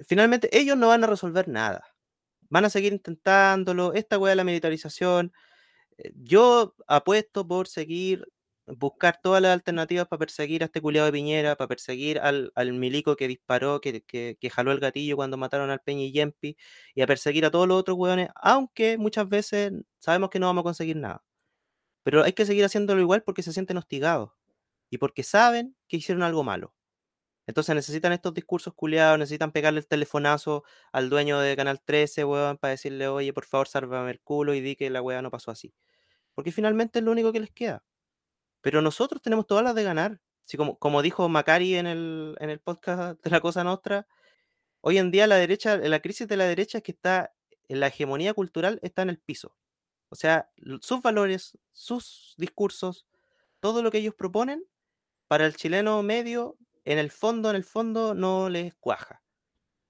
finalmente 0.00 0.50
ellos 0.58 0.76
no 0.78 0.88
van 0.88 1.04
a 1.04 1.08
resolver 1.08 1.48
nada. 1.48 1.84
Van 2.50 2.64
a 2.64 2.70
seguir 2.70 2.92
intentándolo. 2.92 3.94
Esta 3.94 4.18
weá 4.18 4.30
de 4.30 4.36
la 4.36 4.44
militarización. 4.44 5.32
Eh, 5.98 6.12
yo 6.16 6.74
apuesto 6.88 7.46
por 7.48 7.68
seguir, 7.68 8.26
buscar 8.66 9.20
todas 9.22 9.40
las 9.42 9.52
alternativas 9.52 10.08
para 10.08 10.18
perseguir 10.18 10.62
a 10.62 10.66
este 10.66 10.80
culiado 10.80 11.06
de 11.06 11.12
Piñera, 11.12 11.56
para 11.56 11.68
perseguir 11.68 12.18
al, 12.18 12.52
milico 12.72 13.16
que 13.16 13.28
disparó, 13.28 13.80
que, 13.80 14.02
que, 14.02 14.36
que, 14.40 14.50
jaló 14.50 14.72
el 14.72 14.80
gatillo 14.80 15.16
cuando 15.16 15.36
mataron 15.36 15.70
al 15.70 15.80
Peña 15.80 16.02
y 16.02 16.12
Yempi, 16.12 16.56
y 16.94 17.02
a 17.02 17.06
perseguir 17.06 17.44
a 17.46 17.50
todos 17.50 17.68
los 17.68 17.78
otros 17.78 17.96
weones, 17.96 18.28
aunque 18.34 18.98
muchas 18.98 19.28
veces 19.28 19.72
sabemos 19.98 20.30
que 20.30 20.38
no 20.40 20.46
vamos 20.46 20.62
a 20.62 20.64
conseguir 20.64 20.96
nada. 20.96 21.24
Pero 22.02 22.24
hay 22.24 22.32
que 22.32 22.46
seguir 22.46 22.64
haciéndolo 22.64 23.00
igual 23.00 23.22
porque 23.22 23.42
se 23.42 23.52
sienten 23.52 23.78
hostigados 23.78 24.30
y 24.90 24.98
porque 24.98 25.22
saben 25.24 25.76
que 25.88 25.96
hicieron 25.98 26.22
algo 26.22 26.44
malo. 26.44 26.74
Entonces 27.46 27.74
necesitan 27.74 28.12
estos 28.12 28.34
discursos 28.34 28.74
culiados, 28.74 29.18
necesitan 29.18 29.52
pegarle 29.52 29.80
el 29.80 29.86
telefonazo 29.86 30.64
al 30.92 31.10
dueño 31.10 31.38
de 31.40 31.56
Canal 31.56 31.80
13, 31.84 32.24
weón, 32.24 32.58
para 32.58 32.72
decirle, 32.72 33.08
oye, 33.08 33.32
por 33.32 33.46
favor, 33.46 33.68
sálvame 33.68 34.10
el 34.10 34.20
culo 34.20 34.54
y 34.54 34.60
di 34.60 34.76
que 34.76 34.90
la 34.90 35.02
weá 35.02 35.22
no 35.22 35.30
pasó 35.30 35.52
así. 35.52 35.72
Porque 36.34 36.52
finalmente 36.52 36.98
es 37.00 37.04
lo 37.04 37.12
único 37.12 37.32
que 37.32 37.40
les 37.40 37.50
queda. 37.50 37.84
Pero 38.66 38.82
nosotros 38.82 39.22
tenemos 39.22 39.46
todas 39.46 39.62
las 39.62 39.76
de 39.76 39.84
ganar. 39.84 40.20
Así 40.44 40.56
como, 40.56 40.76
como 40.76 41.00
dijo 41.00 41.28
Macari 41.28 41.76
en 41.76 41.86
el, 41.86 42.36
en 42.40 42.50
el 42.50 42.58
podcast 42.58 43.22
de 43.22 43.30
La 43.30 43.40
Cosa 43.40 43.62
Nostra, 43.62 44.08
hoy 44.80 44.98
en 44.98 45.12
día 45.12 45.28
la 45.28 45.36
derecha, 45.36 45.76
la 45.76 46.00
crisis 46.00 46.26
de 46.26 46.36
la 46.36 46.46
derecha 46.46 46.78
es 46.78 46.82
que 46.82 46.90
está, 46.90 47.32
la 47.68 47.86
hegemonía 47.86 48.34
cultural 48.34 48.80
está 48.82 49.02
en 49.02 49.10
el 49.10 49.20
piso. 49.20 49.54
O 50.08 50.16
sea, 50.16 50.50
sus 50.80 51.00
valores, 51.00 51.56
sus 51.70 52.34
discursos, 52.38 53.06
todo 53.60 53.84
lo 53.84 53.92
que 53.92 53.98
ellos 53.98 54.16
proponen, 54.16 54.64
para 55.28 55.46
el 55.46 55.54
chileno 55.54 56.02
medio, 56.02 56.56
en 56.84 56.98
el 56.98 57.12
fondo, 57.12 57.50
en 57.50 57.54
el 57.54 57.64
fondo, 57.64 58.16
no 58.16 58.48
les 58.48 58.74
cuaja. 58.74 59.22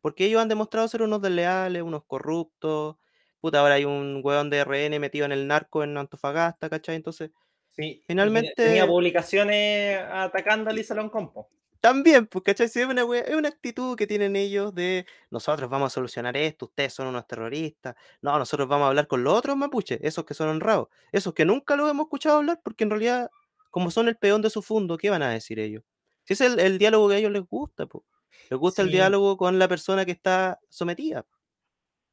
Porque 0.02 0.26
ellos 0.26 0.42
han 0.42 0.48
demostrado 0.48 0.86
ser 0.86 1.00
unos 1.00 1.22
desleales, 1.22 1.82
unos 1.82 2.04
corruptos. 2.04 2.96
Puta, 3.40 3.60
ahora 3.60 3.76
hay 3.76 3.86
un 3.86 4.20
hueón 4.22 4.50
de 4.50 4.60
RN 4.60 5.00
metido 5.00 5.24
en 5.24 5.32
el 5.32 5.46
narco 5.46 5.82
en 5.82 5.96
Antofagasta, 5.96 6.68
¿cachai? 6.68 6.96
Entonces, 6.96 7.30
sí, 7.76 8.02
finalmente. 8.06 8.52
Tenía 8.56 8.86
publicaciones 8.86 9.98
atacando 10.10 10.70
a 10.70 10.72
Lisa 10.72 10.96
Compo. 11.10 11.48
También, 11.80 12.26
pues, 12.26 12.42
¿cachai? 12.42 12.66
es 12.66 12.76
una, 12.76 13.02
es 13.18 13.34
una 13.36 13.48
actitud 13.48 13.96
que 13.96 14.06
tienen 14.06 14.34
ellos 14.34 14.74
de 14.74 15.06
nosotros 15.30 15.70
vamos 15.70 15.92
a 15.92 15.94
solucionar 15.94 16.36
esto, 16.36 16.66
ustedes 16.66 16.92
son 16.92 17.06
unos 17.06 17.26
terroristas, 17.28 17.94
no, 18.22 18.36
nosotros 18.38 18.66
vamos 18.66 18.86
a 18.86 18.88
hablar 18.88 19.06
con 19.06 19.22
los 19.22 19.34
otros 19.34 19.56
mapuches, 19.56 20.00
esos 20.02 20.24
que 20.24 20.34
son 20.34 20.48
honrados, 20.48 20.88
esos 21.12 21.32
que 21.32 21.44
nunca 21.44 21.76
los 21.76 21.88
hemos 21.88 22.06
escuchado 22.06 22.38
hablar, 22.38 22.60
porque 22.64 22.82
en 22.82 22.90
realidad, 22.90 23.30
como 23.70 23.92
son 23.92 24.08
el 24.08 24.16
peón 24.16 24.42
de 24.42 24.50
su 24.50 24.62
fondo, 24.62 24.96
¿qué 24.96 25.10
van 25.10 25.22
a 25.22 25.30
decir 25.30 25.60
ellos? 25.60 25.84
Si 26.24 26.32
es 26.32 26.40
el, 26.40 26.78
diálogo 26.78 27.08
que 27.08 27.14
a 27.14 27.18
ellos 27.18 27.30
les 27.30 27.46
gusta, 27.46 27.86
pues. 27.86 28.04
Les 28.50 28.58
gusta 28.58 28.82
el 28.82 28.90
diálogo 28.90 29.36
con 29.36 29.58
la 29.58 29.68
persona 29.68 30.04
que 30.04 30.10
está 30.10 30.58
sometida. 30.68 31.24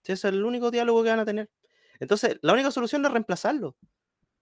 Si 0.03 0.11
ese 0.11 0.27
es 0.27 0.33
el 0.35 0.45
único 0.45 0.69
diálogo 0.69 1.03
que 1.03 1.09
van 1.09 1.19
a 1.19 1.25
tener. 1.25 1.49
Entonces, 1.99 2.37
la 2.41 2.53
única 2.53 2.69
solución 2.69 3.03
es 3.05 3.11
reemplazarlo. 3.11 3.75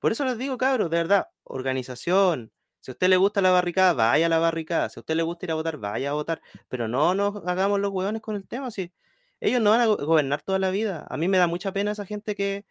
Por 0.01 0.11
eso 0.11 0.25
les 0.25 0.37
digo, 0.37 0.57
cabros, 0.57 0.89
de 0.89 0.97
verdad, 0.97 1.27
organización, 1.43 2.51
si 2.81 2.89
a 2.89 2.93
usted 2.93 3.07
le 3.07 3.17
gusta 3.17 3.41
la 3.41 3.51
barricada, 3.51 3.93
vaya 3.93 4.25
a 4.25 4.29
la 4.29 4.39
barricada. 4.39 4.89
Si 4.89 4.99
a 4.99 5.01
usted 5.01 5.15
le 5.15 5.21
gusta 5.21 5.45
ir 5.45 5.51
a 5.51 5.55
votar, 5.55 5.77
vaya 5.77 6.09
a 6.09 6.13
votar. 6.13 6.41
Pero 6.67 6.87
no 6.87 7.13
nos 7.13 7.47
hagamos 7.47 7.79
los 7.79 7.91
hueones 7.91 8.23
con 8.23 8.35
el 8.35 8.47
tema. 8.47 8.71
Si 8.71 8.91
ellos 9.39 9.61
no 9.61 9.69
van 9.69 9.81
a 9.81 9.85
gobernar 9.85 10.41
toda 10.41 10.57
la 10.57 10.71
vida. 10.71 11.05
A 11.09 11.15
mí 11.15 11.27
me 11.27 11.37
da 11.37 11.45
mucha 11.45 11.71
pena 11.71 11.91
esa 11.91 12.05
gente 12.05 12.35
que, 12.35 12.65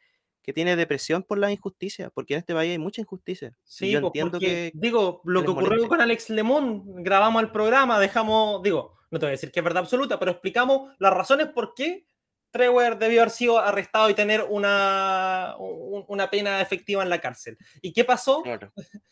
tiene 0.52 0.74
depresión 0.74 1.22
por 1.22 1.38
la 1.38 1.52
injusticia, 1.52 2.10
porque 2.10 2.34
en 2.34 2.38
este 2.40 2.54
país 2.54 2.72
hay 2.72 2.78
mucha 2.78 3.00
injusticia. 3.00 3.54
Sí, 3.62 3.92
yo 3.92 4.00
pues, 4.00 4.08
entiendo 4.08 4.40
que. 4.40 4.72
Digo, 4.74 5.20
lo 5.22 5.44
que 5.44 5.50
ocurrió 5.52 5.86
con 5.86 6.00
Alex 6.00 6.28
Lemón, 6.28 7.04
grabamos 7.04 7.40
el 7.40 7.52
programa, 7.52 8.00
dejamos, 8.00 8.60
digo, 8.60 8.96
no 9.12 9.20
te 9.20 9.26
voy 9.26 9.28
a 9.28 9.38
decir 9.38 9.52
que 9.52 9.60
es 9.60 9.64
verdad 9.64 9.84
absoluta, 9.84 10.18
pero 10.18 10.32
explicamos 10.32 10.90
las 10.98 11.14
razones 11.14 11.46
por 11.54 11.72
qué 11.74 12.04
Trevor 12.50 12.98
debió 12.98 13.22
haber 13.22 13.30
sido 13.30 13.58
arrestado 13.58 14.10
y 14.10 14.14
tener 14.14 14.44
una, 14.48 15.54
una 15.58 16.30
pena 16.30 16.60
efectiva 16.60 17.02
en 17.02 17.10
la 17.10 17.20
cárcel. 17.20 17.56
¿Y 17.80 17.92
qué 17.92 18.04
pasó? 18.04 18.42
Claro. 18.42 18.72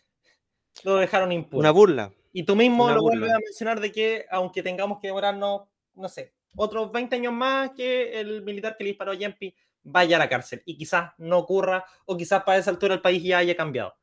lo 0.84 0.96
dejaron 0.96 1.32
impune. 1.32 1.60
Una 1.60 1.70
burla. 1.70 2.12
Y 2.32 2.44
tú 2.44 2.56
mismo 2.56 2.90
lo 2.90 3.02
vuelves 3.02 3.32
a 3.32 3.38
mencionar 3.38 3.80
de 3.80 3.90
que, 3.90 4.26
aunque 4.30 4.62
tengamos 4.62 5.00
que 5.00 5.08
demorarnos, 5.08 5.62
no 5.94 6.08
sé, 6.08 6.34
otros 6.56 6.92
20 6.92 7.16
años 7.16 7.32
más 7.32 7.70
que 7.70 8.20
el 8.20 8.42
militar 8.42 8.76
que 8.76 8.84
le 8.84 8.90
disparó 8.90 9.12
a 9.12 9.14
Yempi 9.14 9.54
vaya 9.82 10.16
a 10.16 10.18
la 10.18 10.28
cárcel. 10.28 10.62
Y 10.64 10.76
quizás 10.76 11.12
no 11.18 11.38
ocurra, 11.38 11.84
o 12.04 12.16
quizás 12.16 12.42
para 12.42 12.58
esa 12.58 12.70
altura 12.70 12.94
el 12.94 13.00
país 13.00 13.22
ya 13.22 13.38
haya 13.38 13.56
cambiado. 13.56 13.94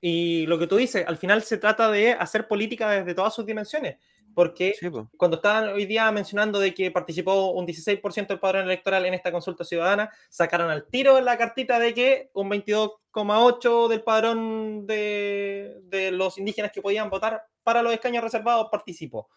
Y 0.00 0.46
lo 0.46 0.58
que 0.58 0.66
tú 0.66 0.76
dices, 0.76 1.04
al 1.06 1.16
final 1.16 1.42
se 1.42 1.58
trata 1.58 1.90
de 1.90 2.12
hacer 2.12 2.46
política 2.46 2.90
desde 2.90 3.14
todas 3.14 3.34
sus 3.34 3.46
dimensiones. 3.46 3.96
Porque 4.36 4.74
cuando 5.16 5.38
estaban 5.38 5.70
hoy 5.70 5.86
día 5.86 6.12
mencionando 6.12 6.60
de 6.60 6.74
que 6.74 6.90
participó 6.90 7.52
un 7.52 7.66
16% 7.66 8.26
del 8.26 8.38
padrón 8.38 8.64
electoral 8.64 9.06
en 9.06 9.14
esta 9.14 9.32
consulta 9.32 9.64
ciudadana, 9.64 10.12
sacaron 10.28 10.68
al 10.68 10.88
tiro 10.88 11.16
en 11.16 11.24
la 11.24 11.38
cartita 11.38 11.78
de 11.78 11.94
que 11.94 12.30
un 12.34 12.50
22,8% 12.50 13.88
del 13.88 14.02
padrón 14.02 14.86
de, 14.86 15.78
de, 15.84 16.10
los 16.10 16.36
indígenas 16.36 16.70
que 16.70 16.82
podían 16.82 17.08
votar 17.08 17.46
para 17.62 17.80
los 17.80 17.94
escaños 17.94 18.22
reservados 18.22 18.68
participó. 18.70 19.30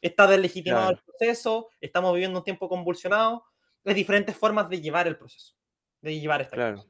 Está 0.00 0.26
deslegitimado 0.26 0.92
el 0.92 0.98
proceso, 0.98 1.68
estamos 1.78 2.14
viviendo 2.14 2.38
un 2.38 2.44
tiempo 2.44 2.70
convulsionado, 2.70 3.44
hay 3.84 3.92
diferentes 3.92 4.34
formas 4.34 4.70
de 4.70 4.80
llevar 4.80 5.06
el 5.06 5.18
proceso, 5.18 5.56
de 6.00 6.18
llevar 6.18 6.40
esta 6.40 6.56
claro. 6.56 6.86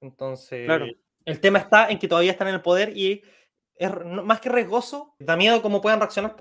Entonces, 0.00 0.68
el 1.24 1.40
tema 1.40 1.60
está 1.60 1.88
en 1.88 2.00
que 2.00 2.08
todavía 2.08 2.32
están 2.32 2.48
en 2.48 2.54
el 2.54 2.62
poder 2.62 2.96
y 2.96 3.22
es 3.76 3.92
más 4.04 4.40
que 4.40 4.48
riesgoso, 4.48 5.14
da 5.20 5.36
miedo 5.36 5.62
cómo 5.62 5.80
puedan 5.80 6.00
reaccionar 6.00 6.34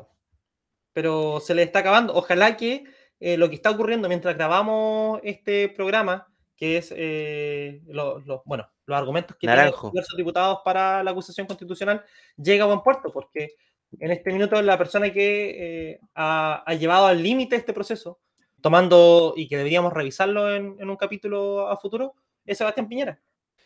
pero 1.00 1.40
se 1.40 1.56
le 1.56 1.64
está 1.64 1.80
acabando. 1.80 2.14
Ojalá 2.14 2.58
que 2.58 2.84
eh, 3.22 3.38
lo 3.38 3.48
que 3.48 3.56
está 3.56 3.72
ocurriendo 3.72 4.10
mientras 4.10 4.36
grabamos 4.36 5.22
este 5.24 5.70
programa, 5.70 6.28
que 6.58 6.76
es 6.76 6.94
eh, 6.94 7.82
bueno, 8.44 8.70
los 8.86 8.98
argumentos 8.98 9.38
que 9.38 9.48
tienen 9.48 9.72
los 9.94 10.18
diputados 10.18 10.60
para 10.66 11.02
la 11.02 11.12
acusación 11.12 11.48
constitucional, 11.48 12.04
llegue 12.36 12.60
a 12.64 12.66
buen 12.66 12.82
puerto, 12.82 13.14
porque 13.14 13.54
en 13.98 14.12
este 14.12 14.34
minuto 14.34 14.62
la 14.62 14.78
persona 14.78 15.10
que 15.10 15.92
eh, 15.92 16.00
ha, 16.16 16.66
llevado 16.78 17.06
al 17.06 17.24
límite 17.24 17.56
este 17.56 17.72
proceso, 17.72 18.20
tomando 18.60 19.36
y 19.38 19.48
que 19.48 19.56
deberíamos 19.56 19.94
revisarlo 19.94 20.54
en, 20.54 20.78
un 20.82 20.98
capítulo 20.98 21.70
a 21.70 21.78
futuro, 21.78 22.16
es 22.46 22.58
Sebastián 22.58 22.90
Piñera. 22.90 23.22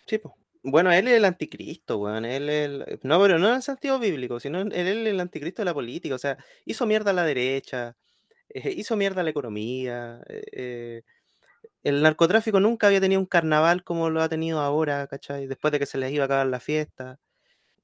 Sí, 0.05 0.19
pues. 0.19 0.35
Bueno, 0.65 0.91
él 0.93 1.07
es 1.09 1.15
el 1.15 1.25
anticristo, 1.25 1.97
weón. 1.97 2.23
Él 2.25 2.49
es 2.49 3.03
No, 3.03 3.19
pero 3.21 3.37
no 3.37 3.49
en 3.49 3.55
el 3.55 3.61
sentido 3.63 3.99
bíblico, 3.99 4.39
sino 4.39 4.61
él 4.61 4.71
es 4.73 5.07
el 5.07 5.19
anticristo 5.19 5.61
de 5.61 5.65
la 5.65 5.73
política. 5.73 6.15
O 6.15 6.17
sea, 6.17 6.37
hizo 6.65 6.85
mierda 6.85 7.11
a 7.11 7.13
la 7.13 7.25
derecha, 7.25 7.97
eh, 8.49 8.73
hizo 8.77 8.95
mierda 8.95 9.21
a 9.21 9.23
la 9.25 9.29
economía. 9.31 10.21
Eh, 10.29 10.43
eh, 10.53 11.01
el 11.83 12.01
narcotráfico 12.03 12.59
nunca 12.61 12.87
había 12.87 13.01
tenido 13.01 13.21
un 13.21 13.27
carnaval 13.27 13.83
como 13.83 14.09
lo 14.09 14.21
ha 14.23 14.29
tenido 14.29 14.61
ahora, 14.61 15.07
¿cachai? 15.07 15.47
Después 15.47 15.71
de 15.73 15.79
que 15.79 15.85
se 15.87 15.97
les 15.99 16.11
iba 16.13 16.23
a 16.23 16.27
acabar 16.27 16.47
la 16.47 16.59
fiesta. 16.61 17.19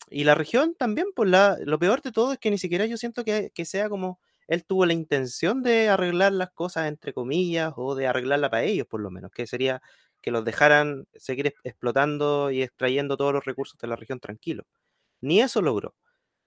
Y 0.09 0.23
la 0.23 0.35
región 0.35 0.75
también, 0.75 1.07
pues 1.15 1.29
la, 1.29 1.57
lo 1.65 1.77
peor 1.79 2.01
de 2.01 2.11
todo 2.11 2.33
es 2.33 2.39
que 2.39 2.49
ni 2.51 2.57
siquiera 2.57 2.85
yo 2.85 2.97
siento 2.97 3.23
que, 3.23 3.51
que 3.53 3.65
sea 3.65 3.89
como 3.89 4.19
él 4.47 4.65
tuvo 4.65 4.85
la 4.87 4.93
intención 4.93 5.61
de 5.63 5.89
arreglar 5.89 6.33
las 6.33 6.49
cosas, 6.51 6.87
entre 6.87 7.13
comillas, 7.13 7.73
o 7.77 7.93
de 7.95 8.07
arreglarla 8.07 8.49
para 8.49 8.63
ellos, 8.63 8.87
por 8.87 8.99
lo 9.01 9.11
menos, 9.11 9.31
que 9.31 9.45
sería 9.47 9.81
que 10.21 10.31
los 10.31 10.45
dejaran 10.45 11.05
seguir 11.15 11.53
explotando 11.63 12.51
y 12.51 12.61
extrayendo 12.61 13.17
todos 13.17 13.33
los 13.33 13.45
recursos 13.45 13.77
de 13.79 13.87
la 13.87 13.95
región 13.95 14.19
tranquilo. 14.19 14.65
Ni 15.21 15.41
eso 15.41 15.61
logró. 15.61 15.95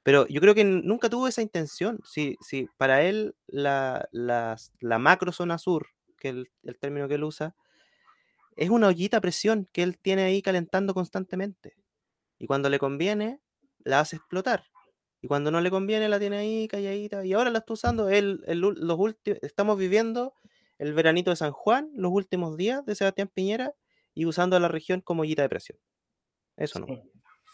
Pero 0.02 0.26
yo 0.26 0.40
creo 0.40 0.54
que 0.54 0.64
nunca 0.64 1.08
tuvo 1.08 1.28
esa 1.28 1.42
intención. 1.42 2.00
Si, 2.04 2.36
si 2.40 2.68
para 2.76 3.02
él 3.02 3.34
la, 3.46 4.08
la, 4.10 4.98
macro 4.98 5.32
zona 5.32 5.58
sur, 5.58 5.86
que 6.18 6.30
es 6.30 6.34
el, 6.64 6.78
término 6.78 7.08
que 7.08 7.14
él 7.14 7.24
usa, 7.24 7.54
es 8.56 8.70
una 8.70 8.88
ollita 8.88 9.20
presión 9.20 9.68
que 9.72 9.82
él 9.82 9.98
tiene 9.98 10.24
ahí 10.24 10.42
calentando 10.42 10.92
constantemente. 10.92 11.76
Y 12.38 12.46
cuando 12.46 12.68
le 12.68 12.78
conviene, 12.80 13.40
la 13.84 14.00
hace 14.00 14.16
explotar. 14.16 14.64
Y 15.20 15.28
cuando 15.28 15.52
no 15.52 15.60
le 15.60 15.70
conviene, 15.70 16.08
la 16.08 16.18
tiene 16.18 16.38
ahí 16.38 16.66
calladita. 16.66 17.24
Y 17.24 17.32
ahora 17.32 17.50
la 17.50 17.60
está 17.60 17.74
usando. 17.74 18.08
Él, 18.08 18.42
los 18.48 18.98
últimos, 18.98 19.38
estamos 19.42 19.78
viviendo 19.78 20.34
el 20.82 20.94
veranito 20.94 21.30
de 21.30 21.36
San 21.36 21.52
Juan, 21.52 21.90
los 21.94 22.10
últimos 22.10 22.56
días 22.56 22.84
de 22.84 22.96
Sebastián 22.96 23.30
Piñera 23.32 23.72
y 24.14 24.26
usando 24.26 24.56
a 24.56 24.60
la 24.60 24.66
región 24.66 25.00
como 25.00 25.22
guita 25.22 25.42
de 25.42 25.48
presión. 25.48 25.78
Eso 26.56 26.80
no. 26.80 26.86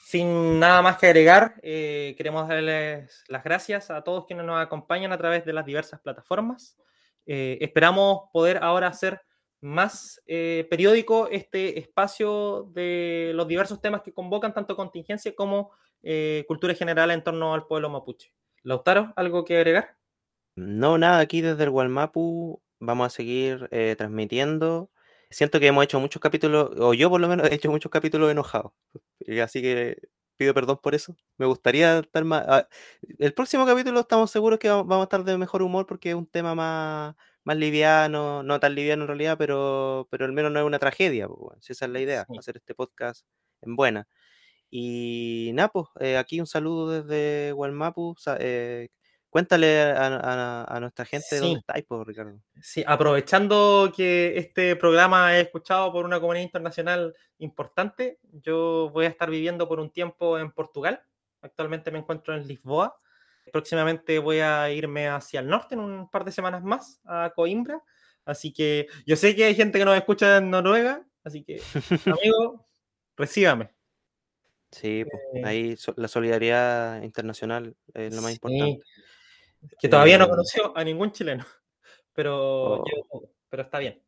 Sin 0.07 0.59
nada 0.59 0.81
más 0.81 0.97
que 0.97 1.09
agregar, 1.09 1.57
eh, 1.63 2.15
queremos 2.17 2.49
darles 2.49 3.25
las 3.29 3.45
gracias 3.45 3.91
a 3.91 4.03
todos 4.03 4.25
quienes 4.25 4.47
nos 4.47 4.59
acompañan 4.59 5.13
a 5.13 5.19
través 5.19 5.45
de 5.45 5.53
las 5.53 5.67
diversas 5.67 6.01
plataformas. 6.01 6.79
Eh, 7.27 7.59
esperamos 7.61 8.31
poder 8.33 8.61
ahora 8.63 8.87
hacer 8.87 9.21
más 9.61 10.23
eh, 10.27 10.67
periódico 10.71 11.29
este 11.29 11.79
espacio 11.79 12.71
de 12.73 13.33
los 13.35 13.47
diversos 13.47 13.83
temas 13.83 14.01
que 14.01 14.15
convocan 14.15 14.55
tanto 14.55 14.75
contingencia 14.75 15.35
como 15.35 15.71
cultura 16.47 16.73
general 16.75 17.11
en 17.11 17.23
torno 17.23 17.53
al 17.53 17.67
pueblo 17.67 17.91
mapuche. 17.91 18.33
Lautaro, 18.63 19.13
¿algo 19.17 19.45
que 19.45 19.57
agregar? 19.57 19.99
No, 20.55 20.97
nada, 20.97 21.19
aquí 21.19 21.43
desde 21.43 21.65
el 21.65 21.71
Gualmapu 21.71 22.63
vamos 22.81 23.07
a 23.07 23.11
seguir 23.11 23.69
eh, 23.71 23.95
transmitiendo. 23.97 24.91
Siento 25.31 25.61
que 25.61 25.67
hemos 25.69 25.85
hecho 25.85 26.01
muchos 26.01 26.21
capítulos, 26.23 26.71
o 26.79 26.95
yo 26.95 27.11
por 27.11 27.21
lo 27.21 27.29
menos 27.29 27.49
he 27.53 27.55
hecho 27.55 27.71
muchos 27.71 27.91
capítulos 27.91 28.31
enojados. 28.31 28.73
Así 29.43 29.63
que 29.63 29.99
pido 30.37 30.55
perdón 30.55 30.79
por 30.83 30.95
eso. 30.95 31.17
Me 31.37 31.47
gustaría 31.47 31.99
estar 31.99 32.25
más... 32.25 32.45
Ah, 32.49 32.69
el 33.19 33.35
próximo 33.35 33.67
capítulo 33.67 34.01
estamos 34.01 34.31
seguros 34.31 34.59
que 34.59 34.69
vamos 34.69 35.01
a 35.01 35.03
estar 35.05 35.25
de 35.25 35.37
mejor 35.37 35.63
humor 35.63 35.87
porque 35.87 36.11
es 36.11 36.15
un 36.15 36.27
tema 36.27 36.55
más, 36.55 37.17
más 37.45 37.57
liviano, 37.57 38.43
no 38.43 38.61
tan 38.61 38.75
liviano 38.75 39.03
en 39.03 39.09
realidad, 39.09 39.37
pero, 39.39 40.09
pero 40.11 40.25
al 40.25 40.33
menos 40.33 40.53
no 40.53 40.61
es 40.61 40.67
una 40.67 40.79
tragedia. 40.79 41.29
Si 41.61 41.73
esa 41.73 41.87
es 41.87 41.91
la 41.93 42.01
idea, 42.01 42.27
hacer 42.39 42.57
este 42.57 42.75
podcast 42.75 43.27
en 43.63 43.77
buena. 43.77 44.09
Y 44.71 45.51
nada, 45.55 45.71
pues 45.71 45.87
eh, 46.01 46.17
aquí 46.19 46.41
un 46.41 46.47
saludo 46.47 46.91
desde 47.03 47.53
Walmapu. 47.55 48.15
Eh, 48.39 48.89
Cuéntale 49.31 49.83
a, 49.83 50.79
nuestra 50.81 51.05
gente 51.05 51.39
dónde 51.39 51.59
estáis, 51.59 51.85
por 51.85 52.07
Ricardo. 52.07 52.41
Sí, 52.63 52.83
aprovechando 52.87 53.93
que 53.95 54.39
este 54.39 54.75
programa 54.75 55.37
es 55.37 55.45
escuchado 55.45 55.93
por 55.93 56.07
una 56.07 56.19
comunidad 56.19 56.45
internacional 56.45 57.15
importante, 57.39 58.19
yo 58.33 58.91
voy 58.93 59.05
a 59.05 59.09
estar 59.09 59.29
viviendo 59.29 59.69
por 59.69 59.81
un 59.81 59.91
tiempo 59.91 60.39
en 60.39 60.51
Portugal. 60.51 61.03
Actualmente 61.43 61.91
me 61.91 61.99
encuentro 61.99 62.35
en 62.35 62.49
Lisboa. 62.49 62.97
Próximamente 63.53 64.19
voy 64.19 64.41
a 64.41 64.71
irme 64.71 65.09
hacia 65.09 65.41
el 65.41 65.49
norte 65.49 65.75
en 65.75 65.81
un 65.81 66.09
par 66.09 66.25
de 66.25 66.33
semanas 66.33 66.63
más, 66.63 67.01
a 67.05 67.31
Coimbra. 67.37 67.83
Así 68.25 68.51
que 68.51 68.89
yo 69.07 69.15
sé 69.17 69.37
que 69.37 69.45
hay 69.45 69.55
gente 69.55 69.79
que 69.79 69.85
nos 69.85 69.97
escucha 69.97 70.39
en 70.39 70.51
Noruega, 70.51 71.07
así 71.23 71.45
que, 71.45 71.61
amigo, 72.07 72.67
recíbame. 73.15 73.71
Sí, 74.71 75.05
pues, 75.05 75.45
ahí 75.45 75.77
la 75.97 76.09
solidaridad 76.09 77.03
internacional 77.03 77.75
es 77.95 78.15
lo 78.15 78.23
más 78.23 78.33
importante 78.33 78.83
que 79.79 79.89
todavía 79.89 80.19
no 80.19 80.25
eh, 80.25 80.29
conoció 80.29 80.77
a 80.77 80.85
ningún 80.85 81.13
chileno, 81.13 81.45
pero, 82.13 82.83
oh. 82.83 83.31
pero 83.49 83.63
está 83.63 83.79
bien. 83.79 84.03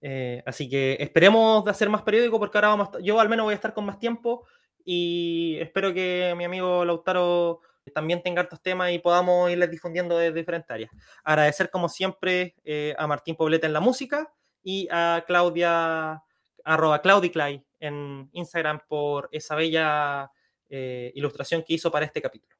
Eh, 0.00 0.42
así 0.46 0.68
que 0.68 0.96
esperemos 1.00 1.64
de 1.64 1.72
hacer 1.72 1.88
más 1.88 2.02
periódico 2.02 2.38
porque 2.38 2.56
ahora 2.56 2.68
vamos 2.68 2.90
yo 3.02 3.18
al 3.18 3.28
menos 3.28 3.44
voy 3.44 3.52
a 3.52 3.56
estar 3.56 3.74
con 3.74 3.84
más 3.84 3.98
tiempo 3.98 4.46
y 4.84 5.56
espero 5.60 5.92
que 5.92 6.32
mi 6.36 6.44
amigo 6.44 6.84
Lautaro 6.84 7.62
también 7.92 8.22
tenga 8.22 8.42
estos 8.42 8.62
temas 8.62 8.92
y 8.92 9.00
podamos 9.00 9.50
irles 9.50 9.70
difundiendo 9.70 10.16
de 10.16 10.30
diferentes 10.30 10.70
áreas. 10.70 10.90
Agradecer 11.24 11.70
como 11.70 11.88
siempre 11.88 12.54
eh, 12.64 12.94
a 12.98 13.06
Martín 13.06 13.34
Poblete 13.34 13.66
en 13.66 13.72
la 13.72 13.80
música 13.80 14.32
y 14.62 14.86
a 14.90 15.24
Claudia, 15.26 16.22
arroba 16.64 17.00
Claudiclay 17.00 17.64
en 17.80 18.28
Instagram 18.32 18.82
por 18.86 19.28
esa 19.32 19.54
bella 19.56 20.30
ilustración 20.70 21.64
que 21.66 21.72
hizo 21.72 21.90
para 21.90 22.04
este 22.04 22.20
capítulo. 22.20 22.54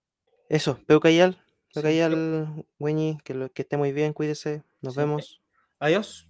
Eso, 0.49 0.81
Peucayal, 1.75 2.13
acá 2.13 2.17
sí, 2.17 2.19
al 2.19 2.65
Weñi, 2.79 3.19
que, 3.25 3.35
lo, 3.35 3.53
que 3.53 3.63
esté 3.63 3.77
muy 3.77 3.93
bien, 3.93 4.13
cuídese, 4.13 4.63
nos 4.81 4.97
vemos. 4.97 5.43
Adiós. 5.79 6.29